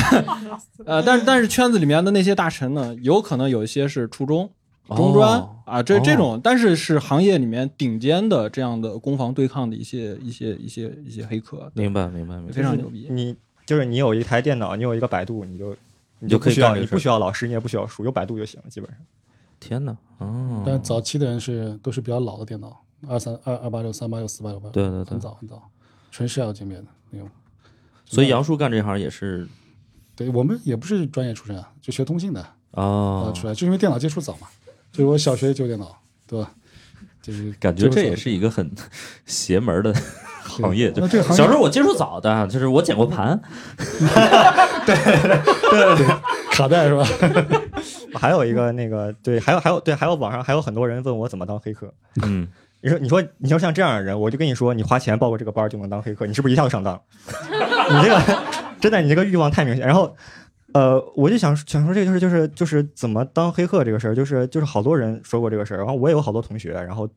[0.85, 4.51] 呃，但是但是圈子里面的那些大神呢，有可能有一些是初中、
[4.97, 13.07] 中专、哦啊，这哦这种，但是是行业里面顶尖的这样的攻防对抗的一些一些一些一些黑客，明白明白明白，非常牛逼。
[13.11, 13.37] 你
[13.67, 15.77] 就是你有一台电脑，你有一个百度，你就
[16.21, 18.99] 你就可以不需要你不需要老师，你也不需要书，有百度就行了，基本上。
[19.61, 25.69] 天哪，哦，但早期的人是都是比较老的电脑，二三二二八六、三八六、四八六八，对对对很早很早，
[26.11, 27.29] 纯是要界面的那种。
[28.07, 29.47] 所以杨叔干这行也是
[30.17, 34.47] 对我们也不是专业出身啊，就学通信的啊、哦，出来，就因为电脑接触早嘛，
[34.93, 35.97] 就是我小学就有电脑，
[36.27, 36.51] 对吧？
[37.23, 38.71] 就是感觉这也是一一个很
[39.27, 39.95] 邪门的
[40.43, 40.91] 行业。
[40.93, 43.39] 就那这个行业小时候我接触早的，就是我捡过盘，
[44.87, 46.07] 对对对
[46.51, 47.05] 卡带是吧？
[48.19, 51.93] 还有一个那个对，还有还有对，还有网上还有很多人问我怎么当黑客。
[52.23, 52.49] 嗯，
[52.81, 57.01] 你说你说你说像这样的人，我就跟你说，你花钱报过这个班就能当黑客，你是不是一下就上当了？
[57.91, 58.43] 你这个
[58.81, 59.87] 真的，你这个欲望太明显。
[59.87, 60.17] 然后，
[60.73, 67.09] 呃，我就想想说这个就是就是就是怎么当黑客这个事儿，就是就是好多人说过这个事儿，然后我也有好多同学，然后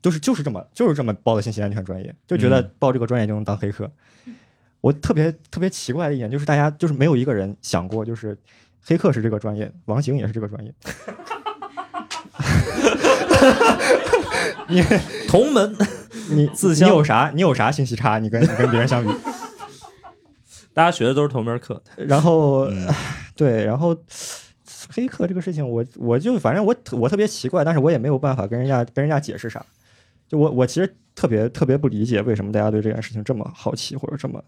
[0.00, 3.90] 就是就是这么就是这么报的信息安全专业，就觉得嗯报这个专业就能当黑客。
[4.80, 8.38] 我特别特别奇怪的一点就是，大家就是没有一个人想过，就是
[8.82, 10.72] 黑客是这个专业，王行也是这个专业。
[14.68, 14.82] 你
[15.28, 15.76] 同门
[16.30, 18.18] 你自相你有啥你有啥信息差？
[18.18, 19.10] 你跟你跟别人相比，
[20.78, 21.82] 大家学的都是同门课。
[21.96, 22.86] 然后、嗯
[23.34, 23.96] 对，然后
[24.90, 29.66] 黑客这个事情我，我就反正我我特别奇怪，但是我也没有办法跟人家跟人家解释啥。
[30.28, 34.40] 就我我其实特别特别不理解为什么大家对这件事情这么好奇或者这么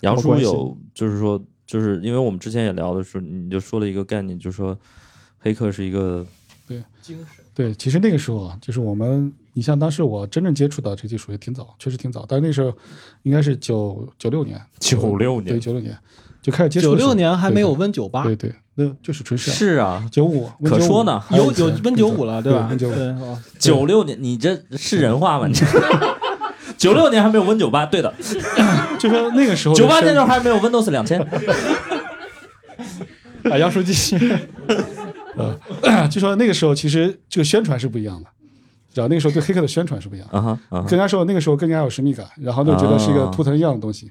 [0.00, 4.78] 杨叔有就是说，就是因为我们之前也聊的时候，你就说了一个概念，就是说
[5.38, 6.26] 黑客是一个
[7.54, 12.70] 对，其实那个时候啊，就是我们，你像当时我真正接触到这技术也挺早，确实挺早，但是那时候
[13.22, 15.96] 应该是九九六年，九六年对，九六年
[16.42, 16.94] 就开始接触九。
[16.94, 22.94] 六年还没有对 Win 九八，对对，对那就是纯是是啊，九五，可说呢有有 Win 九五了，对吧？Win 九五
[23.58, 25.46] 九六年，你这是人话吗？
[25.46, 25.64] 你这
[26.76, 28.12] 九六年还没有 Win 九八，对的，
[28.98, 31.20] 就说那个时候的九八年的时候还没有 Windows 两千。
[33.44, 34.18] 啊，杨叔继续。
[35.36, 38.28] 呃， 就说那个时候其实这个宣传是不一样的，
[38.94, 40.38] 知道那个时候对黑客的宣传是不一样的。
[40.38, 40.58] 啊
[40.88, 44.10] 更加说那个时候更加有神秘感，然后就觉得是一个啊图腾一样的东西。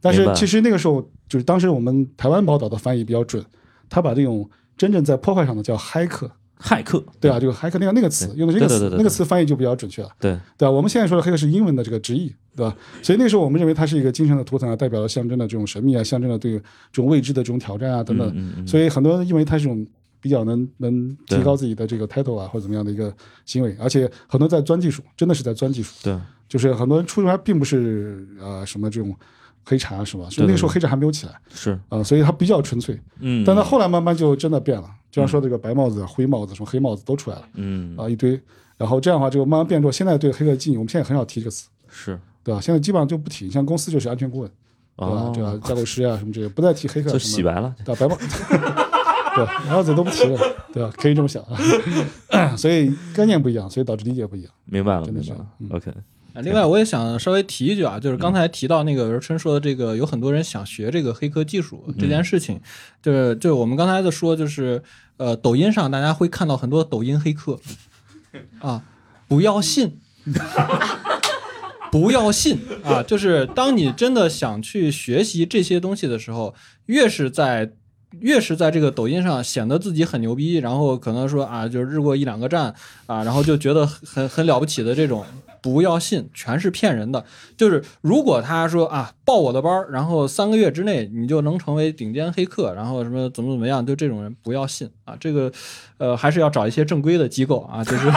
[0.00, 3.44] 但是其实那个时候就是当时我们台湾报道的翻译比较准，
[3.88, 10.08] 他把这种真正在破坏上的叫骇客，骇客，对啊，这个骇客那个那个词用的这个词那个词翻译就比较准确了。
[10.18, 10.70] 对，对吧？
[10.70, 12.74] 我们现在说的黑客是英文的这个直译，对吧？
[13.02, 16.62] 所以那时候我们认为它是一个精神的图腾啊，代表了象征的这种神秘啊，象征了对这
[16.92, 18.26] 种未知的这种挑战啊等等。
[18.28, 19.86] 嗯嗯嗯所以很多人认为它是一种
[20.20, 23.14] 比较能能提高自己的这个 title 啊或者怎么样的一个
[23.44, 25.94] 行为，而且很多在钻技术，真的是在钻技术。
[26.02, 26.18] 对，
[26.48, 29.14] 就是很多人出来并不是呃什么这种
[29.64, 30.28] 黑产啊是吧？
[30.30, 32.98] 所以那个时候对对黑产还没有起来是，啊、所以它比较纯粹。
[33.20, 38.40] 嗯，但到后来慢慢就真的变了，就像说这个白帽子、灰帽子、什么黑帽子都出来了嗯啊、一堆，
[38.76, 42.60] 然后这样的话就慢慢变弱现在对黑客禁，我们现在很少提这个词，是对吧？
[42.60, 44.50] 现在基本上就不提，像公司就是安全顾问，
[44.96, 45.12] 对吧？
[45.12, 47.74] 哦这个架构师啊什么这些，不再提黑客就什么洗白了。
[47.84, 48.00] 对吧？
[48.00, 48.18] 白帽
[49.46, 50.38] 对，白帽子都不提了，
[50.72, 50.90] 对吧？
[50.96, 51.42] 可以这么想
[52.30, 54.52] 啊， 所以概念不一样，所以导致理解不一样。
[54.64, 55.50] 明白了，真的是明白了。
[55.58, 55.90] 嗯 OK，
[56.34, 62.60] 啊另外，我也想稍微提一句啊，就是刚才提到那个琛说的这个，有很多人想学这个黑客技术这件事情，
[63.02, 64.82] 就是就是我们刚才在说，就是
[65.16, 67.58] 呃，抖音上大家会看到很多抖音黑客
[68.60, 68.82] 啊，
[69.26, 69.98] 不要信。
[71.90, 73.02] 不要信啊！
[73.02, 76.54] 就是当你真的想去学习这些东西的时候，
[76.86, 77.72] 越是在
[78.18, 82.74] 越是在这个抖音上显得自己很牛逼，然后可能说啊，就是日过一两个站
[83.06, 85.24] 啊，然后就觉得很很了不起的这种，
[85.62, 87.24] 不要信，全是骗人的。
[87.56, 95.16] 就是如果他说啊，报我的班儿，然后三个月之内你就能成为顶尖黑客，然后什么怎么怎么样，就这种人不要信啊。
[95.20, 95.50] 这个
[95.98, 98.10] 呃，还是要找一些正规的机构啊，就是。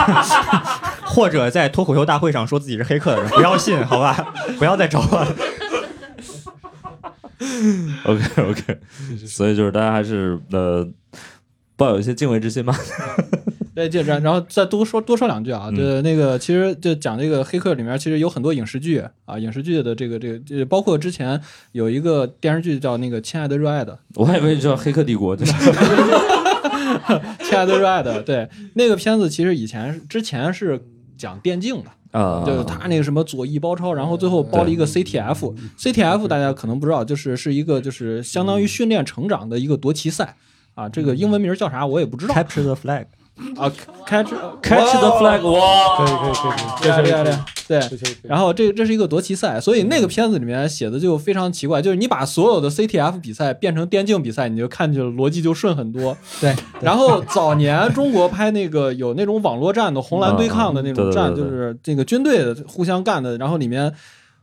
[1.06, 4.34] 或者在脱口秀大会上说自己是黑客的人，不要信，好吧？
[4.58, 5.36] 不要再找我了。
[8.04, 8.78] OK OK，
[9.26, 10.86] 所以就是大家还是呃
[11.76, 12.74] 抱有一些敬畏之心吧。
[13.74, 21.40] 对，就然然后再多说多说两句啊，嗯就那个其实就讲这个黑客里面其实有很多影视剧啊，影视剧的这个这个这包括之前
[21.72, 25.36] 有一个电视剧叫那个《亲爱的热爱的》，我还以为叫《黑客帝国》，
[27.42, 30.80] 《亲爱的热爱的》对那个片子其实以前之前是
[31.16, 31.90] 讲电竞的。
[32.14, 35.52] 啊，就是他那个什么左翼包抄，然后最后包了一个 CTF。
[35.76, 40.36] CTF 大家可能不知道，就是是一个就是相当于训练成长的一个夺旗赛
[40.76, 40.88] 啊。
[40.88, 43.06] 这个英文名叫啥我也不知道 Capture the flag，
[43.56, 43.70] 啊。
[44.06, 44.28] Catch
[44.62, 56.16] Catch the flag，哇，可以可以可以可以，对对对对这些可以然后这这是一个夺旗赛，所以那个片子里面写的就非常奇怪，就是你把所有的 CTF 比赛变成电竞比赛，你就看起来逻辑就顺很多。
[56.40, 63.92] 对， 然后早年中国拍那个有那种网络战的红蓝对抗的那种战，就是这个军队互相干的，然后里面。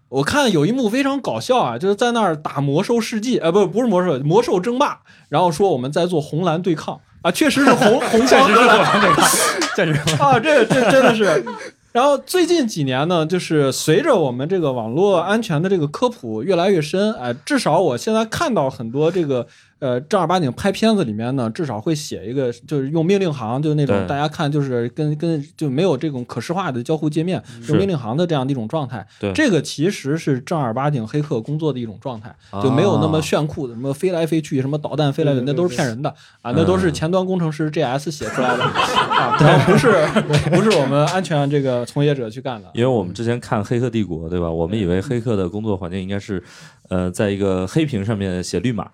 [0.09, 4.99] 我看有一幕非常搞笑啊，就是在那儿打魔兽世纪，呃，不，不是魔兽，魔兽争霸，
[5.29, 9.29] 然后说我们在做红蓝对抗啊，确实是红红方确实是红蓝对抗，
[9.75, 11.43] 确实啊，这这真的是。
[11.91, 19.45] 然后最近几年呢，就是随着我们这个网络安全的这个科普越来越深，哎，至少我现在看到很多这个
[19.81, 29.05] 呃正儿八经拍片子里面呢，至少会写一个，就是用命令行，就是那种大家看就是跟跟就没有这种可视化的交互界面，用命令行的这样的一种状态。
[29.19, 36.09] 对这个其实是正儿八经黑客工作的一种状态，啊就没有那么炫酷的，什么飞来飞去，什么导弹飞来的，那都是骗人的
[36.41, 39.35] 啊，那都是前端工程师 JS 写出来的 啊，
[39.65, 39.91] 不是
[40.53, 42.69] 不是我们安全这个从业者去干的。
[42.73, 44.49] 因为我们之前看《黑客帝国》，对吧？
[44.49, 46.43] 我们以为黑客的工作环境应该是，
[46.89, 48.89] 呃，在一个黑屏上面写绿码，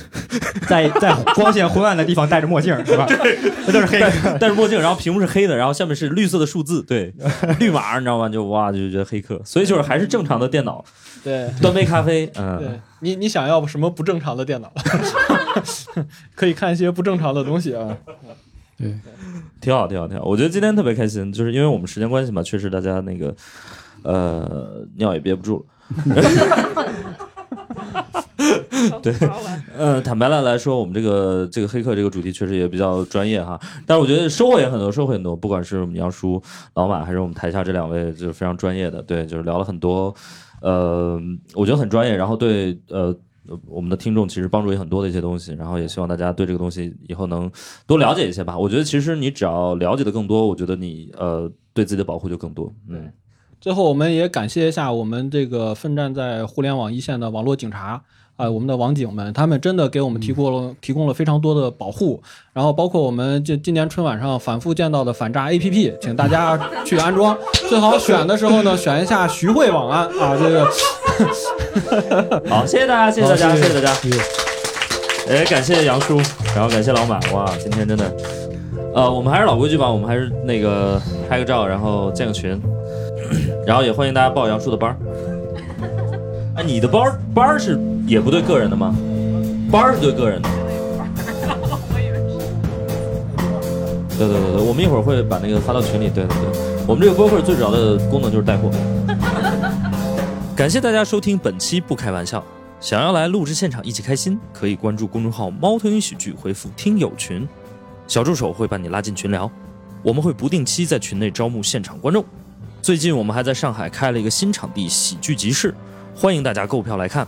[0.68, 3.06] 在在光线昏暗的地方戴着墨镜，是吧？
[3.66, 4.36] 那就是黑客。
[4.38, 7.12] 戴着墨镜，然后屏幕是黑的，然后下面是绿色的数字，对，
[7.58, 8.28] 绿码，你知道吗？
[8.28, 10.84] 就哇，就觉得黑客，所以就是还是正常的电脑，
[11.22, 14.72] 对端杯咖啡，对嗯，你你想要什么不正常的电脑？
[16.34, 17.96] 可以看一些不正常的东西啊。
[18.78, 18.92] 对，
[19.60, 20.24] 挺好，挺好，挺好。
[20.24, 23.34] 我觉得今天特别开心，就是因为我们时间关系嘛，确实大家那个，
[24.02, 25.64] 呃，尿也憋不住
[26.06, 26.14] 了。
[29.02, 29.14] 对，
[29.76, 35.36] 呃，坦白了来说，我们这个这个黑客这个主题确实也比较专业哈，但是我觉得收获也很多，收获很多。
[35.36, 36.42] 不管是我们杨叔、
[36.74, 40.14] 老马，还是我们台下这两位，就是非常专业的，对，就是聊了很多，
[40.60, 41.20] 呃，
[41.54, 43.14] 我觉得很专业，然后对呃。
[43.48, 47.50] 呃我们的听众其实帮助也很多的一些东西，然后也希望大家对这个东西以后能
[47.88, 48.56] 多了解一些吧。
[48.56, 52.72] 我觉得其实你只要了解的更多，我觉得你呃对自己的保护就更多。
[52.88, 53.12] 嗯，
[53.62, 58.02] 最后，我们也感谢一下我们这个奋战在互联网一线的网络警察
[58.34, 62.20] 啊、我们的网警们，他们真的给我们提供了、提供了非常多的保护。
[62.52, 67.38] 然后，包括我们这今年春晚上反复见到的反诈 APP，请大家去安装。
[67.70, 70.64] 最好选的时候呢，选一下徐汇网安啊，这个
[72.50, 74.00] 好，谢谢大家，谢谢大家，好谢谢谢谢大家。
[75.28, 76.16] 哎，感谢杨叔，
[76.52, 78.12] 然后感谢老马，哇，今天真的，
[78.92, 82.60] 呃，我们还是老规矩吧，我们还是那个拍个照，然后建个群，
[83.66, 84.96] 然后也欢迎大家报杨叔的班儿。
[86.56, 88.94] 哎，你的班儿班儿是也不对个人的吗？
[89.70, 90.48] 班儿是对个人的。
[94.18, 96.08] 对对对对，我们一会儿会把那个发到群里。
[96.10, 98.70] 对对对，我们这个播客最主要的功能就是带货。
[100.54, 102.38] 感谢大家收听本期《不开玩笑》。
[102.78, 107.48] 想要来录制现场一起开心，可以关注公众号“猫头鹰喜剧”，回复“听友群”，
[108.06, 109.50] 小助手会把你拉进群聊。
[110.02, 112.24] 我们会不定期在群内招募现场观众。
[112.82, 115.72] 最近我们还在上海开了一个新场地——喜剧集市，
[116.16, 117.24] 欢迎大家购票来看。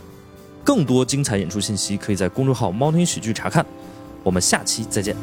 [0.64, 3.64] 更多精彩演出信息可以在公众号“猫宁喜剧”查看。
[4.24, 5.14] 我们下期再见。